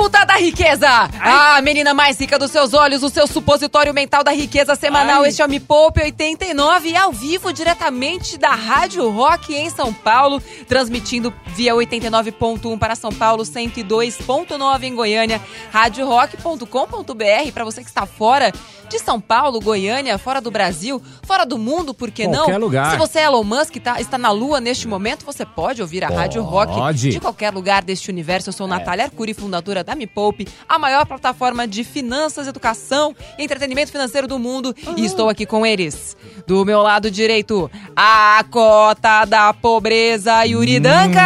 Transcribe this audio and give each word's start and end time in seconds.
Ah, 0.00 0.08
catapulta 0.08 0.24
da 0.24 0.34
riqueza! 0.36 0.88
A 1.20 1.60
menina 1.62 1.92
mais 1.92 2.18
rica 2.18 2.38
dos 2.38 2.50
seus 2.50 2.72
olhos, 2.72 3.02
o 3.02 3.10
seu 3.10 3.26
supositório 3.26 3.92
mental 3.92 4.24
da 4.24 4.32
riqueza 4.32 4.74
semanal. 4.74 5.22
Ai. 5.22 5.28
Este 5.28 5.42
é 5.42 5.44
o 5.46 5.48
Me 5.48 5.60
Poupe 5.60 6.00
89, 6.02 6.96
ao 6.96 7.12
vivo, 7.12 7.52
diretamente 7.52 8.38
da 8.38 8.50
Rádio 8.50 9.08
Rock 9.10 9.54
em 9.54 9.68
São 9.68 9.92
Paulo, 9.92 10.40
transmitindo 10.66 11.32
via 11.54 11.74
89.1 11.74 12.78
para 12.78 12.94
São 12.94 13.12
Paulo, 13.12 13.42
102.9 13.44 14.82
em 14.84 14.94
Goiânia, 14.94 15.40
radiorock.com.br 15.70 17.52
para 17.52 17.64
você 17.64 17.82
que 17.82 17.88
está 17.88 18.06
fora 18.06 18.52
de 18.88 18.98
São 18.98 19.20
Paulo, 19.20 19.60
Goiânia, 19.60 20.18
fora 20.18 20.40
do 20.40 20.50
Brasil, 20.50 21.00
fora 21.24 21.46
do 21.46 21.56
mundo, 21.56 21.94
por 21.94 22.10
que 22.10 22.26
não? 22.26 22.40
Qualquer 22.40 22.58
lugar. 22.58 22.90
Se 22.90 22.96
você 22.96 23.20
é 23.20 23.24
Elon 23.24 23.44
Musk 23.44 23.76
e 23.76 23.80
tá- 23.80 24.00
está 24.00 24.18
na 24.18 24.32
Lua 24.32 24.60
neste 24.60 24.88
momento, 24.88 25.24
você 25.24 25.46
pode 25.46 25.80
ouvir 25.80 26.02
a 26.02 26.08
Rádio 26.08 26.42
Rock 26.42 26.72
Pode. 26.74 27.10
de 27.10 27.20
qualquer 27.20 27.52
lugar 27.54 27.82
deste 27.84 28.10
universo. 28.10 28.48
Eu 28.48 28.52
sou 28.52 28.66
Natália 28.66 29.04
Arcuri, 29.04 29.32
fundadora 29.32 29.84
da 29.84 29.89
Me 29.94 30.06
Poupe, 30.06 30.46
a 30.68 30.78
maior 30.78 31.06
plataforma 31.06 31.66
de 31.66 31.84
finanças, 31.84 32.46
educação 32.46 33.14
e 33.38 33.44
entretenimento 33.44 33.92
financeiro 33.92 34.26
do 34.26 34.38
mundo. 34.38 34.74
E 34.96 35.04
estou 35.04 35.28
aqui 35.28 35.46
com 35.46 35.64
eles. 35.64 36.16
Do 36.46 36.64
meu 36.64 36.82
lado 36.82 37.10
direito, 37.10 37.70
a 37.94 38.44
cota 38.50 39.24
da 39.24 39.52
pobreza, 39.52 40.44
Yuri 40.44 40.80
Danca! 40.80 41.20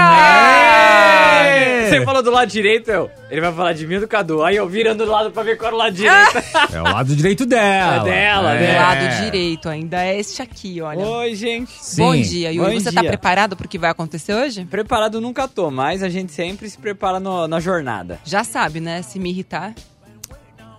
É. 1.46 1.83
Você 1.88 2.04
falou 2.04 2.22
do 2.22 2.30
lado 2.30 2.48
direito, 2.50 2.90
eu. 2.90 3.10
Ele 3.30 3.40
vai 3.40 3.52
falar 3.52 3.72
de 3.72 3.86
mim 3.86 3.94
e 3.96 4.00
do 4.00 4.08
Cadu. 4.08 4.42
Aí 4.42 4.56
eu 4.56 4.68
virando 4.68 5.04
do 5.04 5.10
lado 5.10 5.30
pra 5.30 5.42
ver 5.42 5.56
qual 5.56 5.68
era 5.68 5.74
o 5.74 5.78
lado 5.78 5.92
direito. 5.94 6.38
É 6.72 6.80
o 6.80 6.84
lado 6.84 7.14
direito 7.16 7.46
dela. 7.46 8.08
É 8.08 8.12
dela, 8.12 8.54
Do 8.54 8.60
né? 8.60 8.78
lado 8.78 9.22
direito, 9.24 9.68
ainda 9.68 10.04
é 10.04 10.18
este 10.18 10.42
aqui, 10.42 10.80
olha. 10.80 11.04
Oi, 11.04 11.34
gente. 11.34 11.70
Sim. 11.72 12.02
Bom 12.02 12.16
dia, 12.16 12.52
Yuri. 12.52 12.74
Bom 12.74 12.80
Você 12.80 12.92
tá 12.92 13.00
dia. 13.00 13.10
preparado 13.10 13.56
pro 13.56 13.68
que 13.68 13.78
vai 13.78 13.90
acontecer 13.90 14.34
hoje? 14.34 14.64
Preparado 14.64 15.20
nunca 15.20 15.46
tô, 15.48 15.70
mas 15.70 16.02
a 16.02 16.08
gente 16.08 16.32
sempre 16.32 16.68
se 16.68 16.78
prepara 16.78 17.18
no- 17.20 17.46
na 17.48 17.60
jornada. 17.60 18.18
Já 18.24 18.44
sabe, 18.44 18.80
né? 18.80 19.02
Se 19.02 19.18
me 19.18 19.30
irritar, 19.30 19.74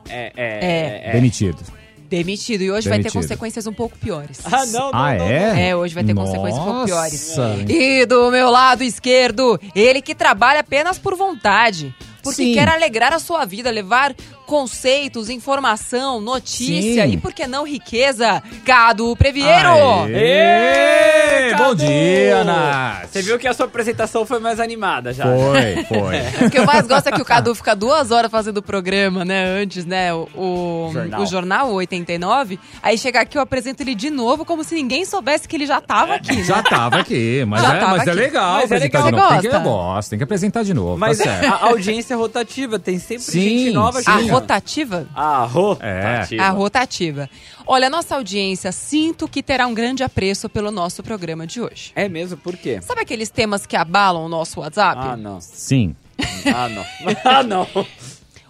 É, 0.07 0.31
É. 0.35 0.59
é, 1.05 1.09
é. 1.09 1.11
Demitido. 1.13 1.57
Demitido. 2.17 2.61
E 2.61 2.71
hoje 2.71 2.87
vai 2.89 2.99
ter 2.99 3.11
consequências 3.11 3.67
um 3.67 3.73
pouco 3.73 3.97
piores. 3.97 4.39
Ah, 4.45 4.65
não, 4.67 4.91
não, 4.91 4.91
Ah, 4.93 5.13
não, 5.15 5.25
é? 5.25 5.53
não. 5.53 5.59
É, 5.59 5.75
hoje 5.75 5.93
vai 5.93 6.03
ter 6.03 6.13
consequências 6.13 6.61
um 6.61 6.65
pouco 6.65 6.85
piores. 6.85 7.35
Nossa. 7.37 7.55
E 7.67 8.05
do 8.05 8.31
meu 8.31 8.49
lado 8.49 8.83
esquerdo, 8.83 9.59
ele 9.75 10.01
que 10.01 10.15
trabalha 10.15 10.59
apenas 10.61 10.97
por 10.97 11.15
vontade. 11.15 11.93
Porque 12.23 12.43
Sim. 12.43 12.53
quer 12.55 12.67
alegrar 12.67 13.13
a 13.13 13.19
sua 13.19 13.45
vida, 13.45 13.69
levar 13.69 14.15
conceitos, 14.45 15.29
informação, 15.29 16.21
notícia 16.21 17.05
Sim. 17.05 17.13
e, 17.13 17.17
por 17.17 17.33
que 17.33 17.47
não, 17.47 17.65
riqueza. 17.65 18.41
Cadu 18.65 19.15
Previeiro! 19.15 20.05
Aê, 20.05 21.49
Cadu! 21.51 21.63
Bom 21.63 21.75
dia, 21.75 22.43
Nath. 22.43 23.09
Você 23.11 23.21
viu 23.21 23.37
que 23.39 23.47
a 23.47 23.53
sua 23.53 23.65
apresentação 23.65 24.25
foi 24.25 24.39
mais 24.39 24.59
animada 24.59 25.13
já. 25.13 25.23
Foi, 25.25 25.83
foi. 25.89 26.45
O 26.47 26.49
que 26.49 26.57
eu 26.59 26.65
mais 26.65 26.87
gosto 26.87 27.07
é 27.07 27.11
que 27.11 27.21
o 27.21 27.25
Cadu 27.25 27.53
fica 27.55 27.75
duas 27.75 28.11
horas 28.11 28.29
fazendo 28.31 28.57
o 28.57 28.61
programa, 28.61 29.25
né? 29.25 29.45
Antes, 29.61 29.85
né? 29.85 30.13
O, 30.13 30.27
o, 30.35 30.89
Jornal. 30.93 31.21
o 31.21 31.25
jornal, 31.25 31.69
o 31.71 31.73
89. 31.75 32.59
Aí 32.81 32.97
chega 32.97 33.21
aqui, 33.21 33.37
eu 33.37 33.41
apresento 33.41 33.81
ele 33.83 33.95
de 33.95 34.09
novo, 34.09 34.45
como 34.45 34.63
se 34.63 34.75
ninguém 34.75 35.05
soubesse 35.05 35.47
que 35.47 35.55
ele 35.55 35.65
já 35.65 35.81
tava 35.81 36.15
aqui, 36.15 36.35
né? 36.35 36.43
Já 36.43 36.61
tava 36.61 36.97
aqui, 36.99 37.43
mas, 37.47 37.61
Já 37.61 37.75
é, 37.75 37.79
tava 37.79 37.97
mas 37.97 38.07
é 38.07 38.11
aqui. 38.11 38.19
legal 38.19 38.53
Mas 38.61 38.71
é 38.71 38.77
legal. 38.79 39.03
Você 39.03 39.09
Tem 39.09 39.51
que, 39.51 39.59
gosta? 39.59 40.09
tem 40.09 40.17
que 40.19 40.23
apresentar 40.23 40.63
de 40.63 40.73
novo, 40.73 40.97
Mas 40.97 41.17
tá 41.17 41.23
certo. 41.23 41.45
a 41.53 41.65
audiência 41.67 42.13
é 42.13 42.17
rotativa, 42.17 42.77
tem 42.79 42.99
sempre 42.99 43.23
Sim, 43.23 43.41
gente 43.41 43.71
nova 43.71 44.01
sim. 44.01 44.11
Rotativa? 44.39 45.07
A 45.15 45.45
rotativa. 45.45 46.43
A 46.43 46.49
rotativa. 46.49 47.29
Olha, 47.67 47.89
nossa 47.89 48.15
audiência, 48.15 48.71
sinto 48.71 49.27
que 49.27 49.41
terá 49.41 49.65
um 49.67 49.73
grande 49.73 50.03
apreço 50.03 50.47
pelo 50.49 50.71
nosso 50.71 51.01
programa 51.01 51.47
de 51.47 51.61
hoje. 51.61 51.91
É 51.95 52.07
mesmo? 52.07 52.37
Por 52.37 52.55
quê? 52.55 52.79
Sabe 52.81 53.01
aqueles 53.01 53.29
temas 53.29 53.65
que 53.65 53.75
abalam 53.75 54.25
o 54.25 54.29
nosso 54.29 54.59
WhatsApp? 54.59 55.01
Ah, 55.03 55.17
não. 55.17 55.41
Sim. 55.41 55.95
Ah, 56.45 56.69
não. 56.69 56.85
Ah, 57.23 57.43
não. 57.43 57.67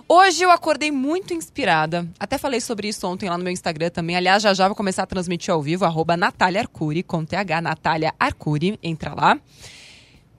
Hoje 0.07 0.43
eu 0.43 0.51
acordei 0.51 0.91
muito 0.91 1.33
inspirada. 1.33 2.07
Até 2.19 2.37
falei 2.37 2.61
sobre 2.61 2.87
isso 2.87 3.07
ontem 3.07 3.27
lá 3.27 3.37
no 3.37 3.43
meu 3.43 3.51
Instagram 3.51 3.89
também. 3.89 4.15
Aliás, 4.15 4.43
já 4.43 4.53
já 4.53 4.67
vou 4.67 4.75
começar 4.75 5.01
a 5.03 5.07
transmitir 5.07 5.51
ao 5.51 5.61
vivo, 5.63 5.83
arroba 5.83 6.15
Natália 6.15 6.61
Arcuri, 6.61 7.01
com 7.01 7.25
TH, 7.25 7.59
Natália 7.61 8.13
Arcuri, 8.19 8.77
entra 8.83 9.15
lá. 9.15 9.37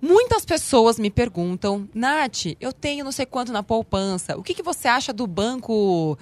Muitas 0.00 0.44
pessoas 0.44 0.98
me 0.98 1.10
perguntam, 1.10 1.88
Nath, 1.94 2.46
eu 2.60 2.72
tenho 2.72 3.04
não 3.04 3.12
sei 3.12 3.24
quanto 3.24 3.52
na 3.52 3.62
poupança. 3.62 4.36
O 4.36 4.42
que, 4.42 4.54
que 4.54 4.62
você 4.62 4.88
acha 4.88 5.12
do 5.12 5.26
banco. 5.26 6.18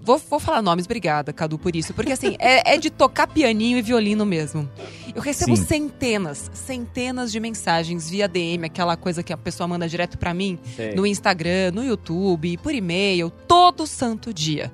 Vou, 0.00 0.18
vou 0.18 0.40
falar 0.40 0.62
nomes, 0.62 0.84
obrigada, 0.84 1.32
Cadu, 1.32 1.58
por 1.58 1.76
isso. 1.76 1.94
Porque 1.94 2.12
assim, 2.12 2.34
é, 2.38 2.74
é 2.74 2.78
de 2.78 2.90
tocar 2.90 3.26
pianinho 3.26 3.78
e 3.78 3.82
violino 3.82 4.26
mesmo. 4.26 4.68
Eu 5.14 5.20
recebo 5.20 5.56
Sim. 5.56 5.64
centenas, 5.64 6.50
centenas 6.54 7.30
de 7.30 7.38
mensagens 7.38 8.10
via 8.10 8.26
DM, 8.26 8.64
aquela 8.66 8.96
coisa 8.96 9.22
que 9.22 9.32
a 9.32 9.36
pessoa 9.36 9.68
manda 9.68 9.88
direto 9.88 10.18
pra 10.18 10.34
mim 10.34 10.58
Sei. 10.74 10.94
no 10.94 11.06
Instagram, 11.06 11.70
no 11.72 11.84
YouTube, 11.84 12.56
por 12.58 12.74
e-mail, 12.74 13.30
todo 13.46 13.86
santo 13.86 14.32
dia, 14.32 14.72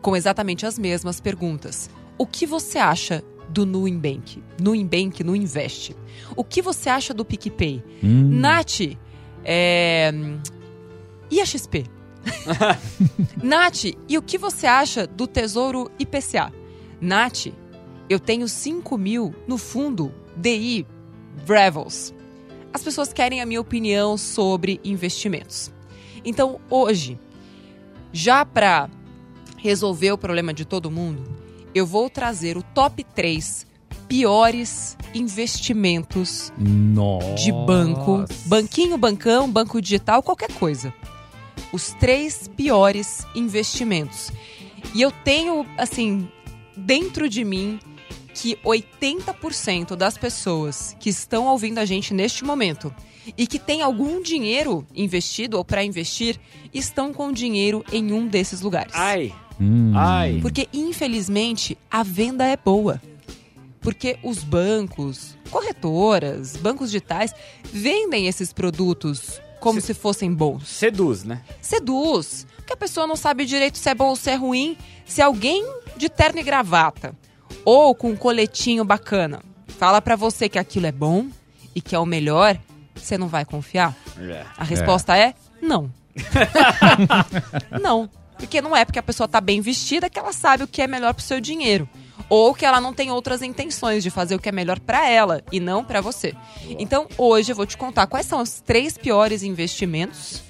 com 0.00 0.14
exatamente 0.14 0.66
as 0.66 0.78
mesmas 0.78 1.20
perguntas. 1.20 1.90
O 2.16 2.26
que 2.26 2.46
você 2.46 2.78
acha 2.78 3.24
do 3.48 3.64
Nubank? 3.64 4.42
Nubank, 4.60 5.24
no 5.24 5.34
Invest. 5.34 5.96
O 6.36 6.44
que 6.44 6.60
você 6.60 6.90
acha 6.90 7.14
do 7.14 7.24
PicPay? 7.24 7.82
Hum. 8.02 8.28
Nath, 8.40 8.80
é... 9.44 10.12
e 11.30 11.40
a 11.40 11.46
XP? 11.46 11.84
Nath, 13.42 13.84
e 14.08 14.18
o 14.18 14.22
que 14.22 14.36
você 14.36 14.66
acha 14.66 15.06
do 15.06 15.26
Tesouro 15.26 15.90
IPCA? 15.98 16.52
Nath, 17.00 17.46
eu 18.08 18.18
tenho 18.18 18.48
5 18.48 18.98
mil 18.98 19.34
no 19.46 19.56
fundo 19.56 20.12
DI 20.36 20.86
Brevels. 21.46 22.14
As 22.72 22.82
pessoas 22.82 23.12
querem 23.12 23.40
a 23.40 23.46
minha 23.46 23.60
opinião 23.60 24.16
sobre 24.16 24.80
investimentos. 24.84 25.72
Então, 26.24 26.60
hoje, 26.68 27.18
já 28.12 28.44
para 28.44 28.90
resolver 29.56 30.12
o 30.12 30.18
problema 30.18 30.52
de 30.52 30.64
todo 30.64 30.90
mundo, 30.90 31.37
eu 31.78 31.86
vou 31.86 32.10
trazer 32.10 32.56
o 32.56 32.62
top 32.62 33.02
3 33.02 33.66
piores 34.08 34.96
investimentos 35.14 36.52
Nossa. 36.58 37.34
de 37.34 37.52
banco, 37.52 38.24
banquinho, 38.46 38.96
bancão, 38.96 39.50
banco 39.50 39.80
digital, 39.80 40.22
qualquer 40.22 40.52
coisa. 40.52 40.92
Os 41.72 41.92
três 41.94 42.48
piores 42.48 43.26
investimentos. 43.34 44.32
E 44.94 45.02
eu 45.02 45.10
tenho, 45.10 45.66
assim, 45.76 46.28
dentro 46.74 47.28
de 47.28 47.44
mim 47.44 47.78
que 48.32 48.56
80% 48.64 49.96
das 49.96 50.16
pessoas 50.16 50.96
que 50.98 51.10
estão 51.10 51.46
ouvindo 51.46 51.78
a 51.78 51.84
gente 51.84 52.14
neste 52.14 52.44
momento 52.44 52.94
e 53.36 53.46
que 53.46 53.58
tem 53.58 53.82
algum 53.82 54.22
dinheiro 54.22 54.86
investido 54.94 55.58
ou 55.58 55.64
para 55.64 55.84
investir 55.84 56.38
estão 56.72 57.12
com 57.12 57.32
dinheiro 57.32 57.84
em 57.92 58.12
um 58.12 58.26
desses 58.26 58.60
lugares. 58.60 58.92
Ai. 58.94 59.34
Hum. 59.60 59.92
Ai. 59.94 60.38
Porque, 60.40 60.68
infelizmente, 60.72 61.76
a 61.90 62.02
venda 62.02 62.44
é 62.44 62.56
boa. 62.56 63.00
Porque 63.80 64.18
os 64.22 64.42
bancos, 64.42 65.36
corretoras, 65.50 66.56
bancos 66.56 66.90
digitais 66.90 67.34
vendem 67.72 68.26
esses 68.26 68.52
produtos 68.52 69.40
como 69.60 69.80
se 69.80 69.94
fossem 69.94 70.32
bons. 70.32 70.68
Seduz, 70.68 71.24
né? 71.24 71.42
Seduz. 71.60 72.46
Porque 72.56 72.72
a 72.72 72.76
pessoa 72.76 73.06
não 73.06 73.16
sabe 73.16 73.44
direito 73.44 73.78
se 73.78 73.88
é 73.88 73.94
bom 73.94 74.08
ou 74.08 74.16
se 74.16 74.30
é 74.30 74.34
ruim. 74.34 74.76
Se 75.04 75.22
alguém 75.22 75.64
de 75.96 76.08
terno 76.08 76.40
e 76.40 76.42
gravata 76.42 77.14
ou 77.64 77.94
com 77.94 78.10
um 78.10 78.16
coletinho 78.16 78.84
bacana 78.84 79.42
fala 79.78 80.02
pra 80.02 80.16
você 80.16 80.48
que 80.48 80.58
aquilo 80.58 80.86
é 80.86 80.92
bom 80.92 81.26
e 81.74 81.80
que 81.80 81.94
é 81.94 81.98
o 81.98 82.06
melhor, 82.06 82.58
você 82.94 83.16
não 83.16 83.28
vai 83.28 83.44
confiar? 83.44 83.96
É. 84.18 84.44
A 84.56 84.64
resposta 84.64 85.16
é 85.16 85.34
não. 85.62 85.90
não. 87.80 88.10
Porque 88.38 88.62
não 88.62 88.74
é 88.74 88.84
porque 88.84 88.98
a 88.98 89.02
pessoa 89.02 89.28
tá 89.28 89.40
bem 89.40 89.60
vestida 89.60 90.08
que 90.08 90.18
ela 90.18 90.32
sabe 90.32 90.62
o 90.62 90.68
que 90.68 90.80
é 90.80 90.86
melhor 90.86 91.12
pro 91.12 91.22
seu 91.22 91.40
dinheiro. 91.40 91.88
Ou 92.28 92.54
que 92.54 92.64
ela 92.64 92.80
não 92.80 92.94
tem 92.94 93.10
outras 93.10 93.42
intenções 93.42 94.02
de 94.02 94.10
fazer 94.10 94.34
o 94.34 94.38
que 94.38 94.48
é 94.48 94.52
melhor 94.52 94.78
pra 94.78 95.08
ela 95.08 95.42
e 95.50 95.58
não 95.58 95.84
pra 95.84 96.00
você. 96.00 96.34
Então, 96.78 97.06
hoje 97.16 97.52
eu 97.52 97.56
vou 97.56 97.66
te 97.66 97.76
contar 97.76 98.06
quais 98.06 98.26
são 98.26 98.40
os 98.40 98.60
três 98.60 98.96
piores 98.96 99.42
investimentos. 99.42 100.42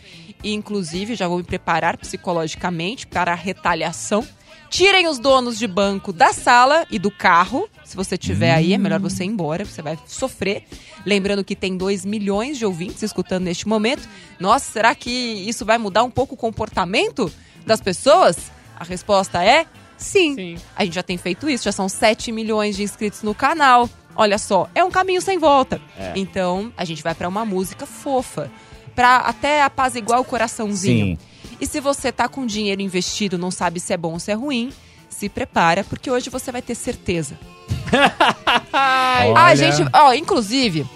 E, 0.43 0.53
inclusive, 0.53 1.15
já 1.15 1.27
vou 1.27 1.39
me 1.39 1.45
preparar 1.45 1.97
psicologicamente 1.97 3.07
para 3.07 3.33
a 3.33 3.37
retaliação. 3.37 4.27
Tirem 4.71 5.09
os 5.09 5.19
donos 5.19 5.59
de 5.59 5.67
banco 5.67 6.13
da 6.13 6.33
sala 6.33 6.87
e 6.91 6.99
do 6.99 7.11
carro. 7.11 7.69
Se 7.85 7.97
você 7.97 8.19
tiver 8.19 8.53
aí, 8.53 8.75
é 8.75 8.79
melhor 8.79 9.01
você 9.01 9.25
ir 9.25 9.29
embora, 9.29 9.65
você 9.65 9.81
vai 9.81 9.99
sofrer. 10.07 10.65
Lembrando 11.07 11.43
que 11.43 11.57
tem 11.57 11.77
2 11.77 12.05
milhões 12.05 12.59
de 12.59 12.67
ouvintes 12.67 13.03
escutando 13.03 13.45
neste 13.45 13.67
momento. 13.67 14.07
Nossa, 14.39 14.71
será 14.71 14.95
que 14.95 15.11
isso 15.11 15.65
vai 15.65 15.79
mudar 15.79 16.03
um 16.03 16.11
pouco 16.11 16.35
o 16.35 16.39
comportamento 16.39 17.33
das 17.69 17.81
pessoas? 17.81 18.51
A 18.79 18.85
resposta 18.85 19.45
é 19.45 19.67
sim. 19.97 20.35
Sim. 20.35 20.59
A 20.75 20.85
gente 20.85 20.95
já 20.95 21.03
tem 21.03 21.17
feito 21.17 21.49
isso, 21.49 21.65
já 21.65 21.73
são 21.73 21.89
7 21.89 22.33
milhões 22.33 22.77
de 22.77 22.83
inscritos 22.83 23.23
no 23.23 23.35
canal. 23.35 23.89
Olha 24.17 24.39
só, 24.39 24.69
é 24.75 24.83
um 24.83 24.91
caminho 24.91 25.23
sem 25.23 25.39
volta. 25.39 25.81
É. 25.97 26.13
Então, 26.17 26.73
a 26.77 26.85
gente 26.85 27.03
vai 27.03 27.15
pra 27.15 27.29
uma 27.29 27.45
música 27.45 27.87
fofa, 27.87 28.51
Pra 28.95 29.19
até 29.19 29.63
apaziguar 29.63 30.19
o 30.21 30.25
coraçãozinho. 30.25 31.17
Sim. 31.17 31.19
E 31.61 31.67
se 31.69 31.79
você 31.79 32.11
tá 32.11 32.29
com 32.29 32.45
dinheiro 32.45 32.83
investido, 32.83 33.39
não 33.39 33.51
sabe 33.53 33.79
se 33.79 33.93
é 33.93 33.97
bom 33.97 34.15
ou 34.15 34.19
se 34.19 34.33
é 34.33 34.35
ruim, 34.35 34.73
se 35.09 35.29
prepara, 35.29 35.85
porque 35.85 36.11
hoje 36.11 36.29
você 36.31 36.51
vai 36.51 36.63
ter 36.63 36.75
certeza. 36.75 37.39
Ah, 38.73 39.55
gente, 39.55 39.83
ó, 39.93 40.13
inclusive, 40.13 40.87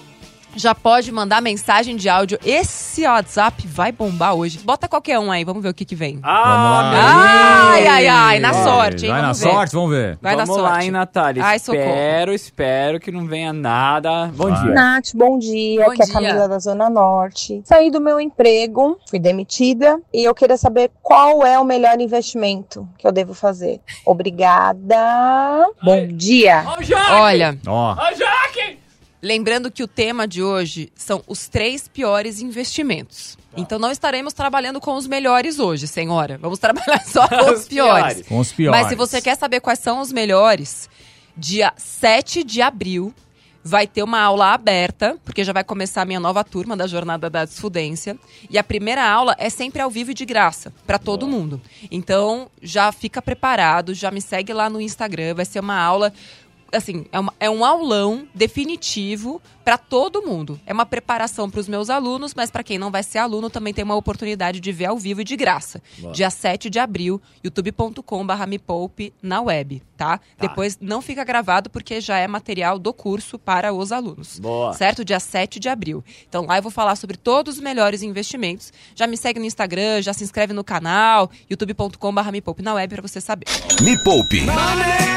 já 0.55 0.75
pode 0.75 1.11
mandar 1.13 1.41
mensagem 1.41 1.97
de 1.97 2.09
áudio. 2.09 2.39
Esse 2.45 3.07
WhatsApp 3.07 3.67
vai 3.67 3.91
bombar 3.93 4.35
hoje. 4.35 4.59
Bota 4.59 4.87
qualquer 4.89 5.19
um 5.19 5.31
aí, 5.31 5.45
vamos 5.45 5.63
ver 5.63 5.69
o 5.71 5.75
que 5.75 5.85
que 5.85 5.95
vem. 5.95 6.19
Lá, 6.23 6.31
Ah, 6.33 7.71
Ai, 7.73 7.87
ai, 7.87 8.07
ai, 8.07 8.39
na 8.39 8.53
Vai, 8.53 8.65
sorte, 8.65 9.05
hein? 9.07 9.11
Vai 9.13 9.21
na 9.23 9.27
Vamos 9.29 9.41
ver. 9.43 9.51
sorte, 9.51 9.73
vamos 9.75 9.91
ver. 9.91 10.19
Vai 10.21 10.37
Vamos 10.37 10.57
na 10.57 10.63
lá, 10.63 10.69
sorte. 10.71 10.85
hein, 10.85 10.91
Natália. 10.91 11.45
Ai, 11.45 11.59
socorro. 11.59 11.83
espero, 11.85 12.33
espero 12.35 13.01
que 13.01 13.11
não 13.11 13.27
venha 13.27 13.53
nada. 13.53 14.31
Bom 14.35 14.51
Vai. 14.51 14.63
dia. 14.63 14.75
Nath, 14.75 15.09
bom 15.15 15.39
dia. 15.39 15.85
Bom 15.85 15.91
Aqui 15.93 16.03
é 16.03 16.05
a 16.05 16.09
Camila 16.13 16.49
da 16.49 16.59
Zona 16.59 16.91
Norte. 16.91 17.63
Saí 17.65 17.91
do 17.91 18.01
meu 18.01 18.21
emprego, 18.21 18.99
fui 19.09 19.19
demitida 19.19 20.01
e 20.13 20.23
eu 20.25 20.35
queria 20.35 20.57
saber 20.57 20.91
qual 21.03 21.45
é 21.47 21.59
o 21.59 21.65
melhor 21.65 22.01
investimento 22.01 22.89
que 22.99 23.07
eu 23.07 23.13
devo 23.13 23.35
fazer. 23.35 23.81
Obrigada. 24.05 25.67
Bom 25.83 26.07
dia. 26.09 26.65
Ó, 26.67 26.79
o 26.79 26.83
Jaque! 26.83 27.13
Olha, 27.13 27.59
Ó, 27.67 27.97
Ó, 27.99 28.13
o 28.13 28.17
Jaque! 28.17 28.82
Lembrando 29.23 29.71
que 29.71 29.83
o 29.83 29.87
tema 29.89 30.27
de 30.27 30.43
hoje 30.43 30.93
são 30.97 31.23
os 31.27 31.47
três 31.49 31.87
piores 31.87 32.41
investimentos. 32.41 33.39
Então 33.57 33.79
não 33.79 33.91
estaremos 33.93 34.33
trabalhando 34.33 34.81
com 34.81 34.97
os 34.97 35.07
melhores 35.07 35.59
hoje, 35.59 35.87
senhora. 35.87 36.39
Vamos 36.39 36.59
trabalhar 36.59 37.03
só 37.07 37.29
com 37.29 37.53
os 37.53 37.61
Os 37.61 37.69
piores. 37.69 38.15
piores. 38.15 38.27
com 38.27 38.39
os 38.39 38.53
piores. 38.53 38.81
Mas 38.81 38.89
se 38.89 38.95
você 38.97 39.21
quer 39.23 39.37
saber 39.37 39.61
quais 39.61 39.79
são 39.79 40.01
os 40.01 40.11
melhores, 40.11 40.89
dia 41.37 41.73
7 41.77 42.43
de 42.43 42.61
abril 42.61 43.15
vai 43.65 43.87
ter 43.87 44.03
uma 44.03 44.19
aula 44.21 44.53
aberta, 44.53 45.17
porque 45.25 45.45
já 45.45 45.53
vai 45.53 45.63
começar 45.63 46.03
a 46.03 46.05
minha 46.05 46.19
nova 46.19 46.43
turma 46.43 46.77
da 46.77 46.85
Jornada 46.89 47.31
da 47.31 47.45
Desfudência. 47.45 48.19
E 48.51 48.59
a 48.59 48.65
primeira 48.65 49.09
aula 49.09 49.37
é 49.39 49.49
sempre 49.49 49.81
ao 49.81 49.89
vivo 49.89 50.11
e 50.11 50.15
de 50.15 50.25
graça, 50.25 50.73
para 50.85 50.99
todo 50.99 51.29
mundo. 51.29 51.61
Então, 51.89 52.51
já 52.61 52.91
fica 52.91 53.23
preparado, 53.23 53.95
já 53.95 54.11
me 54.11 54.21
segue 54.21 54.53
lá 54.53 54.69
no 54.69 54.81
Instagram, 54.81 55.35
vai 55.35 55.45
ser 55.45 55.61
uma 55.61 55.79
aula 55.79 56.13
assim, 56.73 57.05
é, 57.13 57.21
uma- 57.21 57.35
é 57.39 57.51
um 57.51 57.65
aulão 57.65 58.27
definitivo 58.35 59.41
para 59.65 59.79
todo 59.79 60.23
mundo. 60.23 60.61
É 60.67 60.73
uma 60.73 60.85
preparação 60.85 61.51
para 61.51 61.61
os 61.61 61.69
meus 61.69 61.89
alunos, 61.89 62.35
mas 62.35 62.51
para 62.51 62.63
quem 62.63 62.79
não 62.79 62.91
vai 62.91 63.03
ser 63.03 63.19
aluno 63.19 63.49
também 63.49 63.73
tem 63.73 63.85
uma 63.85 63.97
oportunidade 63.97 64.61
de 64.61 64.73
ver 64.73 64.87
ao 64.87 64.99
vivo 64.99 65.23
e 65.23 65.25
de 65.25 65.37
graça. 65.37 65.83
Dia 66.13 66.31
7 66.31 66.69
de 66.69 66.79
abril, 66.79 67.21
youtube.com/barra 67.43 68.47
me 68.47 68.59
poupe 68.59 69.13
na 69.23 69.41
web, 69.41 69.83
tá? 69.97 70.21
Depois 70.39 70.79
não 70.81 71.01
fica 71.01 71.25
gravado 71.25 71.71
porque 71.71 72.01
já 72.01 72.19
é 72.19 72.29
material 72.29 72.79
do 72.79 72.93
curso 72.93 73.39
para 73.39 73.73
os 73.73 73.93
alunos. 73.93 74.39
Boa. 74.39 74.73
Certo? 74.75 75.05
Dia 75.05 75.21
7 75.21 75.59
de 75.59 75.69
abril. 75.69 76.05
Então 76.29 76.47
lá 76.47 76.59
eu 76.59 76.63
vou 76.63 76.71
falar 76.71 76.97
sobre 76.97 77.17
todos 77.17 77.57
os 77.57 77.61
melhores 77.63 78.03
investimentos. 78.03 78.73
Já 78.95 79.07
me 79.07 79.17
segue 79.17 79.41
no 79.41 79.47
Instagram, 79.47 80.03
já 80.03 80.13
se 80.13 80.23
inscreve 80.23 80.53
no 80.53 80.63
canal, 80.63 81.31
youtube.com/barra 81.49 82.31
me 82.31 82.41
poupe 82.41 82.63
na 82.63 82.75
web 82.75 82.95
para 82.95 83.03
você 83.03 83.21
saber. 83.21 83.47
Me 83.81 84.03
Poupe. 84.03 84.43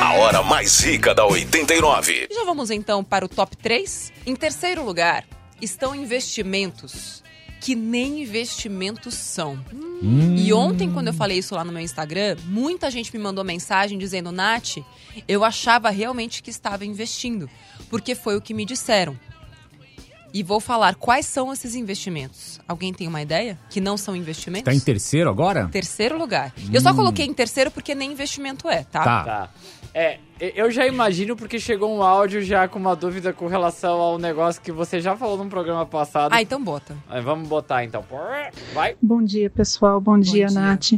A 0.02 0.14
hora 0.14 0.44
mais 0.44 0.80
rica 0.80 1.14
da 1.16 1.26
89. 1.26 2.28
Já 2.32 2.44
vamos 2.44 2.70
então 2.70 3.04
para 3.04 3.26
o 3.26 3.28
top 3.28 3.58
3. 3.58 4.14
Em 4.26 4.35
terceiro 4.36 4.84
lugar, 4.84 5.26
estão 5.62 5.96
investimentos 5.96 7.24
que 7.66 7.74
nem 7.74 8.22
investimentos 8.22 9.16
são. 9.16 9.60
E 10.38 10.54
ontem, 10.54 10.92
quando 10.92 11.08
eu 11.08 11.14
falei 11.14 11.40
isso 11.40 11.56
lá 11.56 11.64
no 11.64 11.72
meu 11.72 11.82
Instagram, 11.82 12.38
muita 12.46 12.92
gente 12.92 13.16
me 13.16 13.22
mandou 13.22 13.44
mensagem 13.44 13.98
dizendo: 13.98 14.32
Nath, 14.32 14.78
eu 15.28 15.44
achava 15.44 15.90
realmente 15.90 16.44
que 16.44 16.52
estava 16.52 16.86
investindo, 16.86 17.50
porque 17.90 18.14
foi 18.14 18.38
o 18.38 18.42
que 18.42 18.54
me 18.54 18.66
disseram. 18.66 19.18
E 20.32 20.44
vou 20.44 20.60
falar 20.60 20.96
quais 20.96 21.26
são 21.26 21.52
esses 21.54 21.76
investimentos. 21.76 22.60
Alguém 22.68 22.94
tem 22.94 23.08
uma 23.08 23.22
ideia? 23.22 23.58
Que 23.70 23.80
não 23.80 23.98
são 23.98 24.16
investimentos? 24.16 24.66
Tá 24.66 24.76
em 24.76 24.80
terceiro 24.82 25.30
agora? 25.30 25.70
Terceiro 25.70 26.18
lugar. 26.18 26.54
Eu 26.74 26.82
só 26.82 26.94
coloquei 26.94 27.26
em 27.26 27.34
terceiro 27.34 27.72
porque 27.72 27.96
nem 27.96 28.12
investimento 28.12 28.70
é, 28.70 28.84
tá? 28.84 29.04
Tá. 29.04 29.24
Tá. 29.24 29.50
É, 29.94 30.20
eu 30.40 30.70
já 30.70 30.86
imagino 30.86 31.36
porque 31.36 31.60
chegou 31.60 31.96
um 31.96 32.02
áudio 32.04 32.42
já 32.42 32.68
com 32.68 32.78
uma 32.78 32.96
dúvida 32.96 33.32
com 33.32 33.48
relação 33.48 34.00
ao 34.00 34.18
negócio 34.18 34.62
que 34.62 34.72
você 34.72 35.00
já 35.00 35.16
falou 35.16 35.38
num 35.38 35.48
programa 35.50 35.86
passado. 35.86 36.34
Ah, 36.34 36.42
então 36.42 36.62
bota. 36.62 36.96
Aí, 37.10 37.22
Vamos 37.22 37.48
botar 37.48 37.84
então. 37.84 38.04
Vai. 38.74 38.96
Bom 39.02 39.24
dia, 39.24 39.50
pessoal. 39.50 40.00
Bom, 40.02 40.20
dia, 40.20 40.48
dia. 40.48 40.60
Nath. 40.60 40.92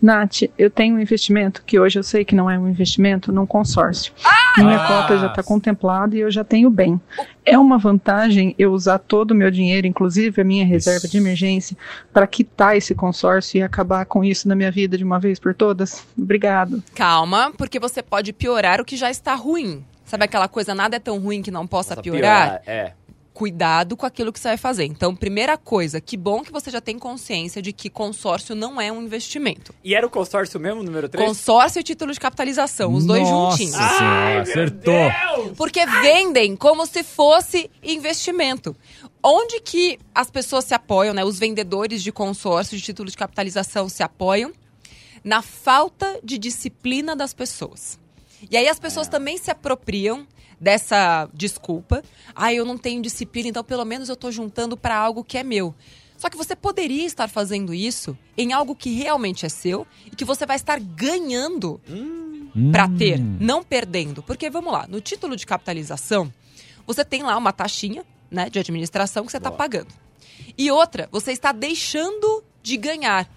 Nath, 0.00 0.42
eu 0.58 0.70
tenho 0.70 0.96
um 0.96 1.00
investimento 1.00 1.62
que 1.64 1.80
hoje 1.80 1.98
eu 1.98 2.02
sei 2.02 2.24
que 2.24 2.34
não 2.34 2.50
é 2.50 2.58
um 2.58 2.68
investimento 2.68 3.32
num 3.32 3.46
consórcio. 3.46 4.12
Minha 4.58 4.76
Ah! 4.82 4.86
cota 4.86 5.18
já 5.18 5.26
está 5.26 5.42
contemplada 5.42 6.14
e 6.16 6.20
eu 6.20 6.30
já 6.30 6.44
tenho 6.44 6.70
bem. 6.70 7.00
É 7.48 7.56
uma 7.56 7.78
vantagem 7.78 8.56
eu 8.58 8.72
usar 8.72 8.98
todo 8.98 9.30
o 9.30 9.34
meu 9.34 9.52
dinheiro, 9.52 9.86
inclusive 9.86 10.42
a 10.42 10.44
minha 10.44 10.66
reserva 10.66 11.06
de 11.06 11.16
emergência, 11.16 11.76
para 12.12 12.26
quitar 12.26 12.76
esse 12.76 12.92
consórcio 12.92 13.58
e 13.58 13.62
acabar 13.62 14.04
com 14.04 14.24
isso 14.24 14.48
na 14.48 14.56
minha 14.56 14.70
vida 14.72 14.98
de 14.98 15.04
uma 15.04 15.20
vez 15.20 15.38
por 15.38 15.54
todas? 15.54 16.04
Obrigado. 16.18 16.82
Calma, 16.92 17.52
porque 17.56 17.78
você 17.78 18.02
pode 18.02 18.32
piorar 18.32 18.80
o 18.80 18.84
que 18.84 18.96
já 18.96 19.12
está 19.12 19.36
ruim. 19.36 19.84
Sabe 20.04 20.24
aquela 20.24 20.48
coisa, 20.48 20.74
nada 20.74 20.96
é 20.96 20.98
tão 20.98 21.20
ruim 21.20 21.40
que 21.40 21.52
não 21.52 21.68
possa 21.68 21.94
Nossa, 21.94 22.02
piorar? 22.02 22.62
É. 22.66 22.92
Cuidado 23.36 23.98
com 23.98 24.06
aquilo 24.06 24.32
que 24.32 24.40
você 24.40 24.48
vai 24.48 24.56
fazer. 24.56 24.86
Então, 24.86 25.14
primeira 25.14 25.58
coisa, 25.58 26.00
que 26.00 26.16
bom 26.16 26.42
que 26.42 26.50
você 26.50 26.70
já 26.70 26.80
tem 26.80 26.98
consciência 26.98 27.60
de 27.60 27.70
que 27.70 27.90
consórcio 27.90 28.54
não 28.54 28.80
é 28.80 28.90
um 28.90 29.02
investimento. 29.02 29.74
E 29.84 29.94
era 29.94 30.06
o 30.06 30.08
consórcio 30.08 30.58
mesmo, 30.58 30.82
número 30.82 31.06
3? 31.06 31.28
Consórcio 31.28 31.80
e 31.80 31.82
título 31.82 32.14
de 32.14 32.18
capitalização, 32.18 32.94
os 32.94 33.04
dois 33.04 33.20
Nossa 33.20 33.58
juntinhos. 33.58 33.76
Senhora, 33.76 34.40
acertou. 34.40 35.54
Porque 35.54 35.84
vendem 35.84 36.56
como 36.56 36.86
se 36.86 37.02
fosse 37.02 37.70
investimento. 37.82 38.74
Onde 39.22 39.60
que 39.60 39.98
as 40.14 40.30
pessoas 40.30 40.64
se 40.64 40.72
apoiam, 40.72 41.12
né? 41.12 41.22
Os 41.22 41.38
vendedores 41.38 42.02
de 42.02 42.10
consórcio 42.10 42.74
de 42.74 42.82
título 42.82 43.10
de 43.10 43.18
capitalização 43.18 43.86
se 43.86 44.02
apoiam 44.02 44.50
na 45.22 45.42
falta 45.42 46.20
de 46.24 46.38
disciplina 46.38 47.14
das 47.14 47.34
pessoas. 47.34 47.98
E 48.50 48.56
aí 48.56 48.66
as 48.66 48.78
pessoas 48.78 49.08
também 49.08 49.36
se 49.36 49.50
apropriam 49.50 50.26
dessa 50.60 51.28
desculpa. 51.32 52.02
Ah, 52.34 52.52
eu 52.52 52.64
não 52.64 52.78
tenho 52.78 53.02
disciplina, 53.02 53.48
então 53.48 53.64
pelo 53.64 53.84
menos 53.84 54.08
eu 54.08 54.14
estou 54.14 54.32
juntando 54.32 54.76
para 54.76 54.96
algo 54.96 55.24
que 55.24 55.38
é 55.38 55.42
meu. 55.42 55.74
Só 56.16 56.30
que 56.30 56.36
você 56.36 56.56
poderia 56.56 57.04
estar 57.04 57.28
fazendo 57.28 57.74
isso 57.74 58.16
em 58.36 58.52
algo 58.52 58.74
que 58.74 58.90
realmente 58.94 59.44
é 59.44 59.48
seu 59.48 59.86
e 60.10 60.16
que 60.16 60.24
você 60.24 60.46
vai 60.46 60.56
estar 60.56 60.80
ganhando 60.80 61.80
para 62.72 62.88
ter, 62.88 63.18
não 63.18 63.62
perdendo. 63.62 64.22
Porque 64.22 64.48
vamos 64.48 64.72
lá, 64.72 64.86
no 64.88 65.00
título 65.00 65.36
de 65.36 65.44
capitalização, 65.44 66.32
você 66.86 67.04
tem 67.04 67.22
lá 67.22 67.36
uma 67.36 67.52
taxinha, 67.52 68.04
né, 68.30 68.48
de 68.48 68.58
administração 68.58 69.26
que 69.26 69.30
você 69.30 69.36
está 69.36 69.50
pagando. 69.50 69.92
E 70.56 70.70
outra, 70.70 71.08
você 71.12 71.32
está 71.32 71.52
deixando 71.52 72.42
de 72.62 72.76
ganhar. 72.76 73.28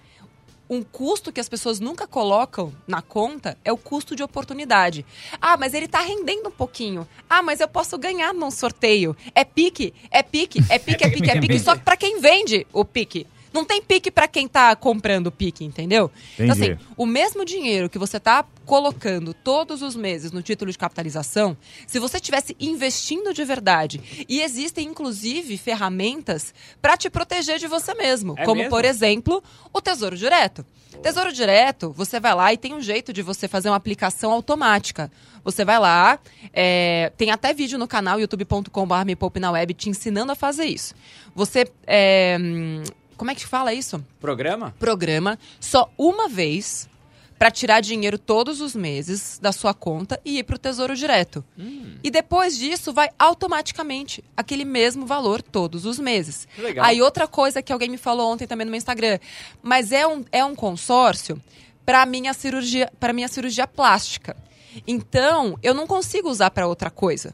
Um 0.69 0.83
custo 0.83 1.31
que 1.31 1.41
as 1.41 1.49
pessoas 1.49 1.79
nunca 1.79 2.05
colocam 2.05 2.71
na 2.87 3.01
conta 3.01 3.57
é 3.65 3.71
o 3.71 3.77
custo 3.77 4.15
de 4.15 4.21
oportunidade. 4.21 5.03
Ah, 5.41 5.57
mas 5.57 5.73
ele 5.73 5.85
está 5.85 5.99
rendendo 5.99 6.49
um 6.49 6.51
pouquinho. 6.51 7.07
Ah, 7.27 7.41
mas 7.41 7.59
eu 7.59 7.67
posso 7.67 7.97
ganhar 7.97 8.33
num 8.33 8.51
sorteio. 8.51 9.17
É 9.33 9.43
pique, 9.43 9.93
é 10.11 10.21
pique, 10.21 10.63
é 10.69 10.77
pique, 10.77 11.03
é 11.03 11.09
pique, 11.09 11.29
é 11.31 11.41
pique, 11.41 11.59
só 11.59 11.75
que 11.75 11.81
para 11.81 11.97
quem 11.97 12.19
vende 12.19 12.67
o 12.71 12.85
pique. 12.85 13.25
Não 13.53 13.65
tem 13.65 13.81
pique 13.81 14.11
para 14.11 14.27
quem 14.27 14.47
tá 14.47 14.75
comprando 14.75 15.27
o 15.27 15.31
pique, 15.31 15.65
entendeu? 15.65 16.11
Então, 16.35 16.55
Entendi. 16.55 16.71
assim, 16.73 16.85
o 16.95 17.05
mesmo 17.05 17.43
dinheiro 17.43 17.89
que 17.89 17.97
você 17.97 18.19
tá 18.19 18.45
colocando 18.65 19.33
todos 19.33 19.81
os 19.81 19.95
meses 19.95 20.31
no 20.31 20.41
título 20.43 20.71
de 20.71 20.77
capitalização, 20.77 21.57
se 21.87 21.97
você 21.99 22.17
estivesse 22.17 22.55
investindo 22.59 23.33
de 23.33 23.43
verdade, 23.43 24.25
e 24.29 24.41
existem 24.41 24.87
inclusive 24.87 25.57
ferramentas 25.57 26.53
para 26.81 26.95
te 26.95 27.09
proteger 27.09 27.57
de 27.57 27.67
você 27.67 27.93
mesmo, 27.95 28.35
É 28.37 28.45
como 28.45 28.57
mesmo? 28.57 28.69
por 28.69 28.85
exemplo, 28.85 29.43
o 29.73 29.81
Tesouro 29.81 30.15
Direto. 30.15 30.65
Tesouro 31.01 31.31
Direto, 31.31 31.91
você 31.95 32.19
vai 32.19 32.35
lá 32.35 32.53
e 32.53 32.57
tem 32.57 32.73
um 32.73 32.81
jeito 32.81 33.11
de 33.13 33.21
você 33.21 33.47
fazer 33.47 33.69
uma 33.69 33.75
aplicação 33.77 34.31
automática. 34.31 35.11
Você 35.43 35.63
vai 35.63 35.79
lá, 35.79 36.19
é, 36.53 37.11
tem 37.17 37.31
até 37.31 37.53
vídeo 37.53 37.79
no 37.79 37.87
canal 37.87 38.19
youtube.com.br 38.19 39.05
me 39.05 39.15
poupe 39.15 39.39
na 39.39 39.51
web 39.51 39.73
te 39.73 39.89
ensinando 39.89 40.31
a 40.31 40.35
fazer 40.35 40.65
isso. 40.65 40.93
Você, 41.33 41.71
é, 41.87 42.37
como 43.19 43.31
é 43.31 43.35
que 43.35 43.45
fala 43.45 43.73
isso? 43.73 44.01
Programa? 44.17 44.73
programa 44.79 45.37
só 45.59 45.91
uma 45.97 46.29
vez 46.29 46.87
para 47.37 47.51
tirar 47.51 47.81
dinheiro 47.81 48.17
todos 48.17 48.61
os 48.61 48.73
meses 48.73 49.37
da 49.41 49.51
sua 49.51 49.73
conta 49.73 50.19
e 50.23 50.39
ir 50.39 50.43
para 50.43 50.55
o 50.55 50.57
Tesouro 50.57 50.95
Direto. 50.95 51.43
E 52.01 52.09
depois 52.09 52.57
disso 52.57 52.93
vai 52.93 53.09
automaticamente 53.19 54.23
aquele 54.37 54.63
mesmo 54.63 55.05
valor 55.05 55.41
todos 55.41 55.85
os 55.85 55.99
meses. 55.99 56.47
Que 56.55 56.61
legal. 56.61 56.85
Aí 56.85 57.01
outra 57.01 57.27
coisa 57.27 57.61
que 57.61 57.73
alguém 57.73 57.89
me 57.89 57.97
falou 57.97 58.31
ontem 58.31 58.47
também 58.47 58.63
no 58.63 58.71
meu 58.71 58.77
Instagram, 58.77 59.19
mas 59.61 59.91
é 59.91 60.07
um, 60.07 60.23
é 60.31 60.43
um 60.43 60.55
consórcio 60.55 61.41
para 61.85 62.05
minha 62.05 62.33
cirurgia, 62.33 62.89
para 63.01 63.11
minha 63.11 63.27
cirurgia 63.27 63.67
plástica. 63.67 64.35
Então, 64.87 65.59
eu 65.61 65.73
não 65.73 65.85
consigo 65.85 66.29
usar 66.29 66.51
para 66.51 66.67
outra 66.67 66.89
coisa. 66.89 67.33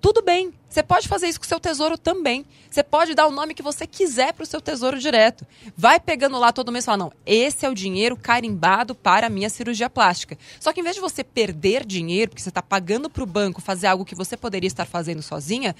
Tudo 0.00 0.22
bem, 0.22 0.52
você 0.68 0.82
pode 0.82 1.08
fazer 1.08 1.28
isso 1.28 1.38
com 1.38 1.44
o 1.44 1.48
seu 1.48 1.60
tesouro 1.60 1.98
também. 1.98 2.46
Você 2.70 2.82
pode 2.82 3.14
dar 3.14 3.26
o 3.26 3.30
nome 3.30 3.54
que 3.54 3.62
você 3.62 3.86
quiser 3.86 4.32
para 4.32 4.44
o 4.44 4.46
seu 4.46 4.60
tesouro 4.60 4.98
direto. 4.98 5.46
Vai 5.76 6.00
pegando 6.00 6.38
lá 6.38 6.52
todo 6.52 6.72
mês 6.72 6.84
e 6.84 6.86
fala: 6.86 6.96
não, 7.04 7.12
esse 7.26 7.66
é 7.66 7.68
o 7.68 7.74
dinheiro 7.74 8.16
carimbado 8.16 8.94
para 8.94 9.26
a 9.26 9.30
minha 9.30 9.50
cirurgia 9.50 9.90
plástica. 9.90 10.38
Só 10.58 10.72
que 10.72 10.80
em 10.80 10.82
vez 10.82 10.94
de 10.94 11.02
você 11.02 11.22
perder 11.22 11.84
dinheiro, 11.84 12.30
porque 12.30 12.42
você 12.42 12.48
está 12.48 12.62
pagando 12.62 13.10
para 13.10 13.22
o 13.22 13.26
banco 13.26 13.60
fazer 13.60 13.88
algo 13.88 14.04
que 14.04 14.14
você 14.14 14.36
poderia 14.36 14.68
estar 14.68 14.86
fazendo 14.86 15.22
sozinha, 15.22 15.74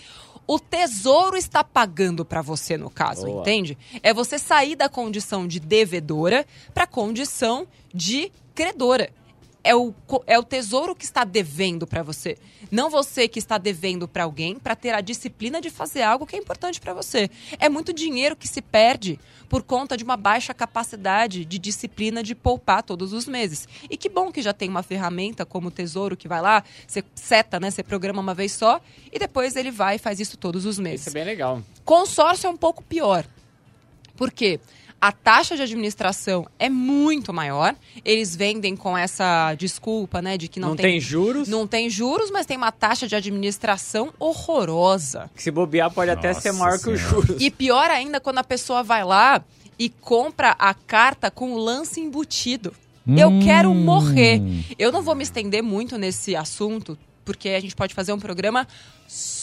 o 0.46 0.58
tesouro 0.58 1.36
está 1.36 1.64
pagando 1.64 2.24
para 2.24 2.42
você, 2.42 2.76
no 2.76 2.90
caso, 2.90 3.26
Boa. 3.26 3.40
entende? 3.40 3.78
É 4.02 4.12
você 4.12 4.38
sair 4.38 4.76
da 4.76 4.88
condição 4.88 5.46
de 5.46 5.60
devedora 5.60 6.44
para 6.74 6.84
a 6.84 6.88
condição 6.88 7.66
de 7.94 8.32
credora. 8.54 9.10
É 9.62 9.74
o, 9.74 9.94
é 10.26 10.38
o 10.38 10.42
tesouro 10.42 10.94
que 10.94 11.04
está 11.04 11.24
devendo 11.24 11.86
para 11.86 12.02
você. 12.02 12.36
Não 12.70 12.88
você 12.88 13.28
que 13.28 13.38
está 13.38 13.58
devendo 13.58 14.08
para 14.08 14.24
alguém 14.24 14.58
para 14.58 14.74
ter 14.76 14.94
a 14.94 15.00
disciplina 15.00 15.60
de 15.60 15.70
fazer 15.70 16.02
algo 16.02 16.26
que 16.26 16.36
é 16.36 16.38
importante 16.38 16.80
para 16.80 16.94
você. 16.94 17.30
É 17.58 17.68
muito 17.68 17.92
dinheiro 17.92 18.36
que 18.36 18.48
se 18.48 18.62
perde 18.62 19.18
por 19.48 19.62
conta 19.62 19.96
de 19.96 20.04
uma 20.04 20.16
baixa 20.16 20.54
capacidade 20.54 21.44
de 21.44 21.58
disciplina 21.58 22.22
de 22.22 22.34
poupar 22.34 22.82
todos 22.82 23.12
os 23.12 23.26
meses. 23.26 23.68
E 23.90 23.96
que 23.96 24.08
bom 24.08 24.30
que 24.30 24.40
já 24.40 24.52
tem 24.52 24.68
uma 24.68 24.82
ferramenta 24.82 25.44
como 25.44 25.68
o 25.68 25.70
Tesouro 25.70 26.16
que 26.16 26.28
vai 26.28 26.40
lá, 26.40 26.62
você 26.86 27.02
seta, 27.14 27.58
né? 27.58 27.70
Você 27.70 27.82
programa 27.82 28.20
uma 28.20 28.34
vez 28.34 28.52
só 28.52 28.80
e 29.12 29.18
depois 29.18 29.56
ele 29.56 29.72
vai 29.72 29.96
e 29.96 29.98
faz 29.98 30.20
isso 30.20 30.36
todos 30.36 30.64
os 30.64 30.78
meses. 30.78 31.00
Isso 31.00 31.10
é 31.10 31.12
bem 31.12 31.24
legal. 31.24 31.60
Consórcio 31.84 32.46
é 32.46 32.50
um 32.50 32.56
pouco 32.56 32.82
pior. 32.84 33.24
Por 34.16 34.30
quê? 34.30 34.60
A 35.00 35.12
taxa 35.12 35.57
de 35.57 35.62
administração 35.62 36.47
é 36.59 36.69
muito 36.69 37.33
maior. 37.33 37.75
Eles 38.04 38.37
vendem 38.37 38.76
com 38.76 38.97
essa 38.99 39.54
desculpa, 39.54 40.21
né, 40.21 40.37
de 40.37 40.47
que 40.47 40.61
não, 40.61 40.71
Não, 40.71 40.76
tem, 40.76 41.00
juros. 41.00 41.49
não 41.49 41.66
tem 41.66 41.88
juros, 41.88 42.30
mas 42.30 42.45
tem 42.45 42.57
uma 42.57 42.71
taxa 42.71 43.09
de 43.09 43.16
administração 43.16 44.12
horrorosa. 44.19 45.30
Que 45.35 45.42
se 45.42 45.50
bobear 45.50 45.90
pode 45.90 46.11
até 46.11 46.28
Nossa 46.28 46.40
ser 46.42 46.52
maior 46.52 46.78
que 46.78 46.90
os 46.90 47.00
Senhora. 47.00 47.26
juros. 47.26 47.37
E 47.42 47.50
pior 47.50 47.90
ainda 47.90 48.21
quando 48.21 48.38
a 48.38 48.45
pessoa 48.45 48.83
vai 48.83 49.02
lá 49.04 49.42
e 49.78 49.88
compra 49.88 50.54
a 50.59 50.75
carta 50.75 51.30
com 51.30 51.52
o 51.52 51.59
lance 51.59 51.99
embutido. 52.00 52.75
Eu 53.16 53.28
Hum. 53.30 53.40
quero 53.42 53.75
morrer. 53.75 54.42
Eu 54.78 54.92
não 54.92 55.00
vou 55.02 55.14
me 55.14 55.23
estender 55.23 55.62
muito 55.62 55.97
nesse 55.97 56.37
assunto, 56.37 56.99
porque 57.25 57.49
a 57.49 57.61
gente 57.61 57.75
pode 57.75 57.95
fazer 57.95 58.12
um 58.12 58.19
programa 58.19 58.69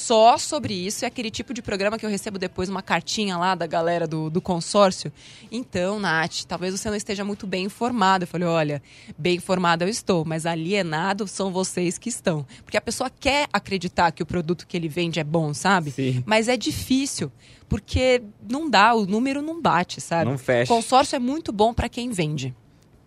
só 0.07 0.37
sobre 0.37 0.73
isso. 0.73 1.03
É 1.03 1.07
aquele 1.07 1.29
tipo 1.29 1.53
de 1.53 1.61
programa 1.61 1.97
que 1.97 2.05
eu 2.05 2.09
recebo 2.09 2.39
depois 2.39 2.69
uma 2.69 2.81
cartinha 2.81 3.37
lá 3.37 3.55
da 3.55 3.67
galera 3.67 4.07
do, 4.07 4.29
do 4.29 4.39
consórcio. 4.41 5.11
Então, 5.51 5.99
Nath, 5.99 6.45
talvez 6.47 6.71
você 6.79 6.89
não 6.89 6.95
esteja 6.95 7.25
muito 7.25 7.45
bem 7.45 7.65
informado. 7.65 8.23
Eu 8.23 8.27
falei, 8.27 8.47
olha, 8.47 8.81
bem 9.17 9.35
informado 9.35 9.83
eu 9.83 9.89
estou, 9.89 10.23
mas 10.23 10.45
alienado 10.45 11.27
são 11.27 11.51
vocês 11.51 11.97
que 11.97 12.07
estão. 12.07 12.45
Porque 12.63 12.77
a 12.77 12.81
pessoa 12.81 13.09
quer 13.09 13.47
acreditar 13.51 14.11
que 14.11 14.23
o 14.23 14.25
produto 14.25 14.65
que 14.65 14.77
ele 14.77 14.87
vende 14.87 15.19
é 15.19 15.23
bom, 15.23 15.53
sabe? 15.53 15.91
Sim. 15.91 16.23
Mas 16.25 16.47
é 16.47 16.55
difícil, 16.55 17.29
porque 17.67 18.23
não 18.49 18.69
dá, 18.69 18.93
o 18.93 19.05
número 19.05 19.41
não 19.41 19.61
bate, 19.61 19.99
sabe? 19.99 20.31
Não 20.31 20.37
fecha. 20.37 20.73
Consórcio 20.73 21.17
é 21.17 21.19
muito 21.19 21.51
bom 21.51 21.73
para 21.73 21.89
quem 21.89 22.11
vende. 22.11 22.55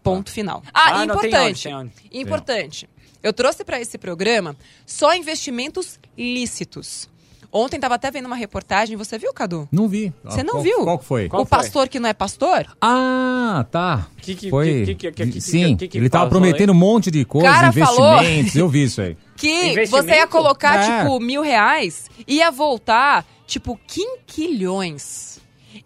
Ponto 0.02 0.30
final. 0.30 0.62
Ah, 0.72 1.00
Ah, 1.02 1.06
não, 1.06 1.18
tem 1.18 1.30
importante. 1.30 1.68
áudio, 1.68 1.92
tem 2.10 2.20
importante. 2.22 2.90
Eu 3.22 3.32
trouxe 3.32 3.64
para 3.64 3.80
esse 3.80 3.98
programa 3.98 4.56
só 4.86 5.14
investimentos 5.14 5.98
lícitos. 6.16 7.08
Ontem 7.52 7.80
tava 7.80 7.96
até 7.96 8.12
vendo 8.12 8.26
uma 8.26 8.36
reportagem, 8.36 8.96
você 8.96 9.18
viu, 9.18 9.32
Cadu? 9.34 9.68
Não 9.72 9.88
vi. 9.88 10.12
Você 10.22 10.40
não 10.44 10.54
Qual- 10.54 10.62
viu? 10.62 10.84
Qual 10.84 10.98
que 11.00 11.04
foi? 11.04 11.28
Qual 11.28 11.42
o 11.42 11.44
foi? 11.46 11.58
pastor 11.58 11.88
que 11.88 11.98
não 11.98 12.08
é 12.08 12.14
pastor? 12.14 12.64
Ah, 12.80 13.66
tá. 13.72 14.06
Que 14.18 14.36
que- 14.36 14.48
foi. 14.50 14.84
que- 14.86 14.94
que- 14.94 14.94
que- 14.94 15.10
que- 15.12 15.32
que- 15.32 15.40
Sim, 15.40 15.76
que- 15.76 15.88
que 15.88 15.98
ele 15.98 16.08
tava 16.08 16.30
falou 16.30 16.40
prometendo 16.40 16.70
um 16.70 16.76
monte 16.76 17.10
de 17.10 17.24
coisa, 17.24 17.48
Cara 17.50 17.72
falou- 17.72 18.12
investimentos. 18.18 18.54
Eu 18.54 18.68
vi 18.68 18.84
isso 18.84 19.00
aí. 19.02 19.16
Que 19.36 19.84
você 19.86 20.10
ia 20.10 20.26
colocar, 20.28 20.76
É. 20.76 21.00
tipo, 21.02 21.18
mil 21.18 21.42
reais, 21.42 22.08
ia 22.28 22.50
voltar, 22.52 23.26
tipo, 23.48 23.76
quinquilhões. 23.86 25.40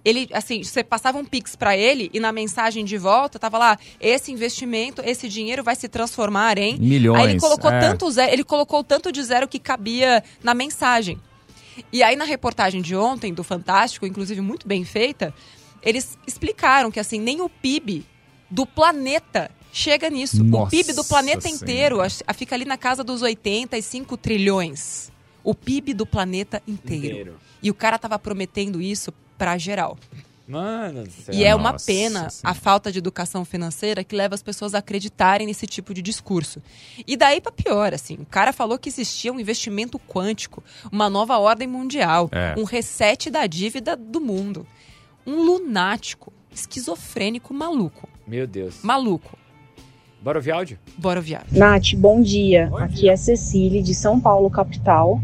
Ele, 0.04 0.28
assim, 0.32 0.62
você 0.62 0.84
passava 0.84 1.16
um 1.16 1.24
pix 1.24 1.56
pra 1.56 1.76
ele 1.76 2.10
e 2.12 2.20
na 2.20 2.30
mensagem 2.30 2.84
de 2.84 2.98
volta 2.98 3.38
tava 3.38 3.56
lá, 3.56 3.78
esse 3.98 4.30
investimento, 4.30 5.00
esse 5.04 5.28
dinheiro 5.28 5.64
vai 5.64 5.74
se 5.74 5.88
transformar 5.88 6.58
em... 6.58 6.78
Milhões. 6.78 7.20
Aí 7.22 7.30
ele 7.30 7.40
colocou 7.40 7.70
é. 7.70 7.80
tanto 7.80 8.10
zero, 8.10 8.32
ele 8.32 8.44
colocou 8.44 8.84
tanto 8.84 9.10
de 9.10 9.22
zero 9.22 9.48
que 9.48 9.58
cabia 9.58 10.22
na 10.42 10.52
mensagem. 10.52 11.18
E 11.90 12.02
aí 12.02 12.16
na 12.16 12.24
reportagem 12.24 12.82
de 12.82 12.94
ontem 12.94 13.32
do 13.32 13.42
Fantástico, 13.42 14.06
inclusive 14.06 14.40
muito 14.42 14.68
bem 14.68 14.84
feita, 14.84 15.32
eles 15.82 16.18
explicaram 16.26 16.90
que 16.90 17.00
assim 17.00 17.18
nem 17.18 17.40
o 17.40 17.48
PIB 17.48 18.04
do 18.50 18.66
planeta 18.66 19.50
chega 19.72 20.10
nisso. 20.10 20.42
o 20.42 20.44
Nossa 20.44 20.70
PIB 20.70 20.92
do 20.92 21.02
planeta 21.04 21.40
Senhora. 21.40 21.62
inteiro 21.64 22.00
a- 22.02 22.06
a- 22.26 22.34
fica 22.34 22.54
ali 22.54 22.64
na 22.66 22.76
casa 22.76 23.02
dos 23.02 23.22
85 23.22 24.16
trilhões. 24.18 25.10
O 25.42 25.54
PIB 25.54 25.94
do 25.94 26.06
planeta 26.06 26.62
inteiro. 26.68 27.06
Inteiro. 27.06 27.34
E 27.62 27.70
o 27.70 27.74
cara 27.74 27.98
tava 27.98 28.18
prometendo 28.18 28.80
isso 28.80 29.12
pra 29.38 29.56
geral. 29.58 29.96
Mano. 30.46 31.04
E 31.32 31.42
é 31.42 31.54
uma 31.54 31.72
Nossa 31.72 31.86
pena 31.86 32.28
a 32.42 32.52
falta 32.52 32.92
de 32.92 32.98
educação 32.98 33.46
financeira 33.46 34.04
que 34.04 34.14
leva 34.14 34.34
as 34.34 34.42
pessoas 34.42 34.74
a 34.74 34.78
acreditarem 34.78 35.46
nesse 35.46 35.66
tipo 35.66 35.94
de 35.94 36.02
discurso. 36.02 36.60
E 37.06 37.16
daí 37.16 37.40
pra 37.40 37.50
pior, 37.50 37.94
assim, 37.94 38.16
o 38.20 38.26
cara 38.26 38.52
falou 38.52 38.78
que 38.78 38.90
existia 38.90 39.32
um 39.32 39.40
investimento 39.40 39.98
quântico, 39.98 40.62
uma 40.92 41.08
nova 41.08 41.38
ordem 41.38 41.66
mundial, 41.66 42.28
É. 42.30 42.54
um 42.58 42.64
reset 42.64 43.30
da 43.30 43.46
dívida 43.46 43.96
do 43.96 44.20
mundo. 44.20 44.66
Um 45.26 45.42
lunático, 45.42 46.30
esquizofrênico 46.52 47.54
maluco. 47.54 48.06
Meu 48.26 48.46
Deus. 48.46 48.82
Maluco. 48.82 49.38
Bora 50.20 50.38
ouvir 50.38 50.50
áudio? 50.52 50.78
Bora 50.98 51.20
viar. 51.22 51.44
Nath, 51.50 51.94
bom 51.96 52.20
dia. 52.22 52.70
Aqui 52.78 53.08
é 53.08 53.16
Cecília, 53.16 53.82
de 53.82 53.94
São 53.94 54.20
Paulo, 54.20 54.50
capital. 54.50 55.20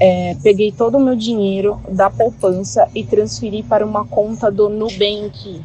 É, 0.00 0.34
peguei 0.42 0.72
todo 0.72 0.96
o 0.96 1.00
meu 1.00 1.14
dinheiro 1.14 1.78
da 1.88 2.08
poupança 2.08 2.88
e 2.94 3.04
transferi 3.04 3.62
para 3.62 3.84
uma 3.84 4.06
conta 4.06 4.50
do 4.50 4.68
Nubank. 4.68 5.60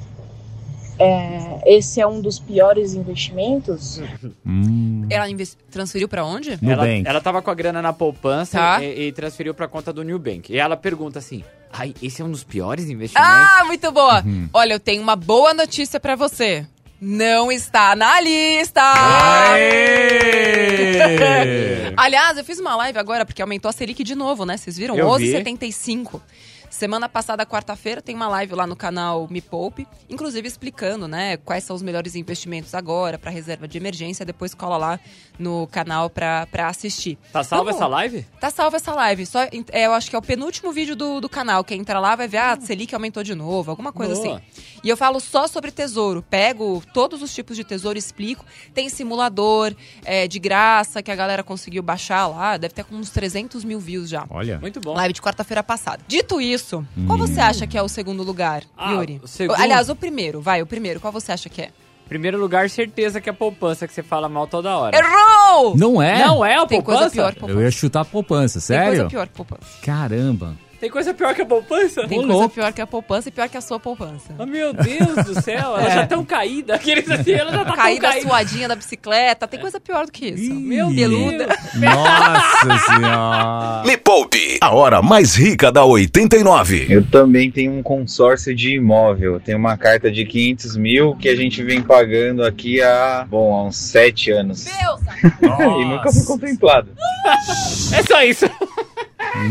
É, 0.98 1.60
esse 1.66 2.00
é 2.00 2.08
um 2.08 2.22
dos 2.22 2.40
piores 2.40 2.94
investimentos? 2.94 4.02
Hum. 4.46 5.06
Ela 5.10 5.26
transferiu 5.70 6.08
pra 6.08 6.26
onde? 6.26 6.52
Ela, 6.52 6.86
Nubank. 6.86 7.04
ela 7.08 7.22
tava 7.22 7.42
com 7.42 7.52
a 7.52 7.54
grana 7.54 7.82
na 7.82 7.92
poupança 7.94 8.58
Tá. 8.58 8.84
e, 8.84 9.08
e 9.08 9.12
transferiu 9.12 9.54
pra 9.54 9.68
conta 9.68 9.92
do 9.92 10.04
Nubank. 10.04 10.52
E 10.54 10.58
ela 10.58 10.78
pergunta 10.78 11.20
assim: 11.20 11.44
Ai, 11.72 11.94
esse 12.02 12.22
é 12.22 12.26
um 12.26 12.32
dos 12.32 12.44
piores 12.44 12.90
investimentos? 12.90 13.30
Ah, 13.36 13.64
muito 13.66 13.92
boa. 13.92 14.22
Uhum. 14.24 14.50
Olha, 14.54 14.74
eu 14.74 14.80
tenho 14.80 15.02
uma 15.02 15.16
boa 15.18 15.54
notícia 15.54 16.00
pra 16.00 16.16
você. 16.16 16.66
Não 17.02 17.52
está 17.52 17.94
na 17.96 18.22
lista. 18.22 18.82
Aê! 18.82 20.45
Aliás, 21.98 22.38
eu 22.38 22.44
fiz 22.44 22.60
uma 22.60 22.76
live 22.76 22.98
agora 22.98 23.26
porque 23.26 23.42
aumentou 23.42 23.70
a 23.70 23.72
Selic 23.72 24.04
de 24.04 24.16
novo, 24.16 24.46
né? 24.46 24.58
Vocês 24.58 24.78
viram? 24.78 24.98
Eu 24.98 25.14
vi. 25.16 25.34
11,75. 25.34 26.22
Semana 26.70 27.08
passada, 27.08 27.46
quarta-feira, 27.46 28.02
tem 28.02 28.16
uma 28.16 28.28
live 28.28 28.54
lá 28.54 28.68
no 28.68 28.76
canal 28.76 29.28
Me 29.30 29.42
Poupe, 29.42 29.88
inclusive 30.10 30.48
explicando, 30.48 31.08
né, 31.08 31.38
quais 31.38 31.64
são 31.64 31.76
os 31.76 31.82
melhores 31.82 32.16
investimentos 32.16 32.74
agora 32.74 33.18
para 33.18 33.32
reserva 33.32 33.68
de 33.68 33.78
emergência. 33.78 34.26
Depois 34.26 34.54
cola 34.54 34.78
lá 34.78 35.00
no 35.38 35.68
canal 35.68 36.10
pra, 36.10 36.48
pra 36.48 36.68
assistir. 36.68 37.18
Tá 37.32 37.44
salva 37.44 37.72
essa 37.72 37.88
live? 37.88 38.26
Tá 38.40 38.50
salva 38.50 38.78
essa 38.78 38.94
live. 38.94 39.26
Só, 39.26 39.44
é, 39.44 39.86
eu 39.86 39.94
acho 39.94 40.10
que 40.10 40.16
é 40.16 40.20
o 40.20 40.22
penúltimo 40.22 40.72
vídeo 40.72 40.96
do, 40.96 41.20
do 41.20 41.30
canal. 41.30 41.64
Quem 41.64 41.80
entra 41.80 42.00
lá 42.00 42.16
vai 42.16 42.28
ver, 42.28 42.38
ah, 42.38 42.58
Selic 42.60 42.94
aumentou 42.94 43.24
de 43.24 43.36
novo, 43.36 43.72
alguma 43.72 43.92
coisa 43.92 44.14
Boa. 44.16 44.38
assim. 44.38 44.64
E 44.84 44.90
eu 44.90 44.96
falo 44.96 45.20
só 45.20 45.48
sobre 45.48 45.72
tesouro. 45.72 46.22
Pego 46.22 46.82
todos 46.94 47.22
os 47.22 47.34
tipos 47.34 47.58
de 47.58 47.64
tesouro, 47.64 47.98
explico. 47.98 48.46
Tem 48.74 48.88
simulador 48.88 49.74
é, 50.04 50.28
de 50.28 50.40
graça 50.40 51.02
que 51.02 51.12
a 51.12 51.16
galera 51.16 51.44
conseguiu 51.44 51.82
baixar 51.82 52.28
lá. 52.28 52.56
Deve 52.56 52.74
ter 52.74 52.84
com 52.84 52.96
uns 52.96 53.10
300 53.10 53.64
mil 53.64 53.80
views 53.80 54.10
já. 54.10 54.26
Olha. 54.30 54.60
Muito 54.60 54.80
bom. 54.80 54.94
Live 54.94 55.14
de 55.14 55.22
quarta-feira 55.22 55.64
passada. 55.64 56.04
Dito 56.08 56.40
isso, 56.40 56.55
qual 57.08 57.18
você 57.18 57.40
acha 57.40 57.66
que 57.68 57.78
é 57.78 57.82
o 57.82 57.88
segundo 57.88 58.24
lugar, 58.24 58.64
Ah, 58.78 58.92
Yuri? 58.94 59.20
o 59.24 59.28
segundo- 59.28 59.60
Aliás, 59.60 59.90
o 59.90 59.96
primeiro, 59.96 60.42
vai, 60.42 60.62
o 60.62 60.66
primeiro. 60.66 61.00
Qual 61.00 61.12
você 61.14 61.32
acha 61.32 61.50
que 61.50 61.62
é? 61.62 61.70
Primeiro 62.08 62.38
lugar, 62.40 62.70
certeza 62.70 63.20
que 63.20 63.28
é 63.30 63.34
poupança, 63.34 63.88
que 63.88 63.94
você 63.94 64.04
fala 64.04 64.30
mal 64.30 64.46
toda 64.46 64.78
hora. 64.78 64.96
Errou! 64.96 65.76
Não 65.76 66.00
é? 66.02 66.20
Não 66.26 66.46
é 66.46 66.56
a 66.56 66.66
Tem 66.66 66.80
poupança? 66.80 67.00
coisa 67.00 67.12
pior 67.12 67.34
que 67.34 67.40
poupança. 67.40 67.60
Eu 67.60 67.64
ia 67.66 67.72
chutar 67.72 68.02
a 68.02 68.06
poupança, 68.06 68.60
Tem 68.60 68.78
coisa 68.78 68.96
sério? 68.96 69.10
pior 69.10 69.28
que 69.28 69.34
poupança. 69.34 69.66
Caramba. 69.82 70.54
Tem 70.80 70.90
coisa 70.92 71.14
pior 71.16 71.34
que 71.34 71.42
a 71.42 71.46
poupança? 71.46 72.02
Tem 72.08 72.20
coisa 72.20 72.34
louco. 72.34 72.50
pior 72.54 72.72
que 72.74 72.82
a 72.82 72.86
poupança 72.86 73.30
e 73.30 73.32
pior 73.32 73.50
que 73.50 73.58
a 73.58 73.62
sua 73.62 73.80
poupança. 73.80 74.36
Oh, 74.38 74.46
meu 74.46 74.72
Deus 74.74 75.26
do 75.26 75.42
céu, 75.42 75.78
elas 75.78 75.86
É. 75.94 75.96
já 75.96 76.04
estão 76.04 76.24
caídas. 76.24 76.76
Aqueles 76.76 77.10
assim, 77.10 77.32
elas 77.32 77.56
já 77.56 77.62
estão 77.62 77.76
Caída 77.76 78.10
caídas. 78.10 78.24
suadinha 78.30 78.68
da 78.68 78.76
bicicleta, 78.76 79.48
tem 79.48 79.60
coisa 79.60 79.80
pior 79.80 80.06
do 80.06 80.12
que 80.12 80.28
isso. 80.28 80.54
Meu 80.54 80.94
Peluda. 80.94 81.48
Deus. 81.48 81.82
Nossa 81.96 82.86
senhora. 82.86 83.84
Me 83.86 83.98
Poupe, 83.98 84.45
a 84.66 84.72
hora 84.72 85.00
mais 85.00 85.36
rica 85.36 85.72
da 85.72 85.86
89. 85.86 86.88
Eu 86.90 87.06
também 87.06 87.52
tenho 87.52 87.72
um 87.72 87.84
consórcio 87.84 88.56
de 88.56 88.74
imóvel. 88.74 89.40
Tem 89.40 89.54
uma 89.54 89.78
carta 89.78 90.12
de 90.12 90.26
500 90.26 90.76
mil 90.76 91.16
que 91.16 91.30
a 91.30 91.36
gente 91.36 91.64
vem 91.64 91.84
pagando 91.84 92.44
aqui 92.44 92.82
há, 92.82 93.28
bom, 93.30 93.54
há 93.54 93.64
uns 93.64 93.78
7 93.78 94.32
anos. 94.32 94.66
Deus! 94.66 95.02
e 95.40 95.86
nunca 95.86 96.12
foi 96.12 96.24
contemplado. 96.24 96.90
É 97.94 98.02
só 98.02 98.24
isso. 98.24 98.46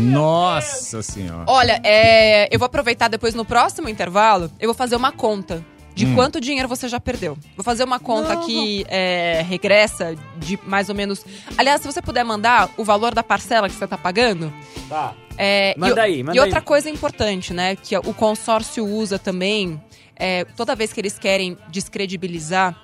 Nossa 0.01 1.01
senhora. 1.01 1.45
Olha, 1.47 1.79
é, 1.83 2.53
eu 2.53 2.59
vou 2.59 2.65
aproveitar 2.65 3.07
depois 3.07 3.33
no 3.33 3.45
próximo 3.45 3.87
intervalo, 3.87 4.51
eu 4.59 4.67
vou 4.67 4.75
fazer 4.75 4.97
uma 4.97 5.13
conta 5.13 5.63
de 5.95 6.05
Hum. 6.05 6.13
quanto 6.15 6.39
dinheiro 6.41 6.67
você 6.67 6.87
já 6.89 6.99
perdeu. 6.99 7.37
Vou 7.55 7.63
fazer 7.63 7.83
uma 7.85 7.99
conta 7.99 8.33
aqui 8.33 8.85
é, 8.89 9.41
regressa 9.47 10.15
de 10.37 10.59
mais 10.63 10.89
ou 10.89 10.95
menos. 10.95 11.25
Aliás, 11.57 11.81
se 11.81 11.87
você 11.87 12.01
puder 12.01 12.23
mandar 12.25 12.69
o 12.77 12.83
valor 12.83 13.13
da 13.15 13.23
parcela 13.23 13.69
que 13.69 13.75
você 13.75 13.87
tá 13.87 13.97
pagando. 13.97 14.53
Tá. 14.89 15.15
É, 15.37 15.73
Manda 15.77 16.01
e, 16.01 16.03
aí, 16.03 16.23
manda 16.23 16.37
E 16.37 16.39
outra 16.41 16.59
aí. 16.59 16.65
coisa 16.65 16.89
importante, 16.89 17.53
né? 17.53 17.75
Que 17.75 17.97
o 17.97 18.13
consórcio 18.13 18.85
usa 18.85 19.17
também. 19.17 19.81
é, 20.17 20.43
toda 20.55 20.75
vez 20.75 20.91
que 20.93 20.99
eles 21.01 21.17
querem 21.17 21.57
descredibilizar 21.69 22.77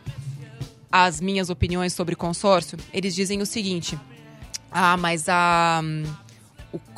as 0.91 1.21
minhas 1.21 1.49
opiniões 1.49 1.93
sobre 1.93 2.15
consórcio, 2.15 2.77
eles 2.93 3.13
dizem 3.15 3.41
o 3.41 3.45
seguinte: 3.45 3.97
Ah, 4.71 4.95
mas 4.97 5.27
a, 5.29 5.81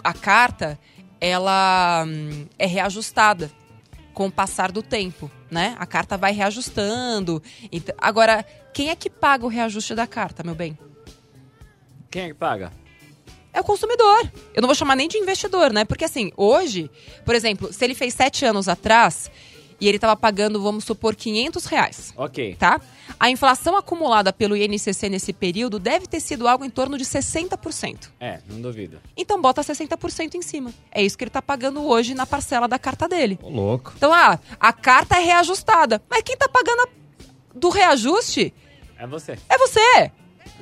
a 0.04 0.14
carta 0.14 0.80
ela 1.22 2.04
hum, 2.08 2.46
é 2.60 2.66
reajustada 2.66 3.52
com 4.14 4.28
o 4.28 4.32
passar 4.32 4.72
do 4.72 4.82
tempo, 4.84 5.30
né? 5.54 5.76
A 5.80 5.86
carta 5.86 6.18
vai 6.18 6.34
reajustando. 6.34 7.42
Então, 7.72 7.96
agora, 7.98 8.46
Quem 8.74 8.90
é 8.90 8.96
que 8.96 9.08
paga 9.10 9.46
o 9.46 9.50
reajuste 9.50 9.94
da 9.94 10.08
carta, 10.08 10.44
meu 10.44 10.56
bem? 10.56 10.78
Quem 12.10 12.24
é 12.24 12.28
que 12.30 12.34
paga? 12.34 12.72
É 13.54 13.62
o 13.62 13.64
consumidor. 13.64 14.32
Eu 14.52 14.62
não 14.62 14.68
vou 14.68 14.74
chamar 14.74 14.96
nem 14.96 15.08
de 15.08 15.18
investidor, 15.18 15.72
né? 15.72 15.86
Porque 15.86 16.06
assim, 16.06 16.32
hoje, 16.36 16.90
por 17.24 17.36
exemplo, 17.36 17.72
se 17.72 17.86
ele 17.86 17.94
fez 17.94 18.16
sete 18.16 18.44
anos 18.44 18.68
atrás 18.68 19.30
e 19.80 19.88
ele 19.88 19.98
estava 19.98 20.16
pagando, 20.16 20.62
vamos 20.62 20.84
supor, 20.84 21.16
500 21.16 21.66
reais, 21.66 22.14
Ok. 22.18 22.56
tá? 22.56 22.80
A 23.20 23.30
inflação 23.30 23.76
acumulada 23.78 24.32
pelo 24.34 24.56
INCC 24.56 25.10
nesse 25.10 25.34
período 25.34 25.78
deve 25.80 26.08
ter 26.08 26.20
sido 26.20 26.48
algo 26.48 26.64
em 26.66 26.70
torno 26.70 26.98
de 26.98 27.06
60%. 27.06 28.10
É, 28.20 28.40
não 28.50 28.62
duvido. 28.62 29.00
Então 29.16 29.42
bota 29.42 29.62
60% 29.62 30.36
em 30.36 30.42
cima. 30.42 30.74
É 30.92 31.02
isso 31.04 31.18
que 31.18 31.24
ele 31.24 31.32
tá 31.32 31.42
pagando 31.42 31.86
hoje 31.86 32.14
na 32.14 32.26
parcela 32.26 32.68
da 32.68 32.80
carta 32.80 33.08
dele. 33.08 33.38
Ô, 33.42 33.50
louco. 33.50 33.94
Então, 33.98 34.14
ah, 34.14 34.40
a 34.60 34.74
carta 34.74 35.18
é 35.18 35.20
reajustada. 35.20 36.02
Mas 36.10 36.22
quem 36.24 36.36
tá 36.38 36.48
pagando 36.50 36.82
a- 36.82 36.88
do 37.56 37.70
reajuste 37.70 38.54
É 38.98 39.06
você. 39.06 39.38
é 39.50 39.58
você. 39.58 40.12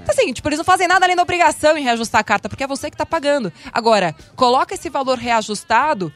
Então, 0.04 0.16
assim, 0.18 0.34
tipo, 0.34 0.48
eles 0.50 0.58
não 0.58 0.66
fazem 0.66 0.88
nada 0.88 1.06
além 1.06 1.16
da 1.16 1.22
obrigação 1.22 1.78
em 1.78 1.84
reajustar 1.84 2.22
a 2.22 2.24
carta, 2.24 2.50
porque 2.50 2.64
é 2.64 2.68
você 2.68 2.90
que 2.90 2.98
tá 2.98 3.06
pagando. 3.06 3.52
Agora, 3.72 4.16
coloca 4.36 4.74
esse 4.74 4.90
valor 4.90 5.18
reajustado 5.18 6.12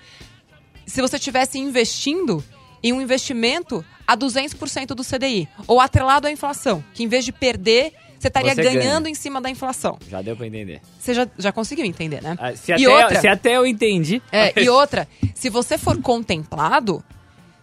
se 0.87 1.01
você 1.01 1.17
estivesse 1.17 1.59
investindo 1.59 2.43
em 2.85 2.93
um 2.93 3.01
investimento 3.01 3.83
a 4.05 4.15
200% 4.15 4.89
do 4.89 5.03
CDI, 5.03 5.49
ou 5.65 5.79
atrelado 5.81 6.27
à 6.27 6.31
inflação, 6.31 6.83
que 6.93 7.03
em 7.03 7.07
vez 7.07 7.25
de 7.25 7.31
perder, 7.31 7.91
você 8.19 8.27
estaria 8.27 8.53
Você 8.53 8.61
ganhando 8.61 9.03
ganha. 9.05 9.11
em 9.11 9.15
cima 9.15 9.41
da 9.41 9.49
inflação. 9.49 9.97
Já 10.07 10.21
deu 10.21 10.35
pra 10.37 10.45
entender. 10.45 10.81
Você 10.99 11.15
já, 11.15 11.27
já 11.35 11.51
conseguiu 11.51 11.83
entender, 11.83 12.21
né? 12.21 12.35
Ah, 12.39 12.55
se, 12.55 12.71
E 12.71 12.85
até, 12.85 12.87
outra? 13.03 13.21
se 13.21 13.27
até 13.27 13.57
eu 13.57 13.65
entendi. 13.65 14.21
É, 14.31 14.53
e 14.61 14.69
outra, 14.69 15.07
se 15.33 15.49
você 15.49 15.79
for 15.79 15.99
contemplado, 15.99 17.03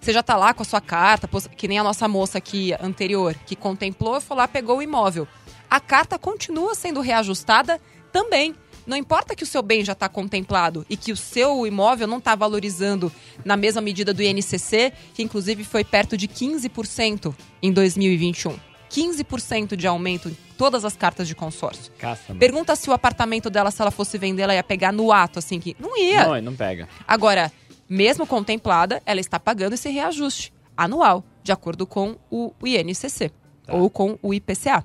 você 0.00 0.12
já 0.12 0.24
tá 0.24 0.36
lá 0.36 0.52
com 0.52 0.62
a 0.62 0.66
sua 0.66 0.80
carta, 0.80 1.28
que 1.56 1.68
nem 1.68 1.78
a 1.78 1.84
nossa 1.84 2.08
moça 2.08 2.38
aqui 2.38 2.74
anterior, 2.82 3.36
que 3.46 3.54
contemplou, 3.54 4.20
foi 4.20 4.36
lá, 4.36 4.48
pegou 4.48 4.78
o 4.78 4.82
imóvel. 4.82 5.28
A 5.70 5.78
carta 5.78 6.18
continua 6.18 6.74
sendo 6.74 7.00
reajustada 7.00 7.80
também. 8.12 8.56
Não 8.86 8.96
importa 8.96 9.34
que 9.34 9.44
o 9.44 9.46
seu 9.46 9.62
bem 9.62 9.84
já 9.84 9.92
está 9.92 10.08
contemplado 10.08 10.84
e 10.88 10.96
que 10.96 11.12
o 11.12 11.16
seu 11.16 11.66
imóvel 11.66 12.06
não 12.06 12.18
está 12.18 12.34
valorizando 12.34 13.12
na 13.44 13.56
mesma 13.56 13.80
medida 13.80 14.12
do 14.12 14.22
INCC, 14.22 14.92
que 15.14 15.22
inclusive 15.22 15.64
foi 15.64 15.84
perto 15.84 16.16
de 16.16 16.26
15% 16.28 17.34
em 17.62 17.72
2021. 17.72 18.56
15% 18.90 19.74
de 19.74 19.86
aumento 19.86 20.28
em 20.28 20.36
todas 20.58 20.84
as 20.84 20.94
cartas 20.94 21.26
de 21.26 21.34
consórcio. 21.34 21.90
Caça. 21.98 22.34
Pergunta 22.34 22.76
se 22.76 22.90
o 22.90 22.92
apartamento 22.92 23.48
dela, 23.48 23.70
se 23.70 23.80
ela 23.80 23.90
fosse 23.90 24.18
vender, 24.18 24.42
ela 24.42 24.54
ia 24.54 24.62
pegar 24.62 24.92
no 24.92 25.10
ato, 25.10 25.38
assim, 25.38 25.58
que 25.58 25.74
não 25.80 25.96
ia. 25.96 26.26
Não, 26.26 26.42
não 26.42 26.54
pega. 26.54 26.86
Agora, 27.08 27.50
mesmo 27.88 28.26
contemplada, 28.26 29.02
ela 29.06 29.20
está 29.20 29.40
pagando 29.40 29.72
esse 29.72 29.88
reajuste 29.88 30.52
anual, 30.76 31.24
de 31.42 31.52
acordo 31.52 31.86
com 31.86 32.16
o 32.30 32.52
INCC, 32.64 33.30
ou 33.68 33.88
com 33.88 34.18
o 34.22 34.34
IPCA, 34.34 34.84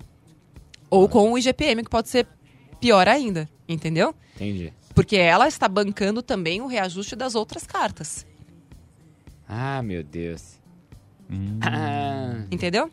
ou 0.89 1.09
com 1.09 1.31
o 1.31 1.37
IGPM, 1.37 1.83
que 1.83 1.89
pode 1.89 2.07
ser 2.09 2.27
pior 2.79 3.07
ainda, 3.07 3.49
entendeu? 3.67 4.13
Entendi. 4.35 4.73
Porque 4.95 5.15
ela 5.15 5.47
está 5.47 5.67
bancando 5.67 6.21
também 6.23 6.61
o 6.61 6.67
reajuste 6.67 7.15
das 7.15 7.35
outras 7.35 7.65
cartas, 7.65 8.25
Ah, 9.47 9.81
meu 9.81 10.03
Deus. 10.03 10.57
Ah, 11.61 12.43
entendeu? 12.51 12.89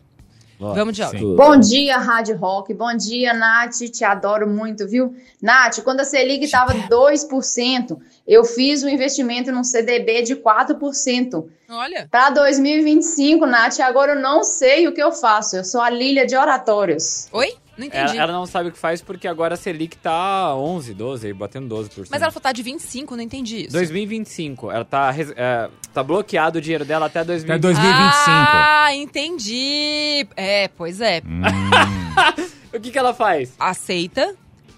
Vamos 0.57 0.95
de 0.95 1.03
áudio. 1.03 1.35
Bom 1.35 1.59
dia, 1.59 1.97
Rádio 1.97 2.37
Rock. 2.37 2.73
Bom 2.73 2.95
dia, 2.95 3.33
Nath. 3.33 3.75
Te 3.91 4.05
adoro 4.05 4.47
muito, 4.49 4.87
viu? 4.87 5.13
Nath, 5.41 5.81
quando 5.83 5.99
a 5.99 6.05
Selic 6.05 6.45
estava 6.45 6.73
2%, 6.73 7.97
eu 8.25 8.45
fiz 8.45 8.81
um 8.81 8.87
investimento 8.87 9.51
num 9.51 9.65
CDB 9.65 10.21
de 10.21 10.35
4%. 10.37 11.45
Olha, 11.67 12.07
Para 12.09 12.29
2025, 12.29 13.45
Nath, 13.45 13.81
agora 13.81 14.13
eu 14.13 14.21
não 14.21 14.43
sei 14.45 14.87
o 14.87 14.93
que 14.93 15.03
eu 15.03 15.11
faço. 15.11 15.57
Eu 15.57 15.65
sou 15.65 15.81
a 15.81 15.89
Lília 15.89 16.25
de 16.25 16.37
Oratórios. 16.37 17.27
oi? 17.33 17.53
Não 17.77 17.85
entendi. 17.87 18.17
Ela, 18.17 18.23
ela 18.23 18.33
não 18.33 18.45
sabe 18.45 18.69
o 18.69 18.71
que 18.71 18.77
faz 18.77 19.01
porque 19.01 19.27
agora 19.27 19.55
a 19.55 19.57
Selic 19.57 19.97
tá 19.97 20.55
11, 20.55 20.93
12, 20.93 21.27
aí 21.27 21.33
batendo 21.33 21.73
12%. 21.75 22.07
Mas 22.09 22.21
ela 22.21 22.31
falou 22.31 22.41
tá 22.41 22.51
de 22.51 22.63
25, 22.63 23.15
não 23.15 23.23
entendi 23.23 23.63
isso. 23.63 23.73
2025. 23.73 24.71
Ela 24.71 24.85
tá, 24.85 25.13
é, 25.35 25.69
tá 25.93 26.03
bloqueado 26.03 26.59
o 26.59 26.61
dinheiro 26.61 26.85
dela 26.85 27.07
até 27.07 27.19
Até 27.19 27.27
2025. 27.27 27.61
2025. 27.61 28.29
Ah, 28.29 28.95
entendi. 28.95 30.27
É, 30.35 30.67
pois 30.69 31.01
é. 31.01 31.21
Hum, 31.25 31.41
O 32.73 32.79
que 32.79 32.91
que 32.91 32.97
ela 32.99 33.13
faz? 33.13 33.53
aceita 33.57 34.35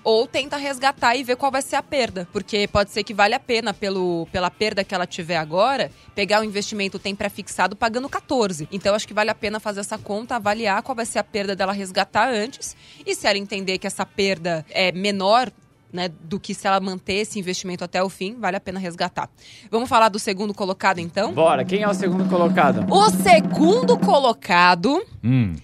ou 0.08 0.26
tenta 0.26 0.56
resgatar 0.56 1.18
e 1.18 1.24
ver 1.24 1.36
qual 1.36 1.52
vai 1.52 1.62
ser 1.62 1.76
a 1.76 1.84
perda. 1.84 2.26
Porque 2.32 2.66
pode 2.70 2.92
ser 2.92 3.04
que 3.04 3.14
vale 3.14 3.36
a 3.36 3.40
pena, 3.42 3.74
pelo, 3.74 4.26
pela 4.32 4.50
perda 4.50 4.82
que 4.82 4.96
ela 4.96 5.06
tiver 5.06 5.36
agora, 5.36 5.92
pegar 6.16 6.40
o 6.40 6.46
investimento 6.46 6.98
tem 6.98 7.14
pré-fixado 7.14 7.76
pagando 7.76 8.08
14. 8.08 8.70
Então 8.72 8.96
acho 8.96 9.06
que 9.06 9.14
vale 9.14 9.32
a 9.32 9.36
pena 9.36 9.60
fazer 9.60 9.82
essa 9.82 9.98
conta, 9.98 10.38
avaliar 10.38 10.82
qual 10.82 10.96
vai 10.96 11.06
ser 11.06 11.20
a 11.20 11.26
perda 11.26 11.58
dela 11.58 11.74
resgatar 11.74 12.30
antes. 12.30 12.74
E 13.06 13.14
se 13.14 13.28
ela 13.28 13.38
entender 13.38 13.80
que 13.80 13.86
essa 13.86 14.06
perda 14.06 14.66
é 14.70 14.94
menor. 14.94 15.52
Né, 15.90 16.10
do 16.10 16.38
que 16.38 16.54
se 16.54 16.68
ela 16.68 16.82
manter 16.82 17.14
esse 17.14 17.40
investimento 17.40 17.82
até 17.82 18.04
o 18.04 18.10
fim, 18.10 18.36
vale 18.38 18.58
a 18.58 18.60
pena 18.60 18.78
resgatar. 18.78 19.30
Vamos 19.72 19.88
falar 19.88 20.10
do 20.10 20.20
segundo 20.20 20.54
colocado, 20.54 21.00
então? 21.00 21.32
Bora, 21.32 21.64
quem 21.64 21.82
é 21.82 21.88
o 21.88 21.94
segundo 21.94 22.28
colocado? 22.28 22.86
O 22.94 23.10
segundo 23.10 23.98
colocado 23.98 25.02
hum. 25.24 25.56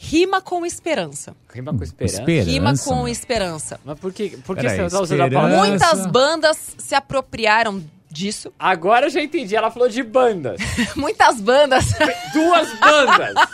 Rima 0.00 0.40
com 0.40 0.64
esperança. 0.64 1.34
Rima 1.52 1.74
com 1.76 1.82
esperança. 1.82 2.20
Esperança. 2.20 2.50
Rima 2.50 2.72
com 2.78 3.08
esperança. 3.08 3.80
Mas 3.84 3.98
por 3.98 4.12
que, 4.12 4.30
por 4.38 4.56
que 4.56 4.62
Peraí, 4.62 4.78
você 4.78 4.96
tá 4.96 5.02
usando 5.02 5.20
a 5.22 5.30
palavra? 5.30 5.56
Muitas 5.56 6.06
bandas 6.06 6.76
se 6.78 6.94
apropriaram 6.94 7.82
disso. 8.08 8.52
Agora 8.58 9.06
eu 9.06 9.10
já 9.10 9.20
entendi, 9.20 9.56
ela 9.56 9.70
falou 9.70 9.88
de 9.88 10.02
bandas. 10.02 10.60
Muitas 10.96 11.40
bandas. 11.40 11.86
Duas 12.32 12.72
bandas. 12.78 13.34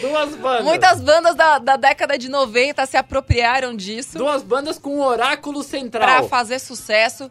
Duas 0.00 0.34
bandas. 0.36 0.64
muitas 0.64 1.00
bandas 1.00 1.34
da, 1.36 1.58
da 1.58 1.76
década 1.76 2.18
de 2.18 2.28
90 2.28 2.84
se 2.86 2.96
apropriaram 2.96 3.76
disso 3.76 4.18
Duas 4.18 4.42
bandas 4.42 4.78
com 4.78 5.00
oráculo 5.00 5.60
pra 5.60 5.68
central. 5.68 6.28
fazer 6.28 6.58
sucesso. 6.58 7.30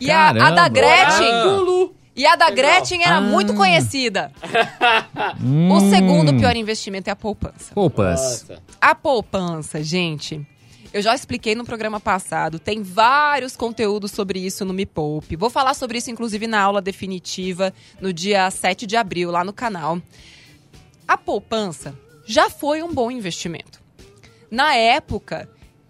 E 0.00 0.10
a, 0.10 0.30
a 0.30 0.50
da. 0.50 0.68
Gretchen. 0.68 1.26
Oráculo. 1.26 1.94
E 2.16 2.24
a 2.26 2.34
da. 2.34 2.48
Gretchen 2.50 3.02
era 3.02 3.16
Ah. 3.16 3.20
muito 3.20 3.52
conhecida. 3.54 4.32
O 5.38 5.42
Hum. 5.44 5.90
segundo 5.90 6.34
pior 6.34 6.56
investimento 6.56 7.08
é 7.08 7.12
a 7.12 7.16
poupança. 7.16 7.74
Poupas. 7.74 8.20
Nossa. 8.20 8.62
A 8.80 8.94
poupança, 8.94 9.82
gente. 9.84 10.44
Eu 10.92 11.02
já 11.02 11.14
expliquei 11.14 11.54
no 11.54 11.64
programa 11.64 12.00
passado, 12.00 12.58
tem 12.58 12.82
vários 12.82 13.54
conteúdos 13.54 14.12
sobre 14.12 14.38
isso 14.38 14.64
no 14.64 14.72
Me 14.72 14.86
Poupe. 14.86 15.36
Vou 15.36 15.50
falar 15.50 15.74
sobre 15.74 15.98
isso, 15.98 16.10
inclusive, 16.10 16.46
na 16.46 16.60
aula 16.62 16.80
definitiva, 16.80 17.74
no 18.00 18.12
dia 18.14 18.50
7 18.50 18.86
de 18.86 18.96
abril, 18.96 19.30
lá 19.30 19.44
no 19.44 19.52
canal. 19.52 20.00
A 21.06 21.18
poupança 21.18 21.94
já 22.24 22.48
foi 22.48 22.82
um 22.82 22.94
bom 22.94 23.10
investimento. 23.10 23.78
Na 24.50 24.74
época 24.74 25.48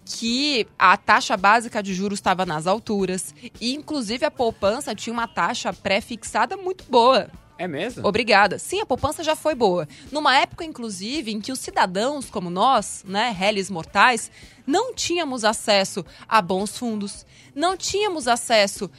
que 0.08 0.66
a 0.78 0.96
taxa 0.96 1.36
básica 1.36 1.82
de 1.82 1.92
juros 1.92 2.18
estava 2.18 2.46
nas 2.46 2.66
alturas, 2.66 3.34
e 3.60 3.74
inclusive 3.74 4.24
a 4.24 4.30
poupança 4.30 4.94
tinha 4.94 5.12
uma 5.12 5.26
taxa 5.26 5.72
pré-fixada 5.72 6.56
muito 6.56 6.84
boa. 6.88 7.28
É 7.58 7.66
mesmo? 7.66 8.06
Obrigada. 8.06 8.58
Sim, 8.58 8.82
a 8.82 8.86
poupança 8.86 9.24
já 9.24 9.34
foi 9.34 9.54
boa. 9.54 9.88
Numa 10.12 10.36
época, 10.36 10.62
inclusive, 10.64 11.32
em 11.32 11.40
que 11.40 11.50
os 11.50 11.58
cidadãos 11.58 12.28
como 12.30 12.50
nós, 12.50 13.02
né, 13.06 13.30
réis 13.36 13.70
mortais, 13.70 14.30
não 14.66 14.94
tínhamos 14.94 15.42
acesso 15.42 16.04
a 16.28 16.40
bons 16.42 16.76
fundos, 16.76 17.24
não 17.54 17.74
tínhamos 17.74 18.28
acesso 18.28 18.90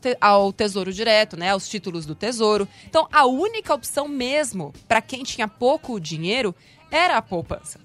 te- 0.00 0.18
ao 0.20 0.52
tesouro 0.52 0.92
direto, 0.92 1.36
né, 1.36 1.50
aos 1.52 1.68
títulos 1.68 2.04
do 2.04 2.16
tesouro. 2.16 2.66
Então, 2.84 3.06
a 3.12 3.24
única 3.26 3.72
opção 3.72 4.08
mesmo 4.08 4.74
para 4.88 5.00
quem 5.00 5.22
tinha 5.22 5.46
pouco 5.46 6.00
dinheiro 6.00 6.52
era 6.90 7.16
a 7.16 7.22
poupança. 7.22 7.78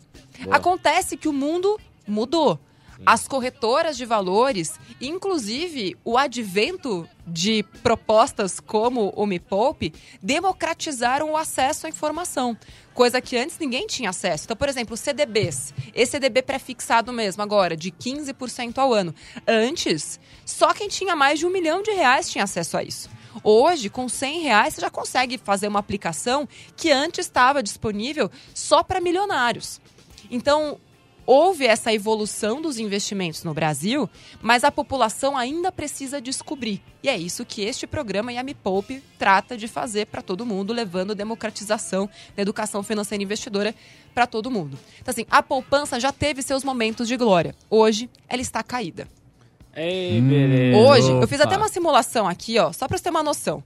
Boa. 0.44 0.56
Acontece 0.58 1.16
que 1.16 1.28
o 1.30 1.34
mundo 1.34 1.80
mudou. 2.08 2.60
As 3.06 3.28
corretoras 3.28 3.98
de 3.98 4.06
valores, 4.06 4.80
inclusive 5.02 5.98
o 6.06 6.18
advento 6.18 7.08
de 7.28 7.64
propostas 7.84 8.60
como 8.60 9.12
o 9.16 9.26
Me 9.26 9.40
Poupe, 9.40 9.94
democratizaram 10.22 11.32
o 11.32 11.38
acesso 11.38 11.88
à 11.88 11.90
informação, 11.90 12.56
coisa 12.94 13.20
que 13.20 13.36
antes 13.36 13.60
ninguém 13.60 13.86
tinha 13.86 14.12
acesso. 14.12 14.46
Então, 14.46 14.56
por 14.56 14.70
exemplo, 14.70 14.96
CDBs, 14.96 15.74
esse 15.94 16.12
CDB 16.12 16.42
pré-fixado 16.42 17.12
mesmo 17.12 17.44
agora, 17.44 17.76
de 17.76 17.92
15% 17.92 18.78
ao 18.78 18.94
ano. 18.94 19.14
Antes, 19.46 20.20
só 20.46 20.74
quem 20.74 20.88
tinha 20.88 21.16
mais 21.16 21.40
de 21.40 21.46
um 21.46 21.50
milhão 21.50 21.82
de 21.82 21.92
reais 21.92 22.30
tinha 22.30 22.46
acesso 22.46 22.78
a 22.78 22.84
isso. 22.84 23.10
Hoje, 23.44 23.90
com 23.90 24.08
100 24.08 24.42
reais, 24.42 24.76
você 24.76 24.82
já 24.82 24.90
consegue 24.90 25.38
fazer 25.38 25.68
uma 25.68 25.80
aplicação 25.80 26.48
que 26.78 26.90
antes 26.92 27.26
estava 27.26 27.62
disponível 27.62 28.32
só 28.54 28.82
para 28.82 29.02
milionários. 29.02 29.82
Então, 30.32 30.80
houve 31.26 31.66
essa 31.66 31.94
evolução 31.94 32.62
dos 32.62 32.78
investimentos 32.78 33.44
no 33.44 33.54
Brasil, 33.54 34.10
mas 34.42 34.64
a 34.64 34.72
população 34.72 35.38
ainda 35.38 35.72
precisa 35.72 36.22
descobrir. 36.22 36.82
E 37.02 37.10
é 37.10 37.18
isso 37.18 37.46
que 37.46 37.62
este 37.62 37.86
programa 37.86 38.32
e 38.32 38.38
a 38.38 38.44
Me 38.44 38.54
Poupe 38.54 39.02
trata 39.18 39.58
de 39.58 39.68
fazer 39.68 40.08
para 40.08 40.22
todo 40.22 40.46
mundo, 40.46 40.74
levando 40.74 41.16
democratização 41.16 42.10
da 42.36 42.42
educação 42.42 42.84
financeira 42.84 43.24
investidora 43.24 43.76
para 44.14 44.26
todo 44.26 44.52
mundo. 44.52 44.78
Então, 45.02 45.12
assim, 45.12 45.26
a 45.30 45.44
poupança 45.44 46.00
já 46.00 46.12
teve 46.12 46.42
seus 46.42 46.64
momentos 46.64 47.08
de 47.08 47.18
glória. 47.18 47.56
Hoje, 47.70 48.10
ela 48.28 48.42
está 48.42 48.64
caída. 48.64 49.08
Ei, 49.76 50.22
beleza. 50.22 50.78
Hoje, 50.78 51.12
eu 51.12 51.28
fiz 51.28 51.42
até 51.42 51.58
uma 51.58 51.68
simulação 51.68 52.28
aqui, 52.28 52.58
ó, 52.58 52.72
só 52.72 52.88
para 52.88 52.98
você 52.98 53.04
ter 53.04 53.10
uma 53.10 53.22
noção. 53.22 53.62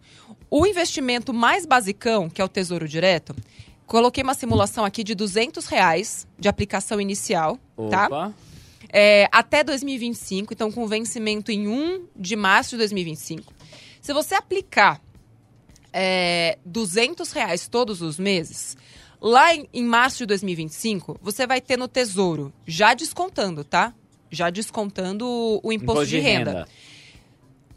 O 0.49 0.65
investimento 0.65 1.31
mais 1.31 1.67
basicão, 1.67 2.27
que 2.27 2.41
é 2.41 2.43
o 2.43 2.49
Tesouro 2.49 2.87
Direto, 2.87 3.35
Coloquei 3.89 4.21
uma 4.21 4.35
simulação 4.35 4.85
aqui 4.85 5.03
de 5.03 5.15
200 5.15 5.65
reais 5.65 6.27
de 6.37 6.47
aplicação 6.47 7.01
inicial, 7.01 7.57
tá? 7.89 8.05
Opa. 8.05 8.33
É, 8.93 9.27
até 9.31 9.63
2025, 9.63 10.53
então 10.53 10.71
com 10.71 10.85
vencimento 10.85 11.51
em 11.51 11.67
1 11.67 12.05
de 12.15 12.35
março 12.35 12.71
de 12.71 12.77
2025. 12.77 13.51
Se 13.99 14.13
você 14.13 14.35
aplicar 14.35 15.01
é, 15.91 16.59
200 16.63 17.31
reais 17.31 17.67
todos 17.67 18.03
os 18.03 18.19
meses, 18.19 18.77
lá 19.19 19.55
em, 19.55 19.67
em 19.73 19.83
março 19.83 20.19
de 20.19 20.27
2025, 20.27 21.19
você 21.19 21.47
vai 21.47 21.59
ter 21.59 21.75
no 21.75 21.87
Tesouro, 21.87 22.53
já 22.67 22.93
descontando, 22.93 23.63
tá? 23.63 23.91
Já 24.29 24.51
descontando 24.51 25.25
o, 25.25 25.61
o 25.63 25.73
imposto, 25.73 26.05
de, 26.05 26.19
renda. 26.19 26.67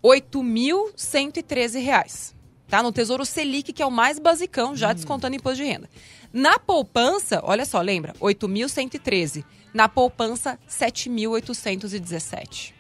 8.113 0.04 1.82
reais. 1.82 2.34
Tá? 2.72 2.82
No 2.82 2.90
Tesouro 2.90 3.24
Selic, 3.26 3.70
que 3.70 3.82
é 3.82 3.86
o 3.86 3.90
mais 3.90 4.18
basicão, 4.18 4.74
já 4.74 4.94
descontando 4.94 5.36
imposto 5.36 5.62
de 5.62 5.64
renda. 5.64 5.90
Na 6.32 6.58
poupança, 6.58 7.38
olha 7.42 7.66
só, 7.66 7.82
lembra? 7.82 8.14
8.113. 8.14 9.44
Na 9.74 9.90
poupança, 9.90 10.58
7.817. 10.66 12.72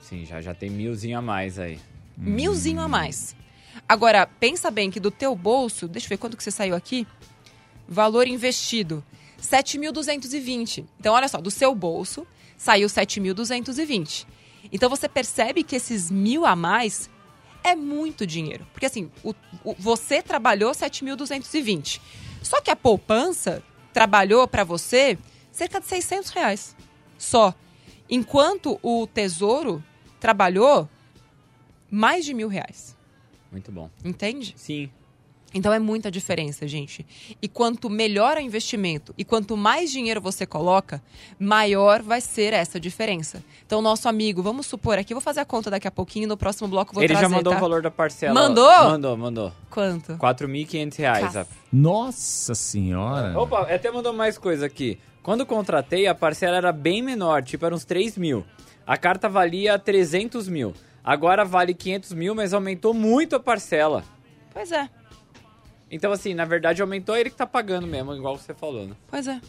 Sim, 0.00 0.24
já, 0.24 0.40
já 0.40 0.54
tem 0.54 0.70
milzinho 0.70 1.18
a 1.18 1.20
mais 1.20 1.58
aí. 1.58 1.80
Milzinho 2.16 2.80
a 2.80 2.86
mais. 2.86 3.34
Agora, 3.88 4.24
pensa 4.24 4.70
bem 4.70 4.88
que 4.88 5.00
do 5.00 5.10
teu 5.10 5.34
bolso, 5.34 5.88
deixa 5.88 6.06
eu 6.06 6.10
ver 6.10 6.18
quanto 6.18 6.36
que 6.36 6.44
você 6.44 6.52
saiu 6.52 6.76
aqui. 6.76 7.04
Valor 7.88 8.28
investido, 8.28 9.02
7.220. 9.42 10.84
Então, 11.00 11.12
olha 11.12 11.26
só, 11.26 11.40
do 11.40 11.50
seu 11.50 11.74
bolso 11.74 12.24
saiu 12.56 12.86
7.220. 12.86 14.28
Então, 14.70 14.88
você 14.88 15.08
percebe 15.08 15.64
que 15.64 15.74
esses 15.74 16.08
mil 16.08 16.46
a 16.46 16.54
mais 16.54 17.10
é 17.64 17.74
muito 17.74 18.26
dinheiro. 18.26 18.66
Porque, 18.72 18.86
assim, 18.86 19.10
o, 19.22 19.34
o- 19.64 19.74
você 19.78 20.22
trabalhou 20.22 20.72
7.220. 20.72 22.00
Só 22.42 22.60
que 22.60 22.70
a 22.70 22.76
poupança 22.76 23.62
trabalhou 23.92 24.46
para 24.48 24.64
você 24.64 25.18
cerca 25.52 25.80
de 25.80 25.86
600 25.86 26.30
reais. 26.30 26.76
Só. 27.18 27.54
Enquanto 28.08 28.78
o 28.82 29.06
tesouro 29.06 29.82
trabalhou 30.18 30.88
mais 31.90 32.24
de 32.24 32.34
mil 32.34 32.48
reais. 32.48 32.96
Muito 33.52 33.70
bom. 33.72 33.90
Entende? 34.04 34.54
Sim. 34.56 34.90
Então 35.52 35.72
é 35.72 35.78
muita 35.78 36.10
diferença, 36.10 36.66
gente. 36.66 37.04
E 37.42 37.48
quanto 37.48 37.90
melhor 37.90 38.36
o 38.36 38.40
investimento 38.40 39.14
e 39.18 39.24
quanto 39.24 39.56
mais 39.56 39.90
dinheiro 39.90 40.20
você 40.20 40.46
coloca, 40.46 41.02
maior 41.38 42.02
vai 42.02 42.20
ser 42.20 42.52
essa 42.52 42.78
diferença. 42.78 43.42
Então, 43.66 43.82
nosso 43.82 44.08
amigo, 44.08 44.42
vamos 44.42 44.66
supor 44.66 44.98
aqui, 44.98 45.12
vou 45.12 45.20
fazer 45.20 45.40
a 45.40 45.44
conta 45.44 45.70
daqui 45.70 45.88
a 45.88 45.90
pouquinho, 45.90 46.28
no 46.28 46.36
próximo 46.36 46.68
bloco 46.68 46.94
vou 46.94 47.02
Ele 47.02 47.12
trazer, 47.12 47.28
já 47.28 47.36
mandou 47.36 47.52
tá? 47.52 47.58
o 47.58 47.60
valor 47.60 47.82
da 47.82 47.90
parcela. 47.90 48.34
Mandou? 48.34 48.84
Mandou, 48.84 49.16
mandou. 49.16 49.52
Quanto? 49.68 50.12
4.500 50.14 50.96
reais. 50.98 51.24
Cacete. 51.24 51.50
Nossa 51.72 52.54
senhora. 52.54 53.38
Opa, 53.38 53.62
até 53.62 53.90
mandou 53.90 54.12
mais 54.12 54.38
coisa 54.38 54.66
aqui. 54.66 54.98
Quando 55.22 55.44
contratei, 55.44 56.06
a 56.06 56.14
parcela 56.14 56.56
era 56.56 56.72
bem 56.72 57.02
menor, 57.02 57.42
tipo, 57.42 57.66
era 57.66 57.74
uns 57.74 57.84
3 57.84 58.16
mil. 58.16 58.44
A 58.86 58.96
carta 58.96 59.28
valia 59.28 59.78
300 59.78 60.48
mil. 60.48 60.74
Agora 61.04 61.44
vale 61.44 61.74
500 61.74 62.12
mil, 62.12 62.34
mas 62.34 62.52
aumentou 62.52 62.92
muito 62.94 63.36
a 63.36 63.40
parcela. 63.40 64.04
Pois 64.52 64.72
é, 64.72 64.88
Então, 65.90 66.12
assim, 66.12 66.34
na 66.34 66.44
verdade, 66.44 66.80
aumentou 66.80 67.16
ele 67.16 67.30
que 67.30 67.36
tá 67.36 67.46
pagando 67.46 67.86
mesmo, 67.86 68.14
igual 68.14 68.36
você 68.38 68.54
falou, 68.54 68.86
né? 68.86 68.94
pois 69.10 69.26
é. 69.26 69.40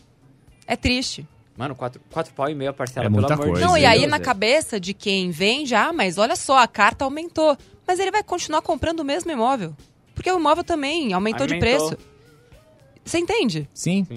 É 0.68 0.76
triste. 0.76 1.28
Mano, 1.58 1.76
4, 1.76 2.02
quatro 2.10 2.34
pau 2.34 2.50
e 2.50 2.56
meio 2.56 2.72
a 2.72 2.74
parcela, 2.74 3.06
É 3.06 3.10
pelo 3.10 3.20
muita 3.22 3.34
amor 3.34 3.48
coisa. 3.48 3.62
de 3.62 3.66
Não, 3.68 3.74
Deus. 3.74 3.84
e 3.84 3.86
aí 3.86 4.08
na 4.08 4.18
é. 4.18 4.20
cabeça 4.20 4.80
de 4.80 4.94
quem 4.94 5.30
vende, 5.32 5.76
ah, 5.76 5.92
mas 5.94 6.18
olha 6.18 6.36
só, 6.36 6.58
a 6.60 6.68
carta 6.68 7.04
aumentou. 7.06 7.58
Mas 7.86 8.00
ele 8.00 8.10
vai 8.10 8.24
continuar 8.24 8.62
comprando 8.62 9.02
o 9.02 9.06
mesmo 9.06 9.30
imóvel. 9.32 9.76
Porque 10.16 10.32
o 10.32 10.38
imóvel 10.40 10.64
também 10.64 11.14
aumentou, 11.14 11.46
de 11.46 11.56
Aumentou. 11.56 11.90
preço. 11.90 12.04
Você 13.04 13.18
entende? 13.20 13.68
Sim. 13.74 14.08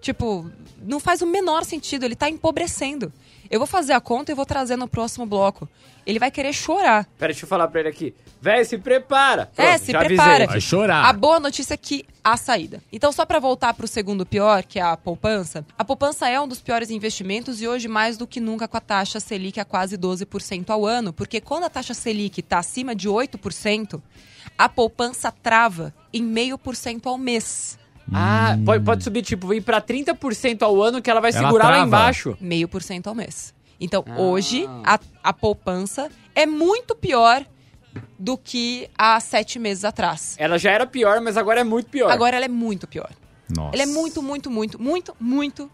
Tipo, 0.00 0.50
não 0.82 1.00
faz 1.00 1.22
o 1.22 1.26
menor 1.26 1.64
sentido, 1.64 2.04
ele 2.04 2.16
tá 2.16 2.28
empobrecendo. 2.28 3.12
Eu 3.52 3.58
vou 3.58 3.66
fazer 3.66 3.92
a 3.92 4.00
conta 4.00 4.32
e 4.32 4.34
vou 4.34 4.46
trazer 4.46 4.76
no 4.76 4.88
próximo 4.88 5.26
bloco. 5.26 5.68
Ele 6.06 6.18
vai 6.18 6.30
querer 6.30 6.54
chorar. 6.54 7.04
Pera, 7.18 7.34
deixa 7.34 7.44
eu 7.44 7.48
falar 7.48 7.68
pra 7.68 7.80
ele 7.80 7.90
aqui. 7.90 8.14
Véi, 8.40 8.64
se 8.64 8.78
prepara. 8.78 9.42
É, 9.54 9.66
Pronto, 9.66 9.84
se 9.84 9.92
já 9.92 9.98
prepara. 9.98 10.30
avisei. 10.30 10.46
Vai 10.46 10.60
chorar. 10.62 11.04
A 11.04 11.12
boa 11.12 11.38
notícia 11.38 11.74
é 11.74 11.76
que 11.76 12.02
há 12.24 12.34
saída. 12.38 12.82
Então, 12.90 13.12
só 13.12 13.26
para 13.26 13.38
voltar 13.38 13.74
para 13.74 13.84
o 13.84 13.88
segundo 13.88 14.24
pior, 14.24 14.62
que 14.62 14.78
é 14.78 14.82
a 14.82 14.96
poupança. 14.96 15.66
A 15.76 15.84
poupança 15.84 16.26
é 16.30 16.40
um 16.40 16.48
dos 16.48 16.62
piores 16.62 16.88
investimentos 16.90 17.60
e 17.60 17.68
hoje 17.68 17.88
mais 17.88 18.16
do 18.16 18.26
que 18.26 18.40
nunca 18.40 18.66
com 18.66 18.78
a 18.78 18.80
taxa 18.80 19.20
Selic 19.20 19.60
a 19.60 19.66
quase 19.66 19.98
12% 19.98 20.70
ao 20.70 20.86
ano, 20.86 21.12
porque 21.12 21.38
quando 21.38 21.64
a 21.64 21.70
taxa 21.70 21.92
Selic 21.92 22.40
está 22.40 22.58
acima 22.58 22.94
de 22.94 23.06
8%, 23.06 24.00
a 24.56 24.66
poupança 24.66 25.30
trava 25.30 25.92
em 26.10 26.24
0,5% 26.24 27.04
ao 27.04 27.18
mês. 27.18 27.78
Ah, 28.14 28.56
pode, 28.64 28.84
pode 28.84 29.04
subir, 29.04 29.22
tipo, 29.22 29.52
ir 29.54 29.60
pra 29.60 29.80
30% 29.80 30.62
ao 30.62 30.82
ano 30.82 31.00
que 31.02 31.10
ela 31.10 31.20
vai 31.20 31.30
Ela 31.32 31.40
segurar 31.46 31.64
lá 31.64 31.70
trava. 31.72 31.86
embaixo. 31.86 32.36
0,5% 32.42 33.06
ao 33.06 33.14
mês. 33.14 33.54
Então, 33.80 34.04
Ah. 34.08 34.20
hoje, 34.20 34.66
a, 34.84 34.98
a 35.22 35.32
poupança 35.32 36.08
é 36.34 36.46
muito 36.46 36.94
pior 36.94 37.44
do 38.18 38.38
que 38.38 38.88
há 38.96 39.18
sete 39.20 39.58
meses 39.58 39.84
atrás. 39.84 40.36
Ela 40.38 40.58
já 40.58 40.70
era 40.70 40.86
pior, 40.86 41.20
mas 41.20 41.36
agora 41.36 41.60
é 41.60 41.64
muito 41.64 41.90
pior. 41.90 42.10
Agora 42.10 42.36
ela 42.36 42.44
é 42.44 42.48
muito 42.48 42.86
pior. 42.86 43.10
Nossa. 43.54 43.74
Ele 43.74 43.82
é 43.82 43.86
muito, 43.86 44.22
muito, 44.22 44.50
muito, 44.50 44.80
muito, 44.80 45.14
muito 45.20 45.70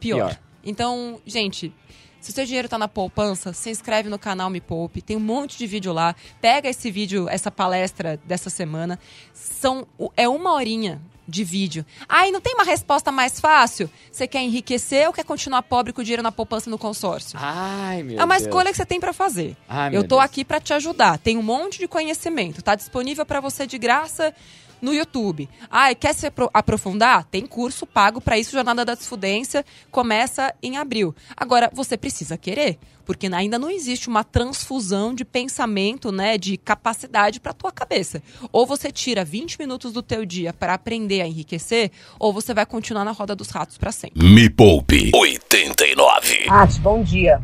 pior. 0.00 0.28
Pior. 0.30 0.38
Então, 0.64 1.20
gente, 1.26 1.74
se 2.20 2.30
o 2.30 2.32
seu 2.32 2.44
dinheiro 2.46 2.68
tá 2.68 2.78
na 2.78 2.88
poupança, 2.88 3.52
se 3.52 3.70
inscreve 3.70 4.08
no 4.08 4.18
canal 4.18 4.48
Me 4.48 4.60
Poupe. 4.60 5.02
Tem 5.02 5.16
um 5.16 5.20
monte 5.20 5.58
de 5.58 5.66
vídeo 5.66 5.92
lá. 5.92 6.14
Pega 6.40 6.68
esse 6.68 6.90
vídeo, 6.90 7.28
essa 7.28 7.50
palestra 7.50 8.18
dessa 8.24 8.48
semana. 8.48 8.98
São, 9.34 9.86
é 10.16 10.28
uma 10.28 10.52
horinha 10.54 11.00
de 11.28 11.44
vídeo. 11.44 11.84
Ai, 12.08 12.30
não 12.30 12.40
tem 12.40 12.54
uma 12.54 12.64
resposta 12.64 13.12
mais 13.12 13.38
fácil? 13.38 13.90
Você 14.10 14.26
quer 14.26 14.40
enriquecer 14.40 15.06
ou 15.06 15.12
quer 15.12 15.24
continuar 15.24 15.62
pobre 15.62 15.92
com 15.92 16.00
o 16.00 16.04
dinheiro 16.04 16.22
na 16.22 16.32
poupança 16.32 16.70
no 16.70 16.78
consórcio? 16.78 17.38
Ai, 17.40 18.02
meu 18.02 18.18
é 18.18 18.24
uma 18.24 18.34
Deus. 18.36 18.46
escolha 18.46 18.70
que 18.70 18.76
você 18.78 18.86
tem 18.86 18.98
pra 18.98 19.12
fazer. 19.12 19.54
Ai, 19.68 19.94
Eu 19.94 20.02
tô 20.02 20.16
Deus. 20.16 20.22
aqui 20.24 20.44
pra 20.44 20.58
te 20.60 20.72
ajudar. 20.72 21.18
Tem 21.18 21.36
um 21.36 21.42
monte 21.42 21.78
de 21.78 21.86
conhecimento. 21.86 22.62
Tá 22.62 22.74
disponível 22.74 23.26
pra 23.26 23.40
você 23.40 23.66
de 23.66 23.76
graça 23.78 24.34
no 24.80 24.92
YouTube. 24.94 25.48
Ah, 25.70 25.94
quer 25.94 26.14
se 26.14 26.26
apro- 26.26 26.50
aprofundar? 26.52 27.24
Tem 27.24 27.46
curso 27.46 27.86
pago 27.86 28.20
pra 28.20 28.38
isso. 28.38 28.52
Jornada 28.52 28.84
da 28.84 28.94
Desfudência 28.94 29.64
começa 29.90 30.54
em 30.62 30.76
abril. 30.76 31.14
Agora, 31.36 31.70
você 31.74 31.96
precisa 31.96 32.36
querer, 32.36 32.78
porque 33.04 33.26
ainda 33.26 33.58
não 33.58 33.70
existe 33.70 34.08
uma 34.08 34.22
transfusão 34.24 35.14
de 35.14 35.24
pensamento, 35.24 36.12
né, 36.12 36.36
de 36.38 36.56
capacidade 36.56 37.40
pra 37.40 37.52
tua 37.52 37.72
cabeça. 37.72 38.22
Ou 38.52 38.66
você 38.66 38.90
tira 38.92 39.24
20 39.24 39.58
minutos 39.58 39.92
do 39.92 40.02
teu 40.02 40.24
dia 40.24 40.52
pra 40.52 40.74
aprender 40.74 41.20
a 41.22 41.26
enriquecer, 41.26 41.90
ou 42.18 42.32
você 42.32 42.52
vai 42.54 42.66
continuar 42.66 43.04
na 43.04 43.12
roda 43.12 43.34
dos 43.34 43.48
ratos 43.50 43.78
pra 43.78 43.90
sempre. 43.92 44.22
Me 44.22 44.48
Poupe 44.50 45.10
89. 45.14 46.46
Nath, 46.46 46.78
bom 46.78 47.02
dia. 47.02 47.42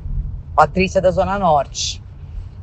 Patrícia 0.55 1.01
da 1.01 1.11
Zona 1.11 1.39
Norte. 1.39 2.03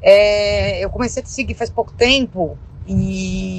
É, 0.02 0.84
eu 0.84 0.90
comecei 0.90 1.22
a 1.22 1.26
te 1.26 1.30
seguir 1.32 1.54
faz 1.54 1.70
pouco 1.70 1.92
tempo 1.94 2.58
e 2.88 3.51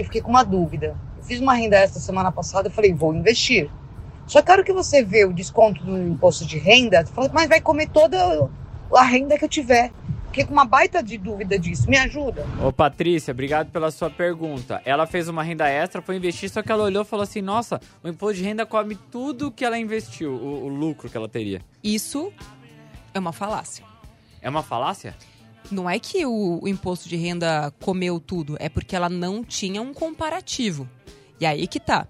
eu 0.00 0.04
fiquei 0.04 0.20
com 0.20 0.30
uma 0.30 0.44
dúvida. 0.44 0.96
Eu 1.16 1.22
fiz 1.22 1.40
uma 1.40 1.54
renda 1.54 1.76
esta 1.76 2.00
semana 2.00 2.32
passada 2.32 2.68
e 2.68 2.72
falei, 2.72 2.92
vou 2.92 3.14
investir. 3.14 3.70
Só 4.26 4.40
que 4.40 4.50
a 4.50 4.54
hora 4.54 4.64
que 4.64 4.72
você 4.72 5.02
vê 5.02 5.24
o 5.24 5.32
desconto 5.32 5.84
do 5.84 5.98
imposto 5.98 6.46
de 6.46 6.58
renda, 6.58 7.04
você 7.04 7.12
fala, 7.12 7.30
mas 7.32 7.48
vai 7.48 7.60
comer 7.60 7.88
toda 7.88 8.48
a 8.94 9.02
renda 9.02 9.36
que 9.38 9.44
eu 9.44 9.48
tiver. 9.48 9.92
Fiquei 10.28 10.46
com 10.46 10.54
uma 10.54 10.64
baita 10.64 11.02
de 11.02 11.18
dúvida 11.18 11.58
disso. 11.58 11.90
Me 11.90 11.98
ajuda? 11.98 12.46
Ô, 12.64 12.72
Patrícia, 12.72 13.32
obrigado 13.32 13.70
pela 13.70 13.90
sua 13.90 14.08
pergunta. 14.08 14.80
Ela 14.82 15.06
fez 15.06 15.28
uma 15.28 15.42
renda 15.42 15.68
extra, 15.68 16.00
foi 16.00 16.16
investir, 16.16 16.48
só 16.48 16.62
que 16.62 16.72
ela 16.72 16.84
olhou 16.84 17.02
e 17.02 17.04
falou 17.04 17.22
assim: 17.22 17.42
nossa, 17.42 17.78
o 18.02 18.08
imposto 18.08 18.38
de 18.38 18.44
renda 18.44 18.64
come 18.64 18.96
tudo 19.10 19.50
que 19.50 19.62
ela 19.62 19.78
investiu, 19.78 20.32
o, 20.32 20.64
o 20.64 20.68
lucro 20.68 21.10
que 21.10 21.16
ela 21.18 21.28
teria. 21.28 21.60
Isso 21.84 22.32
é 23.12 23.18
uma 23.18 23.32
falácia. 23.32 23.84
É 24.40 24.48
uma 24.48 24.62
falácia? 24.62 25.14
Não 25.70 25.88
é 25.88 25.98
que 25.98 26.26
o, 26.26 26.60
o 26.62 26.68
imposto 26.68 27.08
de 27.08 27.16
renda 27.16 27.72
comeu 27.80 28.20
tudo, 28.20 28.56
é 28.58 28.68
porque 28.68 28.94
ela 28.94 29.08
não 29.08 29.42
tinha 29.42 29.80
um 29.80 29.94
comparativo. 29.94 30.88
E 31.40 31.46
aí 31.46 31.66
que 31.66 31.80
tá. 31.80 32.06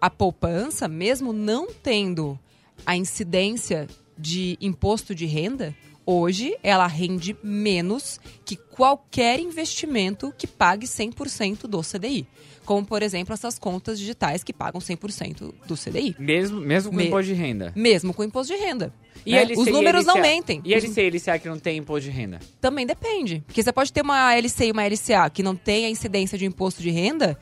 A 0.00 0.10
poupança, 0.10 0.88
mesmo 0.88 1.32
não 1.32 1.68
tendo 1.72 2.38
a 2.84 2.96
incidência 2.96 3.86
de 4.16 4.56
imposto 4.60 5.14
de 5.14 5.26
renda, 5.26 5.74
hoje 6.06 6.56
ela 6.62 6.86
rende 6.86 7.36
menos 7.42 8.20
que 8.44 8.56
qualquer 8.56 9.40
investimento 9.40 10.32
que 10.36 10.46
pague 10.46 10.86
100% 10.86 11.66
do 11.66 11.80
CDI. 11.82 12.26
Como, 12.64 12.86
por 12.86 13.02
exemplo, 13.02 13.34
essas 13.34 13.58
contas 13.58 13.98
digitais 13.98 14.42
que 14.42 14.52
pagam 14.52 14.80
100% 14.80 15.52
do 15.66 15.76
CDI. 15.76 16.16
Mesmo, 16.18 16.60
mesmo 16.60 16.90
com 16.90 16.96
Me- 16.96 17.06
imposto 17.08 17.26
de 17.26 17.34
renda. 17.34 17.72
Mesmo 17.76 18.14
com 18.14 18.24
imposto 18.24 18.54
de 18.56 18.58
renda. 18.58 18.90
E 19.26 19.32
né? 19.32 19.42
LC 19.42 19.60
Os 19.60 19.68
e 19.68 19.70
números 19.70 20.06
não 20.06 20.14
LCA? 20.16 20.22
mentem. 20.22 20.62
E 20.64 20.72
LC 20.74 21.02
e 21.02 21.10
LCA 21.10 21.38
que 21.38 21.48
não 21.48 21.58
tem 21.58 21.76
imposto 21.78 22.10
de 22.10 22.16
renda? 22.16 22.40
Também 22.62 22.86
depende. 22.86 23.42
Porque 23.46 23.62
você 23.62 23.70
pode 23.72 23.92
ter 23.92 24.00
uma 24.00 24.34
LC 24.34 24.66
e 24.68 24.72
uma 24.72 24.82
LCA 24.86 25.28
que 25.30 25.42
não 25.42 25.54
tem 25.54 25.84
a 25.84 25.90
incidência 25.90 26.38
de 26.38 26.46
imposto 26.46 26.80
de 26.82 26.90
renda, 26.90 27.38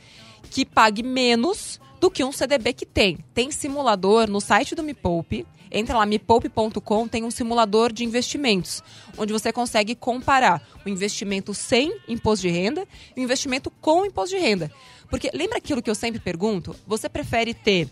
que 0.50 0.64
pague 0.66 1.04
menos 1.04 1.80
do 2.02 2.10
que 2.10 2.24
um 2.24 2.32
CDB 2.32 2.72
que 2.72 2.84
tem. 2.84 3.18
Tem 3.32 3.52
simulador 3.52 4.28
no 4.28 4.40
site 4.40 4.74
do 4.74 4.82
Me 4.82 4.92
Poupe. 4.92 5.46
Entra 5.70 5.96
lá, 5.96 6.04
mepoupe.com, 6.04 7.06
tem 7.06 7.22
um 7.22 7.30
simulador 7.30 7.92
de 7.92 8.04
investimentos, 8.04 8.82
onde 9.16 9.32
você 9.32 9.52
consegue 9.52 9.94
comparar 9.94 10.60
o 10.84 10.88
investimento 10.88 11.54
sem 11.54 11.96
imposto 12.08 12.42
de 12.42 12.52
renda 12.52 12.86
e 13.16 13.20
o 13.20 13.22
investimento 13.22 13.70
com 13.80 14.04
imposto 14.04 14.36
de 14.36 14.42
renda. 14.42 14.70
Porque 15.08 15.30
lembra 15.32 15.58
aquilo 15.58 15.80
que 15.80 15.88
eu 15.88 15.94
sempre 15.94 16.20
pergunto? 16.20 16.74
Você 16.88 17.08
prefere 17.08 17.54
ter 17.54 17.88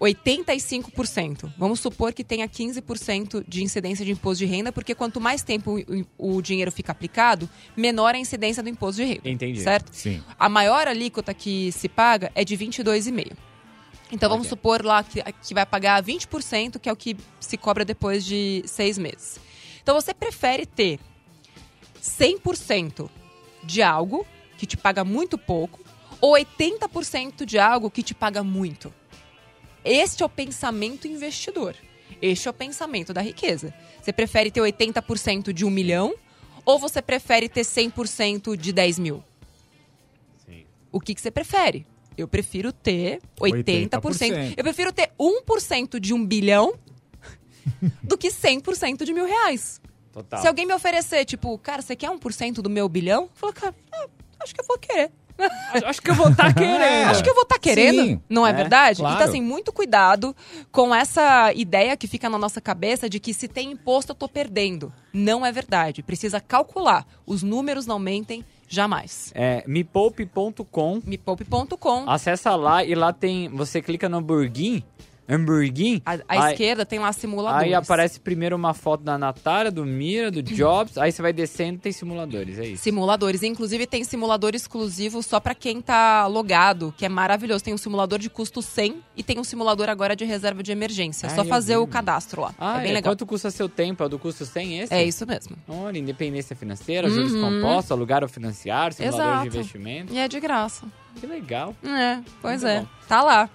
85%. 0.00 1.52
Vamos 1.56 1.80
supor 1.80 2.12
que 2.12 2.24
tenha 2.24 2.48
15% 2.48 3.44
de 3.46 3.62
incidência 3.62 4.04
de 4.04 4.12
imposto 4.12 4.44
de 4.44 4.46
renda, 4.46 4.72
porque 4.72 4.94
quanto 4.94 5.20
mais 5.20 5.42
tempo 5.42 5.78
o, 6.18 6.36
o 6.36 6.42
dinheiro 6.42 6.70
fica 6.72 6.92
aplicado, 6.92 7.48
menor 7.76 8.14
a 8.14 8.18
incidência 8.18 8.62
do 8.62 8.68
imposto 8.68 9.02
de 9.02 9.08
renda. 9.08 9.28
Entendi. 9.30 9.60
Certo? 9.60 9.90
Sim. 9.92 10.22
A 10.38 10.48
maior 10.48 10.86
alíquota 10.88 11.32
que 11.32 11.70
se 11.72 11.88
paga 11.88 12.30
é 12.34 12.44
de 12.44 12.56
22,5%. 12.56 13.32
Então 14.12 14.28
vamos 14.28 14.46
Ok. 14.46 14.50
supor 14.50 14.84
lá 14.84 15.02
que, 15.02 15.22
que 15.22 15.54
vai 15.54 15.64
pagar 15.66 16.02
20%, 16.02 16.78
que 16.78 16.88
é 16.88 16.92
o 16.92 16.96
que 16.96 17.16
se 17.40 17.56
cobra 17.56 17.84
depois 17.84 18.24
de 18.24 18.62
seis 18.66 18.98
meses. 18.98 19.40
Então 19.82 19.94
você 19.94 20.12
prefere 20.14 20.66
ter 20.66 21.00
100% 22.02 23.08
de 23.64 23.82
algo 23.82 24.26
que 24.58 24.66
te 24.66 24.76
paga 24.76 25.04
muito 25.04 25.38
pouco 25.38 25.80
ou 26.20 26.34
80% 26.34 27.44
de 27.44 27.58
algo 27.58 27.90
que 27.90 28.02
te 28.02 28.14
paga 28.14 28.42
muito? 28.44 28.92
Este 29.84 30.22
é 30.22 30.26
o 30.26 30.28
pensamento 30.28 31.06
investidor. 31.06 31.76
Este 32.22 32.48
é 32.48 32.50
o 32.50 32.54
pensamento 32.54 33.12
da 33.12 33.20
riqueza. 33.20 33.74
Você 34.00 34.12
prefere 34.12 34.50
ter 34.50 34.60
80% 34.60 35.52
de 35.52 35.64
um 35.64 35.70
milhão 35.70 36.14
ou 36.64 36.78
você 36.78 37.02
prefere 37.02 37.48
ter 37.48 37.62
100% 37.62 38.56
de 38.56 38.72
10 38.72 38.98
mil? 38.98 39.22
O 40.90 41.00
que, 41.00 41.14
que 41.14 41.20
você 41.20 41.30
prefere? 41.30 41.84
Eu 42.16 42.28
prefiro 42.28 42.72
ter 42.72 43.20
80%. 43.40 43.90
80%. 43.90 44.54
Eu 44.56 44.62
prefiro 44.62 44.92
ter 44.92 45.10
1% 45.18 45.98
de 45.98 46.14
um 46.14 46.24
bilhão 46.24 46.74
do 48.02 48.16
que 48.16 48.28
100% 48.28 49.04
de 49.04 49.12
mil 49.12 49.26
reais. 49.26 49.80
Total. 50.12 50.40
Se 50.40 50.46
alguém 50.46 50.64
me 50.64 50.72
oferecer, 50.72 51.24
tipo, 51.24 51.58
cara, 51.58 51.82
você 51.82 51.96
quer 51.96 52.08
1% 52.08 52.54
do 52.62 52.70
meu 52.70 52.88
bilhão? 52.88 53.24
Eu 53.24 53.30
falo, 53.34 53.52
cara, 53.52 53.74
ah, 53.92 54.06
acho 54.40 54.54
que 54.54 54.60
eu 54.60 54.64
vou 54.66 54.78
querer. 54.78 55.10
Acho 55.84 56.00
que 56.00 56.10
eu 56.10 56.14
vou 56.14 56.28
estar 56.30 56.52
querendo. 56.54 57.10
Acho 57.10 57.22
que 57.22 57.28
eu 57.30 57.34
vou 57.34 57.42
estar 57.42 57.58
querendo, 57.58 58.02
Sim. 58.02 58.20
não 58.28 58.46
é, 58.46 58.50
É, 58.50 58.52
verdade? 58.52 59.00
claro. 59.00 59.14
Então, 59.16 59.28
assim, 59.28 59.40
muito 59.42 59.72
cuidado 59.72 60.34
com 60.70 60.94
essa 60.94 61.52
ideia 61.54 61.96
que 61.96 62.06
fica 62.06 62.28
na 62.30 62.38
nossa 62.38 62.60
cabeça 62.60 63.08
de 63.08 63.18
que 63.18 63.34
se 63.34 63.48
tem 63.48 63.72
imposto 63.72 64.12
eu 64.12 64.16
tô 64.16 64.28
perdendo. 64.28 64.92
Não 65.12 65.44
é 65.44 65.50
verdade. 65.50 66.02
Precisa 66.02 66.40
calcular. 66.40 67.06
Os 67.26 67.42
números 67.42 67.86
não 67.86 67.98
mentem 67.98 68.44
jamais. 68.68 69.32
É, 69.34 69.64
mepoupe.com. 69.66 71.00
Mepoupe.com. 71.04 72.08
Acessa 72.08 72.54
lá 72.54 72.84
e 72.84 72.94
lá 72.94 73.12
tem. 73.12 73.48
Você 73.50 73.80
clica 73.82 74.08
no 74.08 74.18
hamburguinho. 74.18 74.82
Hamburguinho. 75.28 76.00
Aí- 76.04 76.52
esquerda 76.52 76.84
tem 76.84 76.98
lá 76.98 77.12
simuladores. 77.12 77.66
Aí 77.66 77.74
aparece 77.74 78.20
primeiro 78.20 78.54
uma 78.56 78.74
foto 78.74 79.02
da 79.02 79.16
Natália, 79.16 79.70
do 79.70 79.84
Mira, 79.84 80.30
do 80.30 80.42
Jobs. 80.42 80.98
aí 80.98 81.10
você 81.10 81.22
vai 81.22 81.32
descendo 81.32 81.78
tem 81.78 81.92
simuladores, 81.92 82.58
é 82.58 82.66
isso. 82.66 82.82
Simuladores. 82.82 83.42
Inclusive, 83.42 83.86
tem 83.86 84.04
simulador 84.04 84.54
exclusivo 84.54 85.22
só 85.22 85.40
pra 85.40 85.54
quem 85.54 85.80
tá 85.80 86.26
logado, 86.26 86.94
que 86.96 87.04
é 87.04 87.08
maravilhoso. 87.08 87.64
Tem 87.64 87.72
um 87.74 87.78
simulador 87.78 88.18
de 88.18 88.28
custo 88.28 88.60
100 88.62 89.02
e 89.16 89.22
tem 89.22 89.38
um 89.38 89.44
simulador 89.44 89.88
agora 89.88 90.14
de 90.14 90.24
reserva 90.24 90.62
de 90.62 90.72
emergência. 90.72 91.26
É 91.26 91.30
só 91.30 91.44
fazer 91.44 91.74
vi. 91.74 91.78
o 91.78 91.86
cadastro 91.86 92.42
lá. 92.42 92.54
Ah, 92.58 92.78
é 92.78 92.82
bem 92.82 92.90
é? 92.90 92.94
legal. 92.94 93.12
Quanto 93.12 93.26
custa 93.26 93.50
seu 93.50 93.68
tempo? 93.68 94.02
É 94.04 94.08
do 94.08 94.18
custo 94.18 94.44
100 94.44 94.80
esse? 94.80 94.94
É 94.94 95.02
isso 95.04 95.26
mesmo. 95.26 95.56
Olha, 95.68 95.98
independência 95.98 96.54
financeira, 96.54 97.08
juros 97.08 97.32
Uhum. 97.32 97.40
compostos, 97.62 97.90
alugar 97.92 98.22
ou 98.22 98.28
financiar, 98.28 98.92
simulador 98.92 99.20
Exato. 99.26 99.42
de 99.50 99.56
investimento. 99.56 100.12
E 100.12 100.18
é 100.18 100.28
de 100.28 100.38
graça. 100.40 100.86
Que 101.20 101.26
legal. 101.26 101.74
É, 101.84 102.18
pois 102.42 102.62
Muito 102.62 102.72
é. 102.76 102.80
bom. 102.80 102.86
Tá 103.08 103.22
lá. 103.22 103.48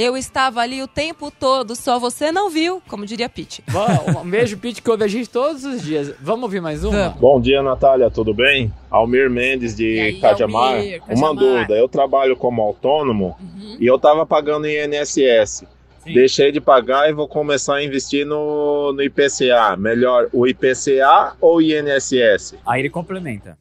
Eu 0.00 0.16
estava 0.16 0.60
ali 0.60 0.80
o 0.80 0.86
tempo 0.86 1.28
todo, 1.28 1.74
só 1.74 1.98
você 1.98 2.30
não 2.30 2.48
viu, 2.48 2.80
como 2.88 3.04
diria 3.04 3.28
Pete. 3.28 3.64
Bom, 3.68 4.20
um 4.22 4.30
beijo, 4.30 4.56
Pete, 4.56 4.80
que 4.80 4.88
ouve 4.88 5.02
a 5.02 5.08
gente 5.08 5.28
todos 5.28 5.64
os 5.64 5.82
dias. 5.82 6.14
Vamos 6.20 6.44
ouvir 6.44 6.60
mais 6.60 6.84
uma? 6.84 7.08
Vamos. 7.08 7.18
Bom 7.20 7.40
dia, 7.40 7.60
Natália, 7.64 8.08
tudo 8.08 8.32
bem? 8.32 8.72
Almir 8.88 9.28
Mendes 9.28 9.74
de 9.74 9.98
aí, 9.98 10.20
Cajamar. 10.20 10.76
Almir, 10.76 10.98
Uma 11.02 11.06
Cajamar. 11.08 11.34
dúvida, 11.34 11.74
eu 11.74 11.88
trabalho 11.88 12.36
como 12.36 12.62
autônomo 12.62 13.36
Uhum. 13.40 13.76
e 13.80 13.84
eu 13.88 13.98
tava 13.98 14.24
pagando 14.24 14.68
INSS. 14.68 15.64
Sim. 16.04 16.14
Deixei 16.14 16.52
de 16.52 16.60
pagar 16.60 17.10
e 17.10 17.12
vou 17.12 17.26
começar 17.26 17.74
a 17.74 17.84
investir 17.84 18.24
no, 18.24 18.92
no 18.92 19.02
IPCA. 19.02 19.76
Melhor, 19.76 20.28
o 20.32 20.46
IPCA 20.46 21.32
ou 21.40 21.60
INSS? 21.60 22.54
Aí 22.64 22.82
ele 22.82 22.88
complementa. 22.88 23.58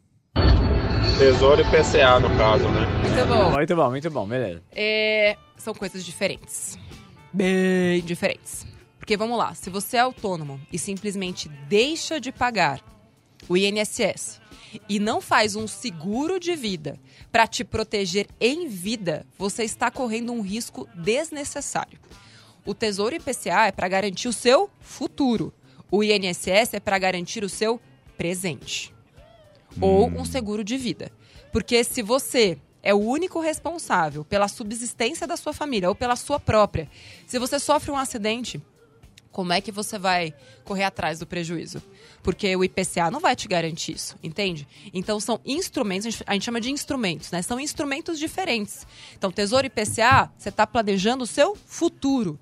Tesouro 1.17 1.61
IPCA, 1.61 2.19
no 2.19 2.29
caso, 2.37 2.69
né? 2.69 2.85
Muito 3.01 3.27
bom. 3.27 3.51
Muito 3.51 3.75
bom, 3.75 3.89
muito 3.89 4.11
bom, 4.11 4.27
beleza. 4.27 4.61
É, 4.71 5.35
são 5.57 5.73
coisas 5.73 6.05
diferentes. 6.05 6.77
Bem 7.33 8.03
diferentes. 8.03 8.67
Porque 8.99 9.17
vamos 9.17 9.35
lá, 9.35 9.55
se 9.55 9.71
você 9.71 9.97
é 9.97 10.01
autônomo 10.01 10.61
e 10.71 10.77
simplesmente 10.77 11.49
deixa 11.67 12.19
de 12.19 12.31
pagar 12.31 12.81
o 13.49 13.57
INSS 13.57 14.39
e 14.87 14.99
não 14.99 15.19
faz 15.19 15.55
um 15.55 15.67
seguro 15.67 16.39
de 16.39 16.55
vida 16.55 16.99
para 17.31 17.47
te 17.47 17.63
proteger 17.63 18.27
em 18.39 18.67
vida, 18.67 19.25
você 19.39 19.63
está 19.63 19.89
correndo 19.89 20.31
um 20.31 20.41
risco 20.41 20.87
desnecessário. 20.93 21.97
O 22.63 22.75
Tesouro 22.75 23.15
IPCA 23.15 23.65
é 23.65 23.71
para 23.71 23.87
garantir 23.87 24.27
o 24.27 24.33
seu 24.33 24.69
futuro. 24.79 25.51
O 25.89 26.03
INSS 26.03 26.75
é 26.75 26.79
para 26.79 26.99
garantir 26.99 27.43
o 27.43 27.49
seu 27.49 27.81
presente 28.15 28.95
ou 29.79 30.07
um 30.07 30.25
seguro 30.25 30.63
de 30.63 30.77
vida. 30.77 31.11
Porque 31.51 31.83
se 31.83 32.01
você 32.01 32.57
é 32.83 32.93
o 32.93 32.99
único 32.99 33.39
responsável 33.39 34.23
pela 34.23 34.47
subsistência 34.47 35.27
da 35.27 35.35
sua 35.35 35.53
família 35.53 35.89
ou 35.89 35.95
pela 35.95 36.15
sua 36.15 36.39
própria, 36.39 36.89
se 37.25 37.39
você 37.39 37.59
sofre 37.59 37.91
um 37.91 37.97
acidente, 37.97 38.61
como 39.31 39.53
é 39.53 39.61
que 39.61 39.71
você 39.71 39.99
vai 39.99 40.33
correr 40.63 40.83
atrás 40.83 41.19
do 41.19 41.27
prejuízo? 41.27 41.79
Porque 42.23 42.55
o 42.55 42.63
IPCA 42.63 43.11
não 43.11 43.19
vai 43.19 43.35
te 43.35 43.47
garantir 43.47 43.91
isso, 43.91 44.15
entende? 44.23 44.67
Então 44.93 45.19
são 45.19 45.39
instrumentos, 45.45 46.07
a 46.07 46.09
gente, 46.09 46.23
a 46.25 46.33
gente 46.33 46.45
chama 46.45 46.59
de 46.59 46.71
instrumentos, 46.71 47.31
né? 47.31 47.41
São 47.43 47.59
instrumentos 47.59 48.17
diferentes. 48.17 48.87
Então, 49.15 49.31
Tesouro 49.31 49.67
IPCA, 49.67 50.31
você 50.35 50.49
está 50.49 50.65
planejando 50.65 51.23
o 51.23 51.27
seu 51.27 51.55
futuro. 51.55 52.39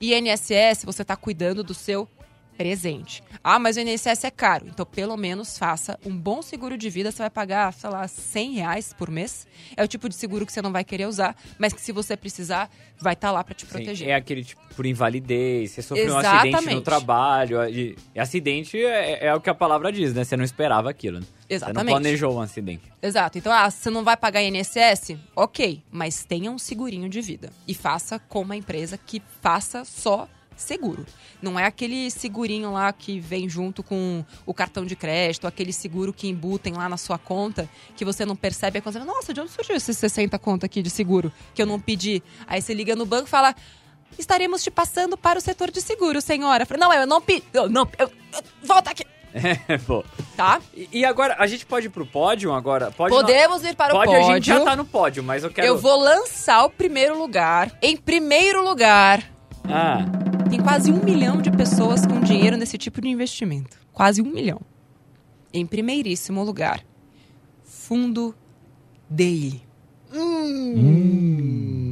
INSS, 0.00 0.84
você 0.84 1.02
está 1.02 1.16
cuidando 1.16 1.64
do 1.64 1.74
seu 1.74 2.08
presente. 2.56 3.22
Ah, 3.42 3.58
mas 3.58 3.76
o 3.76 3.80
INSS 3.80 4.24
é 4.24 4.30
caro. 4.30 4.66
Então, 4.68 4.86
pelo 4.86 5.16
menos 5.16 5.58
faça 5.58 5.98
um 6.04 6.16
bom 6.16 6.42
seguro 6.42 6.76
de 6.76 6.88
vida. 6.88 7.10
Você 7.10 7.18
vai 7.18 7.30
pagar, 7.30 7.72
sei 7.72 7.90
lá, 7.90 8.06
100 8.06 8.52
reais 8.52 8.92
por 8.92 9.10
mês. 9.10 9.46
É 9.76 9.82
o 9.82 9.88
tipo 9.88 10.08
de 10.08 10.14
seguro 10.14 10.46
que 10.46 10.52
você 10.52 10.62
não 10.62 10.72
vai 10.72 10.84
querer 10.84 11.06
usar, 11.06 11.36
mas 11.58 11.72
que 11.72 11.80
se 11.80 11.92
você 11.92 12.16
precisar, 12.16 12.70
vai 13.00 13.14
estar 13.14 13.30
lá 13.30 13.42
para 13.42 13.54
te 13.54 13.62
Sim, 13.66 13.72
proteger. 13.72 14.08
é 14.08 14.14
aquele 14.14 14.44
tipo 14.44 14.62
por 14.72 14.86
invalidez, 14.86 15.70
você 15.70 15.82
sofreu 15.82 16.14
um 16.14 16.18
acidente 16.18 16.44
no 16.44 16.48
Exatamente. 16.48 16.84
trabalho. 16.84 17.68
E, 17.68 17.96
acidente 18.16 18.78
é, 18.78 19.26
é 19.26 19.34
o 19.34 19.40
que 19.40 19.50
a 19.50 19.54
palavra 19.54 19.92
diz, 19.92 20.14
né? 20.14 20.24
Você 20.24 20.36
não 20.36 20.44
esperava 20.44 20.90
aquilo. 20.90 21.20
Né? 21.20 21.26
Você 21.26 21.46
não 21.48 21.56
Exatamente. 21.56 21.92
planejou 21.92 22.34
um 22.34 22.40
acidente. 22.40 22.82
Exato. 23.02 23.38
Então, 23.38 23.52
ah, 23.52 23.70
você 23.70 23.90
não 23.90 24.02
vai 24.02 24.16
pagar 24.16 24.42
INSS? 24.42 25.16
Ok, 25.36 25.82
mas 25.90 26.24
tenha 26.24 26.50
um 26.50 26.58
segurinho 26.58 27.08
de 27.08 27.20
vida. 27.20 27.50
E 27.68 27.74
faça 27.74 28.18
com 28.18 28.40
uma 28.40 28.56
empresa 28.56 28.98
que 28.98 29.22
faça 29.40 29.84
só 29.84 30.28
seguro. 30.62 31.04
Não 31.40 31.58
é 31.58 31.64
aquele 31.66 32.10
segurinho 32.10 32.72
lá 32.72 32.92
que 32.92 33.18
vem 33.20 33.48
junto 33.48 33.82
com 33.82 34.24
o 34.46 34.54
cartão 34.54 34.84
de 34.86 34.94
crédito, 34.96 35.46
aquele 35.46 35.72
seguro 35.72 36.12
que 36.12 36.28
embutem 36.28 36.72
lá 36.74 36.88
na 36.88 36.96
sua 36.96 37.18
conta, 37.18 37.68
que 37.96 38.04
você 38.04 38.24
não 38.24 38.36
percebe. 38.36 38.78
Aí 38.78 38.82
quando 38.82 38.94
você 38.94 39.00
fala, 39.00 39.12
nossa, 39.14 39.34
de 39.34 39.40
onde 39.40 39.50
surgiu 39.50 39.76
esses 39.76 39.96
60 39.98 40.38
conto 40.38 40.64
aqui 40.64 40.80
de 40.82 40.90
seguro 40.90 41.32
que 41.54 41.60
eu 41.62 41.66
não 41.66 41.78
pedi? 41.80 42.22
Aí 42.46 42.62
você 42.62 42.72
liga 42.72 42.94
no 42.96 43.04
banco 43.04 43.26
e 43.26 43.30
fala, 43.30 43.54
estaremos 44.18 44.62
te 44.62 44.70
passando 44.70 45.16
para 45.16 45.38
o 45.38 45.42
setor 45.42 45.70
de 45.70 45.80
seguro, 45.80 46.20
senhora. 46.20 46.62
Eu 46.62 46.66
falei, 46.66 46.80
não, 46.80 46.92
eu 46.92 47.06
não 47.06 47.20
pedi. 47.20 47.44
Eu, 47.52 47.68
não, 47.68 47.88
eu, 47.98 48.06
eu- 48.32 48.42
volta 48.62 48.90
aqui. 48.90 49.04
É, 49.66 49.78
pô. 49.78 50.04
Tá? 50.36 50.60
E, 50.74 50.86
e 50.92 51.04
agora, 51.06 51.36
a 51.38 51.46
gente 51.46 51.64
pode 51.64 51.86
ir 51.86 51.88
pro 51.88 52.04
pódio 52.04 52.52
agora? 52.52 52.90
Pode 52.90 53.14
Podemos 53.14 53.64
ir 53.64 53.74
para 53.74 53.90
pode, 53.94 54.10
o 54.10 54.12
pódio. 54.12 54.30
a 54.30 54.34
gente 54.34 54.46
já 54.46 54.60
tá 54.60 54.76
no 54.76 54.84
pódio, 54.84 55.22
mas 55.24 55.42
eu 55.42 55.50
quero... 55.50 55.66
Eu 55.66 55.78
vou 55.78 55.98
lançar 55.98 56.64
o 56.66 56.68
primeiro 56.68 57.16
lugar. 57.18 57.72
Em 57.80 57.96
primeiro 57.96 58.62
lugar, 58.62 59.22
Ah, 59.64 60.04
tem 60.48 60.60
quase 60.60 60.92
um 60.92 61.02
milhão 61.02 61.40
de 61.40 61.50
pessoas 61.50 62.06
com 62.06 62.20
dinheiro 62.20 62.56
nesse 62.56 62.78
tipo 62.78 63.00
de 63.00 63.08
investimento. 63.08 63.78
Quase 63.92 64.22
um 64.22 64.30
milhão. 64.30 64.60
Em 65.52 65.66
primeiríssimo 65.66 66.42
lugar, 66.42 66.84
Fundo 67.64 68.34
DI. 69.08 69.62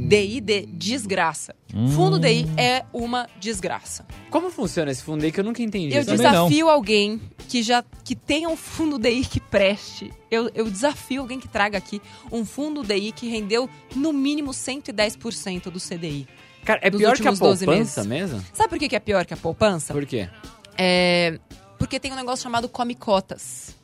DI 0.08 0.40
de 0.40 0.66
desgraça. 0.66 1.54
Fundo 1.94 2.18
DI 2.18 2.46
é 2.56 2.84
uma 2.92 3.28
desgraça. 3.38 4.06
como 4.30 4.50
funciona 4.50 4.90
esse 4.90 5.02
fundo 5.02 5.24
aí 5.24 5.32
que 5.32 5.40
eu 5.40 5.44
nunca 5.44 5.62
entendi? 5.62 5.94
Eu 5.94 6.04
também 6.04 6.26
não. 6.26 6.46
desafio 6.46 6.68
alguém 6.68 7.20
que 7.48 7.62
já 7.62 7.84
que 8.04 8.14
tenha 8.14 8.48
um 8.48 8.56
fundo 8.56 8.98
DI 8.98 9.24
que 9.24 9.40
preste. 9.40 10.10
Eu, 10.30 10.50
eu 10.54 10.70
desafio 10.70 11.22
alguém 11.22 11.38
que 11.38 11.48
traga 11.48 11.78
aqui 11.78 12.00
um 12.30 12.44
fundo 12.44 12.82
DI 12.82 13.12
que 13.12 13.28
rendeu 13.28 13.68
no 13.94 14.12
mínimo 14.12 14.50
110% 14.50 15.70
do 15.70 15.78
CDI. 15.78 16.26
Cara, 16.64 16.80
é 16.82 16.90
pior 16.90 17.16
que 17.16 17.26
a 17.26 17.30
últimos 17.30 17.38
12 17.38 17.64
poupança 17.66 18.04
mesmo? 18.04 18.44
Sabe 18.52 18.68
por 18.68 18.78
que 18.78 18.88
que 18.88 18.96
é 18.96 19.00
pior 19.00 19.24
que 19.24 19.34
a 19.34 19.36
poupança? 19.36 19.92
Por 19.94 20.04
quê? 20.06 20.28
É, 20.76 21.38
porque 21.78 21.98
tem 21.98 22.12
um 22.12 22.16
negócio 22.16 22.42
chamado 22.42 22.68
come 22.68 22.94
cotas. 22.94 23.74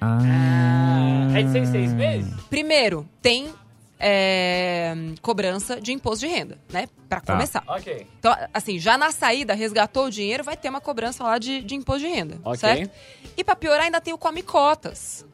Ah. 0.00 1.28
É 1.34 1.42
de 1.42 1.52
seis, 1.52 1.68
seis 1.68 1.92
meses? 1.92 2.32
Primeiro, 2.50 3.08
tem 3.22 3.52
é, 3.98 4.94
cobrança 5.22 5.80
de 5.80 5.92
imposto 5.92 6.26
de 6.26 6.32
renda, 6.32 6.58
né? 6.72 6.88
Pra 7.08 7.20
Tá. 7.20 7.32
começar. 7.34 7.62
Ok. 7.66 8.06
Então, 8.18 8.34
assim, 8.52 8.78
já 8.78 8.98
na 8.98 9.12
saída, 9.12 9.54
resgatou 9.54 10.06
o 10.06 10.10
dinheiro, 10.10 10.42
vai 10.42 10.56
ter 10.56 10.68
uma 10.68 10.80
cobrança 10.80 11.22
lá 11.22 11.38
de, 11.38 11.62
de 11.62 11.74
imposto 11.76 12.00
de 12.06 12.08
renda, 12.12 12.38
Ok. 12.44 12.58
certo? 12.58 12.90
E 13.36 13.44
pra 13.44 13.54
piorar, 13.54 13.84
ainda 13.84 14.00
tem 14.00 14.12
o 14.12 14.18
Come 14.18 14.42
Cotas, 14.42 15.24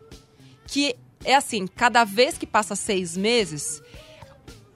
que 0.66 0.94
é 1.24 1.34
assim, 1.34 1.66
cada 1.66 2.04
vez 2.04 2.36
que 2.36 2.46
passa 2.46 2.76
seis 2.76 3.16
meses, 3.16 3.82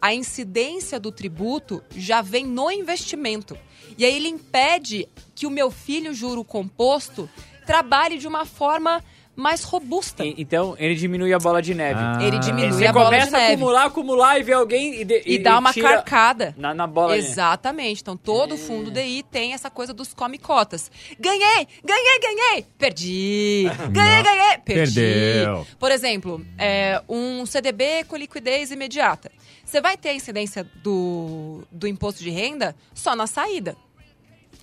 a 0.02 0.12
incidência 0.12 0.98
do 0.98 1.12
tributo 1.12 1.80
já 1.94 2.20
vem 2.20 2.44
no 2.44 2.72
investimento. 2.72 3.56
E 3.96 4.04
aí 4.04 4.16
ele 4.16 4.26
impede 4.26 5.08
que 5.32 5.46
o 5.46 5.50
meu 5.50 5.70
filho 5.70 6.12
juro 6.12 6.42
composto 6.42 7.30
trabalhe 7.64 8.18
de 8.18 8.26
uma 8.26 8.44
forma 8.44 9.00
mais 9.34 9.62
robusta. 9.64 10.24
E- 10.24 10.34
Então, 10.38 10.76
ele 10.78 10.94
diminui 10.94 11.32
a 11.32 11.38
bola 11.38 11.62
de 11.62 11.74
neve. 11.74 11.98
Ah. 11.98 12.18
Ele 12.22 12.38
diminui 12.38 12.72
Você 12.72 12.86
a 12.86 12.92
bola 12.92 13.06
de 13.06 13.10
começa 13.16 13.36
a 13.36 13.40
neve. 13.40 13.52
acumular, 13.54 13.84
acumular 13.86 14.38
e 14.38 14.42
vê 14.42 14.52
alguém 14.52 15.00
e, 15.00 15.04
de- 15.04 15.22
E, 15.24 15.38
dá 15.38 15.58
uma 15.58 15.72
tira 15.72 15.88
carcada. 16.02 16.54
Na, 16.58 16.74
na 16.74 16.86
bola 16.86 17.14
de 17.14 17.20
neve. 17.22 17.32
Exatamente. 17.32 18.02
Então, 18.02 18.16
todo 18.16 18.56
fundo 18.58 18.90
DI 18.90 19.22
tem 19.30 19.54
essa 19.54 19.70
coisa 19.70 19.94
dos 19.94 20.12
come 20.12 20.38
cotas. 20.38 20.90
Ganhei! 21.18 21.66
Ganhei, 21.84 22.18
ganhei! 22.20 22.66
Perdi! 22.78 23.64
Ganhei, 23.90 24.22
ganhei! 24.22 24.58
Perdi! 24.64 25.00
Perdeu. 25.00 25.66
Por 25.78 25.90
exemplo, 25.90 26.44
é, 26.58 27.02
um 27.08 27.46
CDB 27.46 28.04
com 28.04 28.16
liquidez 28.16 28.70
imediata. 28.70 29.30
Você 29.64 29.80
vai 29.80 29.96
ter 29.96 30.10
a 30.10 30.14
incidência 30.14 30.64
do, 30.82 31.62
do 31.70 31.86
imposto 31.86 32.22
de 32.22 32.28
renda 32.30 32.76
só 32.92 33.16
na 33.16 33.26
saída. 33.26 33.76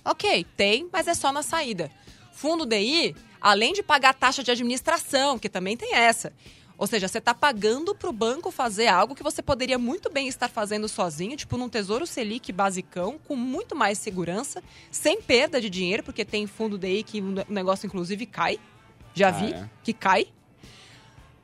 Ok, 0.04 0.46
tem, 0.56 0.88
mas 0.92 1.08
é 1.08 1.14
só 1.14 1.32
na 1.32 1.42
saída. 1.42 1.90
Fundo 2.32 2.64
DI, 2.66 3.14
além 3.40 3.72
de 3.72 3.82
pagar 3.82 4.10
a 4.10 4.14
taxa 4.14 4.42
de 4.42 4.50
administração, 4.50 5.38
que 5.38 5.48
também 5.48 5.76
tem 5.76 5.94
essa. 5.94 6.32
Ou 6.78 6.86
seja, 6.86 7.06
você 7.08 7.18
está 7.18 7.34
pagando 7.34 7.94
para 7.94 8.08
o 8.08 8.12
banco 8.12 8.50
fazer 8.50 8.86
algo 8.86 9.14
que 9.14 9.22
você 9.22 9.42
poderia 9.42 9.78
muito 9.78 10.10
bem 10.10 10.28
estar 10.28 10.48
fazendo 10.48 10.88
sozinho, 10.88 11.36
tipo 11.36 11.58
num 11.58 11.68
Tesouro 11.68 12.06
Selic 12.06 12.50
basicão, 12.52 13.20
com 13.28 13.36
muito 13.36 13.76
mais 13.76 13.98
segurança, 13.98 14.62
sem 14.90 15.20
perda 15.20 15.60
de 15.60 15.68
dinheiro, 15.68 16.02
porque 16.02 16.24
tem 16.24 16.46
fundo 16.46 16.78
DI 16.78 17.02
que 17.02 17.20
o 17.20 17.44
negócio 17.52 17.86
inclusive 17.86 18.24
cai. 18.24 18.58
Já 19.12 19.28
Ah, 19.28 19.32
vi 19.32 19.52
é? 19.52 19.68
que 19.82 19.92
cai. 19.92 20.28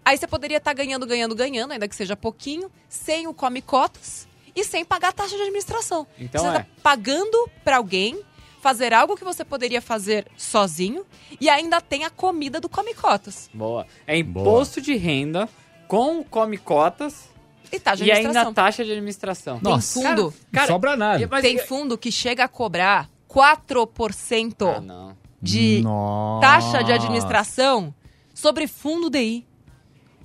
Aí 0.02 0.16
você 0.16 0.26
poderia 0.26 0.56
estar 0.58 0.72
ganhando, 0.72 1.04
ganhando, 1.04 1.34
ganhando, 1.34 1.72
ainda 1.72 1.86
que 1.88 1.96
seja 1.96 2.16
pouquinho, 2.16 2.70
sem 2.88 3.26
o 3.26 3.34
come 3.34 3.60
cotas 3.60 4.26
e 4.54 4.64
sem 4.64 4.84
pagar 4.84 5.08
a 5.08 5.12
taxa 5.12 5.36
de 5.36 5.42
administração. 5.42 6.06
Então 6.18 6.42
você 6.44 6.48
é. 6.48 6.60
está 6.60 6.66
pagando 6.82 7.50
para 7.62 7.76
alguém 7.76 8.18
fazer 8.60 8.92
algo 8.92 9.16
que 9.16 9.24
você 9.24 9.44
poderia 9.44 9.80
fazer 9.80 10.26
sozinho 10.36 11.04
e 11.40 11.48
ainda 11.48 11.80
tem 11.80 12.04
a 12.04 12.10
comida 12.10 12.60
do 12.60 12.68
come 12.68 12.94
cotas 12.94 13.48
Boa. 13.54 13.86
É 14.06 14.16
imposto 14.18 14.80
de 14.80 14.94
renda 14.96 15.48
com 15.88 16.22
come 16.24 16.58
cotas 16.58 17.28
e 17.72 17.78
taxa 17.80 18.02
de 18.04 18.08
e 18.08 18.12
administração. 18.12 18.48
ainda 18.48 18.54
taxa 18.54 18.84
de 18.84 18.90
administração. 18.92 19.58
Tem 19.60 19.80
fundo, 19.80 20.34
Cara, 20.52 20.66
Não 20.66 20.74
sobra 20.74 20.96
nada. 20.96 21.28
mas- 21.30 21.42
tem 21.42 21.58
fundo 21.58 21.98
que 21.98 22.10
chega 22.12 22.44
a 22.44 22.48
cobrar 22.48 23.08
4% 23.28 24.66
Ah, 24.68 24.80
não. 24.80 25.16
de 25.42 25.80
Nossa. 25.82 26.40
taxa 26.46 26.82
de 26.84 26.92
administração 26.92 27.94
sobre 28.34 28.66
fundo 28.66 29.10
DI. 29.10 29.46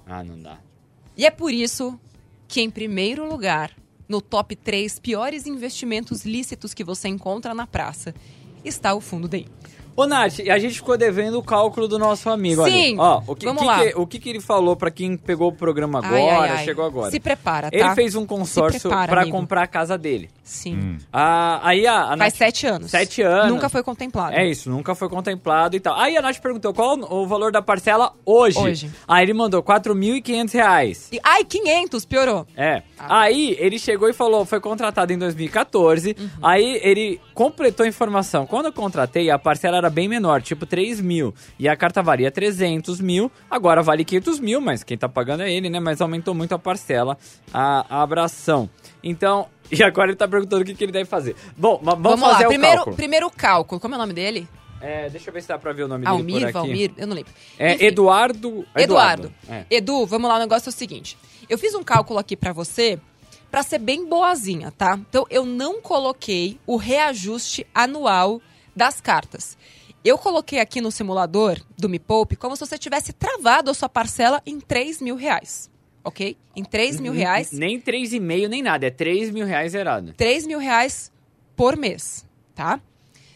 Ah, 0.06 0.24
não 0.24 0.39
dá. 0.39 0.58
E 1.17 1.26
é 1.26 1.32
por 1.32 1.52
isso 1.52 2.00
que, 2.48 2.62
em 2.62 2.70
primeiro 2.70 3.28
lugar, 3.28 3.72
no 4.12 4.19
top 4.19 4.58
3 4.58 5.00
piores 5.00 5.47
investimentos 5.47 6.26
lícitos 6.26 6.74
que 6.74 6.84
você 6.84 7.08
encontra 7.08 7.56
na 7.56 7.65
praça, 7.65 8.13
está 8.63 8.93
o 8.93 9.00
fundo 9.00 9.30
DI. 9.30 9.47
Ô, 9.96 10.06
Nath, 10.08 10.40
a 10.50 10.58
gente 10.60 10.76
ficou 10.76 10.98
devendo 10.98 11.38
o 11.38 11.44
cálculo 11.44 11.88
do 11.88 12.00
nosso 12.00 12.30
amigo 12.30 12.64
Sim. 12.66 12.92
ali. 12.92 12.96
Ó, 13.00 13.22
o 13.28 13.36
que, 13.36 13.46
Vamos 13.46 13.62
que 13.62 13.68
lá. 13.68 13.80
que- 13.80 13.94
o 13.96 14.08
que, 14.08 14.20
que 14.20 14.30
ele 14.30 14.40
falou 14.40 14.76
pra 14.76 14.90
quem 14.90 15.18
pegou 15.18 15.50
o 15.50 15.54
programa 15.54 16.00
agora, 16.00 16.16
Ai, 16.16 16.30
ai, 16.30 16.50
ai. 16.58 16.64
chegou 16.66 16.86
agora? 16.86 17.12
Se 17.12 17.20
prepara, 17.20 17.70
tá? 17.70 17.78
Ele 17.78 17.94
fez 17.96 18.16
um 18.16 18.26
consórcio 18.26 18.92
amigo. 18.92 19.32
comprar 19.32 19.64
a 19.64 19.68
casa 19.68 19.98
dele. 19.98 20.30
Sim. 20.44 20.98
Ah, 21.14 21.60
aí 21.64 21.88
a, 21.88 22.02
a 22.04 22.08
Faz 22.08 22.20
Nath- 22.20 22.36
sete 22.36 22.68
anos. 22.68 22.92
Sete 22.92 23.22
anos. 23.22 23.52
Nunca 23.54 23.70
foi 23.70 23.84
contemplado. 23.84 24.36
É 24.36 24.46
isso, 24.48 24.70
nunca 24.70 24.94
foi 24.96 25.08
contemplado 25.10 25.76
e 25.76 25.80
tal. 25.80 25.96
Aí 25.98 26.18
a 26.18 26.22
Nath 26.22 26.40
perguntou 26.40 26.74
qual 26.74 26.98
o 27.00 27.26
valor 27.28 27.52
da 27.52 27.62
parcela 27.62 28.12
hoje. 28.26 28.58
Hoje. 28.60 28.92
Aí 29.08 29.24
ele 29.24 29.34
mandou 29.34 29.62
4.500 29.64 30.54
reais. 30.54 31.10
E- 31.12 31.20
ai, 31.24 31.44
500, 31.46 32.06
piorou. 32.06 32.46
É. 32.56 32.82
Aí 33.00 33.56
ele 33.60 33.80
chegou 33.80 34.10
e 34.10 34.14
falou, 34.14 34.46
foi 34.46 34.60
contratado 34.60 35.14
em 35.14 35.18
2014. 35.18 36.16
Uhum. 36.20 36.30
Aí 36.42 36.80
ele 36.84 37.20
completou 37.34 37.86
a 37.86 37.90
informação. 37.90 38.46
Quando 38.46 38.66
eu 38.68 38.74
contratei, 38.74 39.30
a 39.30 39.40
parcela 39.40 39.81
era 39.82 39.89
bem 39.89 40.08
menor, 40.08 40.41
tipo 40.41 40.65
3 40.65 41.02
mil. 41.02 41.34
E 41.60 41.67
a 41.67 41.76
carta 41.76 42.02
valia 42.02 42.32
300 42.32 43.00
mil. 43.02 43.32
Agora 43.50 43.82
vale 43.82 44.06
500 44.06 44.39
mil, 44.39 44.62
mas 44.62 44.84
quem 44.84 44.98
tá 44.98 45.10
pagando 45.10 45.44
é 45.44 45.52
ele, 45.52 45.70
né? 45.70 45.80
Mas 45.80 46.02
aumentou 46.02 46.34
muito 46.34 46.54
a 46.54 46.60
parcela, 46.60 47.17
a, 47.54 47.86
a 47.98 48.02
abração. 48.02 48.70
Então, 49.04 49.48
e 49.72 49.84
agora 49.84 50.10
ele 50.10 50.17
tá 50.17 50.28
perguntando 50.28 50.62
o 50.63 50.65
que, 50.65 50.74
que 50.74 50.84
ele 50.84 50.91
deve 50.91 51.06
fazer. 51.06 51.36
Bom, 51.58 51.80
mas 51.84 51.96
vamos, 52.00 52.20
Vamos, 52.20 52.30
fazer 52.30 52.44
lá. 52.44 52.48
o 52.48 52.52
Primeiro, 52.52 52.76
cálculo. 52.76 52.96
primeiro 52.96 53.30
cálculo. 53.30 53.82
Como 53.82 53.94
é 53.96 53.98
o 53.98 54.02
nome 54.02 54.13
dele? 54.13 54.48
É, 54.80 55.10
deixa 55.10 55.30
eu 55.30 55.34
ver 55.34 55.41
se 55.44 55.48
dá 55.48 55.60
pra 55.60 55.74
ver 55.74 55.84
o 55.84 55.88
nome 55.88 56.06
dele 56.06 56.15
por 56.17 56.22
Almir, 56.22 56.44
aqui. 56.44 56.54
Valmir? 56.54 56.91
Eu 56.98 57.08
não 57.08 57.15
lembro. 57.15 57.32
É 57.60 57.74
Enfim. 57.76 57.86
Eduardo... 57.86 58.65
Eduardo. 58.76 59.32
É. 59.48 59.65
Edu, 59.70 60.08
vamos 60.08 60.28
lá, 60.28 60.38
o 60.38 60.39
negócio 60.39 60.70
é 60.70 60.72
o 60.72 60.74
seguinte. 60.74 61.17
Eu 61.48 61.58
fiz 61.58 61.76
um 61.76 61.84
cálculo 61.84 62.17
aqui 62.17 62.36
pra 62.36 62.52
você 62.52 62.98
pra 63.52 63.62
ser 63.62 63.80
bem 63.80 64.08
boazinha, 64.08 64.72
tá? 64.72 64.98
Então, 64.98 65.26
eu 65.30 65.46
não 65.46 65.82
coloquei 65.82 66.58
o 66.65 66.78
reajuste 66.78 67.67
anual 67.76 68.41
das 68.76 69.02
cartas. 69.02 69.58
Eu 70.04 70.18
coloquei 70.18 70.60
aqui 70.60 70.82
no 70.82 70.92
simulador 70.92 71.60
do 71.78 71.88
Me 71.88 72.00
Poupe 72.00 72.36
como 72.36 72.56
se 72.56 72.66
você 72.66 72.78
tivesse 72.78 73.14
travado 73.14 73.70
a 73.70 73.74
sua 73.74 73.88
parcela 73.88 74.42
em 74.46 74.60
3 74.60 75.02
mil 75.02 75.16
reais, 75.16 75.70
ok? 76.04 76.36
Em 76.56 76.64
3 76.64 77.00
mil 77.00 77.14
reais, 77.14 77.52
Nem 77.52 77.80
3,5 77.80 78.48
nem 78.48 78.64
nada, 78.64 78.88
é 78.88 78.90
3 78.90 79.30
mil 79.30 79.46
reais 79.46 79.74
zerado. 79.74 80.14
3 80.14 80.48
mil 80.48 80.58
reais 80.58 81.12
por 81.56 81.78
mês, 81.78 82.26
tá? 82.56 82.82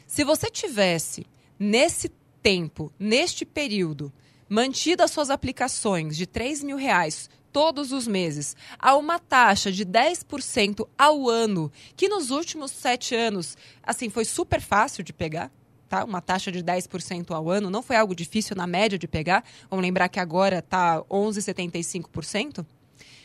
Se 0.07 0.23
você 0.23 0.49
tivesse, 0.49 1.27
nesse 1.59 2.11
tempo, 2.41 2.91
neste 2.97 3.45
período, 3.45 4.11
mantido 4.49 5.03
as 5.03 5.11
suas 5.11 5.29
aplicações 5.29 6.17
de 6.17 6.25
3 6.25 6.63
mil 6.63 6.77
reais 6.77 7.29
todos 7.55 7.93
os 7.93 8.05
meses 8.05 8.53
a 8.77 8.97
uma 8.97 9.17
taxa 9.17 9.71
de 9.71 9.85
10% 9.85 10.85
ao 10.97 11.29
ano, 11.29 11.71
que 11.95 12.09
nos 12.09 12.29
últimos 12.29 12.69
sete 12.69 13.15
anos, 13.15 13.55
assim, 13.81 14.09
foi 14.09 14.25
super 14.25 14.59
fácil 14.59 15.01
de 15.05 15.13
pegar, 15.13 15.49
tá? 15.87 16.03
Uma 16.03 16.19
taxa 16.19 16.51
de 16.51 16.61
10% 16.61 17.31
ao 17.31 17.49
ano, 17.49 17.69
não 17.69 17.81
foi 17.81 17.95
algo 17.95 18.13
difícil 18.13 18.57
na 18.57 18.67
média 18.67 18.99
de 18.99 19.07
pegar. 19.07 19.41
Vamos 19.69 19.85
lembrar 19.85 20.09
que 20.09 20.19
agora 20.19 20.61
tá 20.61 21.01
11,75%. 21.09 22.65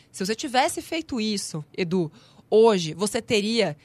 Se 0.09 0.25
você 0.25 0.33
tivesse 0.33 0.81
feito 0.81 1.19
isso, 1.19 1.61
Edu, 1.77 2.09
hoje 2.49 2.93
você 2.93 3.21
teria 3.21 3.75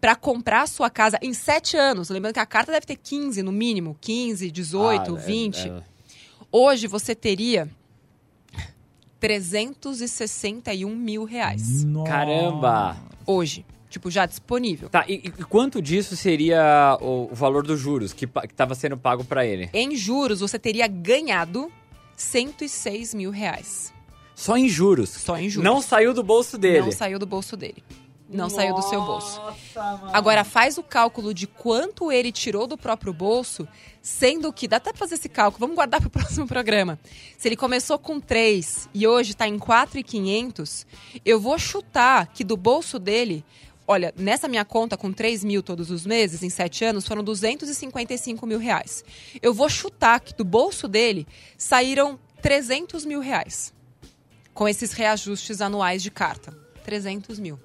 para 0.00 0.16
comprar 0.16 0.62
a 0.62 0.66
sua 0.66 0.88
casa 0.88 1.18
em 1.20 1.34
sete 1.34 1.76
anos. 1.76 2.08
Lembrando 2.08 2.32
que 2.32 2.40
a 2.40 2.46
carta 2.46 2.72
deve 2.72 2.86
ter 2.86 2.96
15 2.96 3.42
no 3.42 3.52
mínimo, 3.52 3.94
15, 4.00 4.50
18, 4.50 5.16
Ah, 5.16 5.18
é- 5.18 5.22
20. 5.22 5.68
é- 5.68 5.82
Hoje 6.50 6.86
você 6.86 7.14
teria 7.14 7.68
361 9.20 10.94
mil 10.94 11.24
reais. 11.24 11.84
Caramba! 12.06 12.96
Hoje. 13.26 13.64
Tipo, 13.88 14.10
já 14.10 14.26
disponível. 14.26 14.88
Tá, 14.88 15.04
e, 15.08 15.14
e 15.14 15.30
quanto 15.44 15.80
disso 15.80 16.16
seria 16.16 16.98
o, 17.00 17.28
o 17.30 17.34
valor 17.34 17.62
dos 17.66 17.80
juros 17.80 18.12
que, 18.12 18.26
pa- 18.26 18.46
que 18.46 18.52
tava 18.52 18.74
sendo 18.74 18.96
pago 18.98 19.24
pra 19.24 19.46
ele? 19.46 19.70
Em 19.72 19.96
juros, 19.96 20.40
você 20.40 20.58
teria 20.58 20.86
ganhado 20.86 21.70
106 22.16 23.14
mil 23.14 23.30
reais. 23.30 23.92
Só 24.34 24.56
em 24.56 24.68
juros. 24.68 25.08
Só 25.10 25.38
em 25.38 25.48
juros. 25.48 25.64
Não 25.64 25.80
saiu 25.80 26.12
do 26.12 26.22
bolso 26.22 26.58
dele. 26.58 26.80
Não 26.80 26.92
saiu 26.92 27.18
do 27.18 27.26
bolso 27.26 27.56
dele. 27.56 27.82
Não 28.28 28.50
saiu 28.50 28.74
do 28.74 28.82
seu 28.82 29.00
bolso. 29.02 29.40
Agora 30.12 30.42
faz 30.42 30.76
o 30.78 30.82
cálculo 30.82 31.32
de 31.32 31.46
quanto 31.46 32.10
ele 32.10 32.32
tirou 32.32 32.66
do 32.66 32.76
próprio 32.76 33.12
bolso, 33.12 33.68
sendo 34.02 34.52
que 34.52 34.66
dá 34.66 34.78
até 34.78 34.90
pra 34.90 34.98
fazer 34.98 35.14
esse 35.14 35.28
cálculo. 35.28 35.60
Vamos 35.60 35.76
guardar 35.76 36.00
pro 36.02 36.10
próximo 36.10 36.46
programa. 36.46 36.98
Se 37.38 37.46
ele 37.46 37.56
começou 37.56 37.98
com 37.98 38.18
3 38.18 38.88
e 38.92 39.06
hoje 39.06 39.34
tá 39.34 39.46
em 39.46 39.58
4,500, 39.58 40.86
eu 41.24 41.40
vou 41.40 41.56
chutar 41.58 42.26
que 42.26 42.42
do 42.42 42.56
bolso 42.56 42.98
dele, 42.98 43.44
olha, 43.86 44.12
nessa 44.16 44.48
minha 44.48 44.64
conta 44.64 44.96
com 44.96 45.12
3 45.12 45.44
mil 45.44 45.62
todos 45.62 45.90
os 45.90 46.04
meses, 46.04 46.42
em 46.42 46.50
7 46.50 46.84
anos, 46.84 47.06
foram 47.06 47.22
255 47.22 48.44
mil 48.44 48.58
reais. 48.58 49.04
Eu 49.40 49.54
vou 49.54 49.68
chutar 49.68 50.18
que 50.18 50.34
do 50.34 50.44
bolso 50.44 50.88
dele 50.88 51.28
saíram 51.56 52.18
300 52.42 53.04
mil 53.04 53.20
reais 53.20 53.72
com 54.52 54.66
esses 54.66 54.92
reajustes 54.92 55.60
anuais 55.60 56.02
de 56.02 56.10
carta. 56.10 56.56
300 56.82 57.38
mil. 57.38 57.58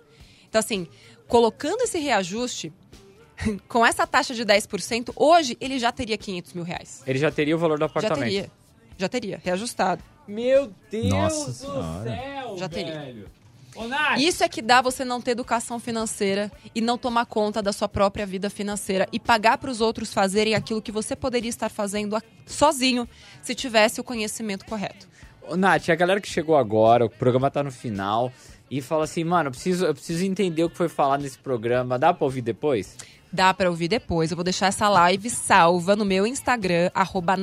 Então, 0.52 0.60
assim, 0.60 0.86
colocando 1.30 1.82
esse 1.82 1.98
reajuste, 1.98 2.74
com 3.70 3.86
essa 3.86 4.06
taxa 4.06 4.36
de 4.36 4.46
10%, 4.46 5.14
hoje 5.16 5.58
ele 5.62 5.80
já 5.80 5.94
teria 5.94 6.18
500 6.18 6.52
mil 6.52 6.66
reais. 6.66 7.02
Ele 7.08 7.18
já 7.18 7.32
teria 7.32 7.56
o 7.56 7.60
valor 7.60 7.78
do 7.78 7.84
Já 7.84 7.86
apartamento. 7.86 8.20
teria. 8.20 8.52
Já 8.98 9.08
teria, 9.08 9.42
reajustado. 9.42 10.04
Meu 10.28 10.72
Deus 10.92 11.06
Nossa 11.10 11.46
do 11.48 11.54
Senhora. 11.54 12.04
céu, 12.12 12.58
Já 12.58 12.68
teria. 12.70 13.00
velho. 13.00 13.30
Ô, 13.74 13.88
Nath, 13.88 14.20
Isso 14.20 14.44
é 14.44 14.50
que 14.50 14.62
dá 14.62 14.82
você 14.82 15.06
não 15.06 15.22
ter 15.22 15.32
educação 15.32 15.80
financeira 15.80 16.52
e 16.76 16.82
não 16.82 16.98
tomar 16.98 17.26
conta 17.26 17.62
da 17.62 17.72
sua 17.72 17.88
própria 17.88 18.26
vida 18.26 18.50
financeira 18.50 19.08
e 19.14 19.18
pagar 19.22 19.58
para 19.58 19.72
os 19.72 19.80
outros 19.80 20.14
fazerem 20.14 20.54
aquilo 20.54 20.82
que 20.82 20.92
você 20.92 21.16
poderia 21.16 21.48
estar 21.50 21.70
fazendo 21.70 22.22
sozinho 22.46 23.08
se 23.42 23.56
tivesse 23.56 24.02
o 24.02 24.04
conhecimento 24.04 24.66
correto. 24.66 25.08
Ô, 25.48 25.56
Nath, 25.56 25.88
a 25.90 25.96
galera 25.96 26.20
que 26.20 26.28
chegou 26.28 26.58
agora, 26.58 27.06
o 27.06 27.10
programa 27.10 27.50
tá 27.50 27.64
no 27.64 27.72
final. 27.72 28.30
E 28.72 28.82
fala 28.82 29.04
assim, 29.04 29.26
mano, 29.26 29.50
eu 29.50 29.52
preciso, 29.52 29.86
eu 29.86 29.94
preciso 29.94 30.24
entender 30.24 30.64
o 30.64 30.70
que 30.70 30.78
foi 30.78 30.88
falado 30.88 31.24
nesse 31.24 31.38
programa. 31.38 32.00
Dá 32.00 32.14
pra 32.14 32.24
ouvir 32.24 32.42
depois? 32.42 32.96
Dá 33.30 33.54
pra 33.54 33.70
ouvir 33.70 33.90
depois. 33.90 34.32
Eu 34.32 34.38
vou 34.38 34.46
deixar 34.46 34.68
essa 34.68 34.88
live 34.88 35.30
salva 35.30 35.94
no 35.94 36.06
meu 36.06 36.26
Instagram, 36.26 36.90
arroba 36.94 37.36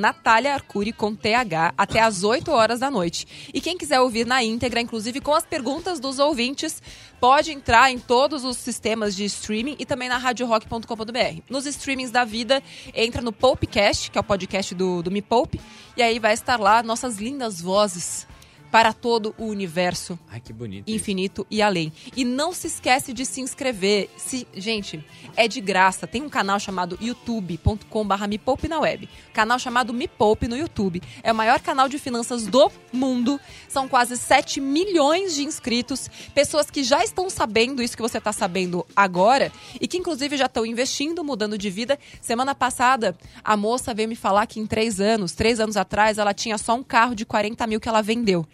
com 0.97 1.15
TH, 1.15 1.75
até 1.77 2.01
às 2.01 2.25
8 2.25 2.51
horas 2.51 2.81
da 2.81 2.91
noite. 2.91 3.27
E 3.53 3.61
quem 3.61 3.77
quiser 3.77 4.01
ouvir 4.01 4.27
na 4.27 4.43
íntegra, 4.43 4.81
inclusive 4.81 5.21
com 5.21 5.35
as 5.35 5.45
perguntas 5.45 6.01
dos 6.01 6.19
ouvintes, 6.19 6.83
pode 7.21 7.53
entrar 7.53 7.91
em 7.91 7.99
todos 7.99 8.43
os 8.43 8.57
sistemas 8.57 9.15
de 9.15 9.27
streaming 9.27 9.77
e 9.79 9.85
também 9.85 10.09
na 10.09 10.17
radiorock.com.br. 10.17 11.43
Nos 11.51 11.67
streamings 11.67 12.11
da 12.11 12.25
vida, 12.25 12.63
entra 12.95 13.21
no 13.21 13.33
Popecast, 13.35 14.11
que 14.11 14.17
é 14.17 14.21
o 14.21 14.25
podcast 14.25 14.75
do, 14.75 15.03
do 15.03 15.11
Me 15.11 15.21
Poupe, 15.21 15.61
e 15.95 16.03
aí 16.03 16.19
vai 16.19 16.33
estar 16.33 16.59
lá 16.59 16.83
nossas 16.83 17.19
lindas 17.19 17.61
vozes 17.61 18.27
para 18.71 18.93
todo 18.93 19.35
o 19.39 19.45
universo 19.47 20.19
Ai, 20.29 20.41
que 20.41 20.53
bonito. 20.53 20.91
infinito 20.91 21.47
e 21.51 21.63
além. 21.63 21.93
E 22.17 22.25
não 22.25 22.53
se 22.53 22.67
esquece 22.67 23.13
de 23.13 23.25
se 23.25 23.41
inscrever. 23.41 24.11
Se, 24.17 24.47
gente, 24.55 25.05
é 25.37 25.49
de 25.49 25.61
graça. 25.61 26.07
Tem 26.07 26.23
um 26.23 26.29
canal 26.29 26.59
chamado 26.61 26.99
youtube.com.br 27.01 28.27
Me 28.29 28.39
Poupe 28.39 28.69
na 28.69 28.81
web. 28.81 29.09
Canal 29.33 29.59
chamado 29.59 29.95
Me 29.95 30.07
Poupe 30.07 30.49
no 30.49 30.57
YouTube. 30.57 31.03
É 31.23 31.33
o 31.33 31.35
maior 31.35 31.61
canal 31.61 31.89
de 31.89 31.99
finanças 31.99 32.47
do 32.47 32.71
mundo. 32.93 33.41
São 33.69 33.89
quase 33.89 34.17
7 34.17 34.61
milhões 34.61 35.35
de 35.35 35.45
inscritos. 35.45 36.11
Pessoas 36.35 36.71
que 36.71 36.83
já 36.83 37.03
estão 37.03 37.31
sabendo 37.31 37.83
isso 37.83 37.97
que 37.97 38.03
você 38.03 38.19
está 38.19 38.33
sabendo 38.33 38.85
agora 38.95 39.51
e 39.81 39.89
que, 39.89 39.97
inclusive, 39.97 40.37
já 40.37 40.47
estão 40.47 40.67
investindo, 40.67 41.25
mudando 41.25 41.57
de 41.57 41.71
vida. 41.71 41.99
Semana 42.21 42.55
passada, 42.55 43.17
a 43.43 43.57
moça 43.57 43.95
veio 43.95 44.09
me 44.09 44.17
falar 44.17 44.47
que 44.47 44.61
em 44.61 44.67
três 44.67 45.01
anos, 45.01 45.33
três 45.33 45.61
anos 45.61 45.77
atrás, 45.77 46.19
ela 46.19 46.35
tinha 46.35 46.59
só 46.59 46.75
um 46.75 46.83
carro 46.83 47.15
de 47.15 47.25
40 47.25 47.67
mil 47.67 47.81
que 47.81 47.89
ela 47.89 48.03
vendeu. 48.03 48.47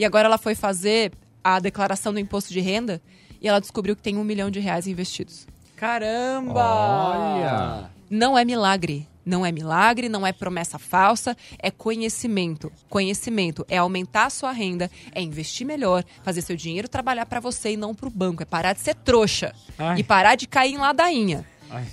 E 0.00 0.04
agora 0.06 0.26
ela 0.26 0.38
foi 0.38 0.54
fazer 0.54 1.12
a 1.44 1.60
declaração 1.60 2.10
do 2.10 2.18
imposto 2.18 2.54
de 2.54 2.58
renda 2.58 3.02
e 3.38 3.46
ela 3.46 3.60
descobriu 3.60 3.94
que 3.94 4.00
tem 4.00 4.16
um 4.16 4.24
milhão 4.24 4.50
de 4.50 4.58
reais 4.58 4.86
investidos. 4.86 5.46
Caramba! 5.76 6.64
Olha! 6.64 7.90
Não 8.08 8.38
é 8.38 8.42
milagre. 8.42 9.06
Não 9.26 9.44
é 9.44 9.52
milagre, 9.52 10.08
não 10.08 10.26
é 10.26 10.32
promessa 10.32 10.78
falsa, 10.78 11.36
é 11.58 11.70
conhecimento. 11.70 12.72
Conhecimento 12.88 13.66
é 13.68 13.76
aumentar 13.76 14.24
a 14.24 14.30
sua 14.30 14.52
renda, 14.52 14.90
é 15.14 15.20
investir 15.20 15.66
melhor, 15.66 16.02
fazer 16.22 16.40
seu 16.40 16.56
dinheiro 16.56 16.88
trabalhar 16.88 17.26
para 17.26 17.38
você 17.38 17.72
e 17.72 17.76
não 17.76 17.94
para 17.94 18.08
o 18.08 18.10
banco. 18.10 18.42
É 18.42 18.46
parar 18.46 18.72
de 18.72 18.80
ser 18.80 18.94
trouxa 18.94 19.54
Ai. 19.78 19.98
e 19.98 20.02
parar 20.02 20.34
de 20.34 20.48
cair 20.48 20.72
em 20.72 20.78
ladainha. 20.78 21.44
Ai. 21.68 21.84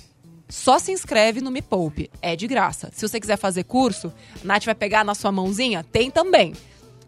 Só 0.48 0.78
se 0.78 0.90
inscreve 0.92 1.42
no 1.42 1.50
Me 1.50 1.60
Poupe. 1.60 2.10
É 2.22 2.34
de 2.34 2.46
graça. 2.46 2.90
Se 2.94 3.06
você 3.06 3.20
quiser 3.20 3.36
fazer 3.36 3.64
curso, 3.64 4.10
a 4.42 4.46
Nath 4.46 4.64
vai 4.64 4.74
pegar 4.74 5.04
na 5.04 5.14
sua 5.14 5.30
mãozinha? 5.30 5.84
Tem 5.84 6.10
também. 6.10 6.54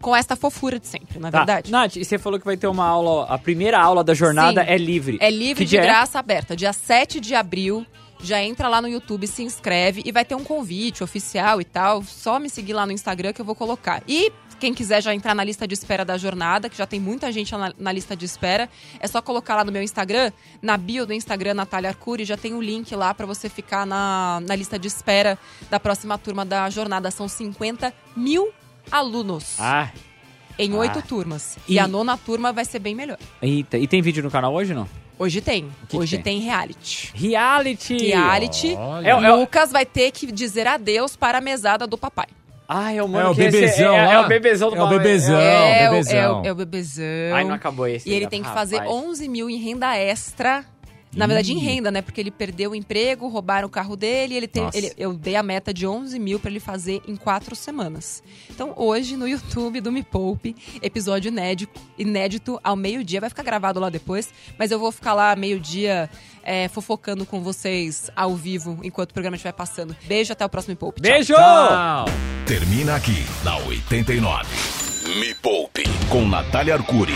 Com 0.01 0.16
esta 0.16 0.34
fofura 0.34 0.78
de 0.80 0.86
sempre, 0.86 1.18
na 1.18 1.28
é 1.28 1.30
Tá. 1.30 1.38
verdade. 1.38 1.70
Nath, 1.70 1.96
e 1.96 2.05
você 2.05 2.18
falou 2.18 2.38
que 2.38 2.44
vai 2.46 2.57
ter 2.57 2.66
uma 2.66 2.86
aula, 2.86 3.26
a 3.26 3.36
primeira 3.38 3.78
aula 3.80 4.03
da 4.03 4.14
jornada 4.14 4.64
Sim. 4.64 4.70
é 4.70 4.78
livre. 4.78 5.18
É 5.20 5.30
livre 5.30 5.64
Que 5.64 5.68
de 5.70 5.76
é? 5.76 5.82
graça 5.82 6.18
aberta. 6.18 6.57
Dia 6.57 6.72
7 6.72 7.20
de 7.20 7.34
abril. 7.34 7.84
Já 8.22 8.42
entra 8.42 8.68
lá 8.68 8.82
no 8.82 8.88
YouTube, 8.88 9.26
se 9.26 9.42
inscreve 9.42 10.03
e 10.05 10.12
vai 10.12 10.26
ter 10.26 10.34
um 10.34 10.44
convite 10.44 11.03
oficial 11.03 11.59
e 11.61 11.64
tal. 11.64 12.03
Só 12.03 12.38
me 12.38 12.51
seguir 12.51 12.74
lá 12.74 12.84
no 12.84 12.92
Instagram 12.92 13.32
que 13.32 13.40
eu 13.40 13.44
vou 13.46 13.55
colocar. 13.55 14.03
E 14.07 14.30
quem 14.59 14.74
quiser 14.74 15.03
já 15.03 15.14
entrar 15.14 15.34
na 15.34 15.42
lista 15.42 15.66
de 15.66 15.72
espera 15.72 16.05
da 16.05 16.18
jornada, 16.18 16.68
que 16.68 16.76
já 16.76 16.86
tem 16.86 17.01
muita 17.01 17.32
gente 17.32 17.51
na, 17.57 17.72
na 17.78 17.90
lista 17.92 18.14
de 18.14 18.26
espera, 18.26 18.68
é 19.01 19.07
só 19.09 19.22
colocar 19.22 19.57
lá 19.57 19.64
no 19.64 19.72
meu 19.72 19.82
Instagram, 19.82 20.32
na 20.61 20.76
bio 20.76 21.07
do 21.07 21.14
Instagram 21.14 21.55
Natália 21.55 21.88
Arcuri, 21.88 22.26
já 22.26 22.36
tem 22.36 22.53
o 22.53 22.61
link 22.61 22.94
lá 22.94 23.14
pra 23.14 23.24
você 23.24 23.48
ficar 23.48 23.86
na, 23.86 24.42
na 24.46 24.55
lista 24.55 24.78
de 24.78 24.86
espera 24.86 25.38
da 25.70 25.80
próxima 25.80 26.18
turma 26.18 26.44
da 26.44 26.68
jornada. 26.68 27.11
São 27.11 27.26
50 27.26 27.90
mil 28.14 28.51
alunos 28.91 29.57
Ah, 29.59 29.88
em 30.59 30.74
oito 30.74 30.99
ah. 30.99 31.03
turmas. 31.03 31.57
E- 31.68 31.74
E 31.74 31.78
a 31.78 31.86
nona 31.88 32.16
turma 32.16 32.53
vai 32.53 32.64
ser 32.64 32.78
bem 32.78 32.95
melhor. 32.95 33.18
eita. 33.41 33.78
E 33.78 33.86
tem 33.86 34.03
vídeo 34.03 34.22
no 34.22 34.30
canal 34.30 34.53
hoje, 34.55 34.74
não? 34.74 34.88
Hoje 35.18 35.41
tem. 35.43 35.64
que 35.82 35.86
que 35.88 35.97
Hoje 35.99 36.16
tem? 36.16 36.38
tem 36.38 36.41
reality. 36.41 37.11
Reality! 37.14 37.97
Reality. 38.07 38.76
É, 39.05 39.11
é, 39.11 39.32
Lucas 39.34 39.70
vai 39.70 39.84
ter 39.84 40.11
que 40.12 40.30
dizer 40.32 40.66
adeus 40.66 41.14
para 41.14 41.38
a 41.38 41.41
mesada 41.43 41.86
do 41.86 41.99
papai. 41.99 42.26
Ah, 42.66 42.93
é 42.93 43.03
o 43.03 43.09
mano 43.09 43.28
É 43.28 43.30
o 43.30 43.34
que 43.34 43.43
esse- 43.43 43.51
bebezão 43.61 43.93
é, 43.95 43.99
é, 43.99 44.16
lá? 44.18 44.24
o 44.24 44.28
bebezão 44.28 44.70
do 44.70 44.76
É 44.76 44.82
o 44.82 44.88
bebezão. 44.88 45.38
é, 45.41 45.88
o, 45.88 45.91
bebezão. 45.91 46.18
é, 46.18 46.30
o, 46.30 46.47
é 46.47 46.53
o 46.53 46.55
bebezão. 46.55 47.05
Ai, 47.34 47.45
não 47.45 47.55
acabou 47.55 47.86
esse. 47.86 48.09
E 48.09 48.12
ele 48.14 48.28
tem 48.28 48.43
que 48.43 48.49
fazer 48.49 48.80
11 48.82 49.28
mil 49.28 49.51
em 49.51 49.57
renda 49.59 49.95
extra. 49.97 50.64
Na 51.12 51.26
verdade, 51.26 51.52
em 51.52 51.58
renda, 51.58 51.90
né? 51.90 52.00
Porque 52.02 52.20
ele 52.20 52.30
perdeu 52.30 52.70
o 52.70 52.74
emprego, 52.74 53.26
roubaram 53.28 53.66
o 53.66 53.70
carro 53.70 53.96
dele. 53.96 54.36
Ele 54.36 54.46
tem, 54.46 54.62
ele- 54.74 54.92
eu 54.96 55.12
dei 55.12 55.34
a 55.34 55.42
meta 55.42 55.74
de 55.74 55.86
11 55.86 56.18
mil 56.18 56.38
pra 56.38 56.50
ele 56.50 56.61
fazer 56.61 57.02
em 57.08 57.16
quatro 57.16 57.56
semanas. 57.56 58.22
Então, 58.48 58.72
hoje, 58.76 59.16
no 59.16 59.26
YouTube 59.26 59.80
do 59.80 59.90
Me 59.90 60.02
Poupe, 60.04 60.54
episódio 60.80 61.28
inédito, 61.28 61.80
inédito 61.98 62.61
ao 62.62 62.76
meio-dia. 62.76 63.20
Vai 63.20 63.28
ficar 63.28 63.42
gravado 63.42 63.80
lá 63.80 63.90
depois, 63.90 64.30
mas 64.58 64.70
eu 64.70 64.78
vou 64.78 64.92
ficar 64.92 65.14
lá 65.14 65.34
meio-dia 65.34 66.08
é, 66.44 66.68
fofocando 66.68 67.26
com 67.26 67.40
vocês 67.42 68.08
ao 68.14 68.36
vivo 68.36 68.78
enquanto 68.82 69.11
o 69.11 69.14
programa 69.14 69.34
estiver 69.36 69.52
passando. 69.52 69.96
Beijo, 70.06 70.32
até 70.32 70.44
o 70.44 70.48
próximo 70.48 70.72
Me 70.72 70.76
Poupe. 70.76 71.00
Tchau. 71.00 71.11
Beijo! 71.12 71.34
Tchau. 71.34 72.04
Termina 72.46 72.94
aqui 72.96 73.24
na 73.44 73.56
89. 73.58 74.46
Me 75.18 75.34
Poupe 75.34 75.82
com 76.08 76.26
Natália 76.28 76.74
Arcuri. 76.74 77.14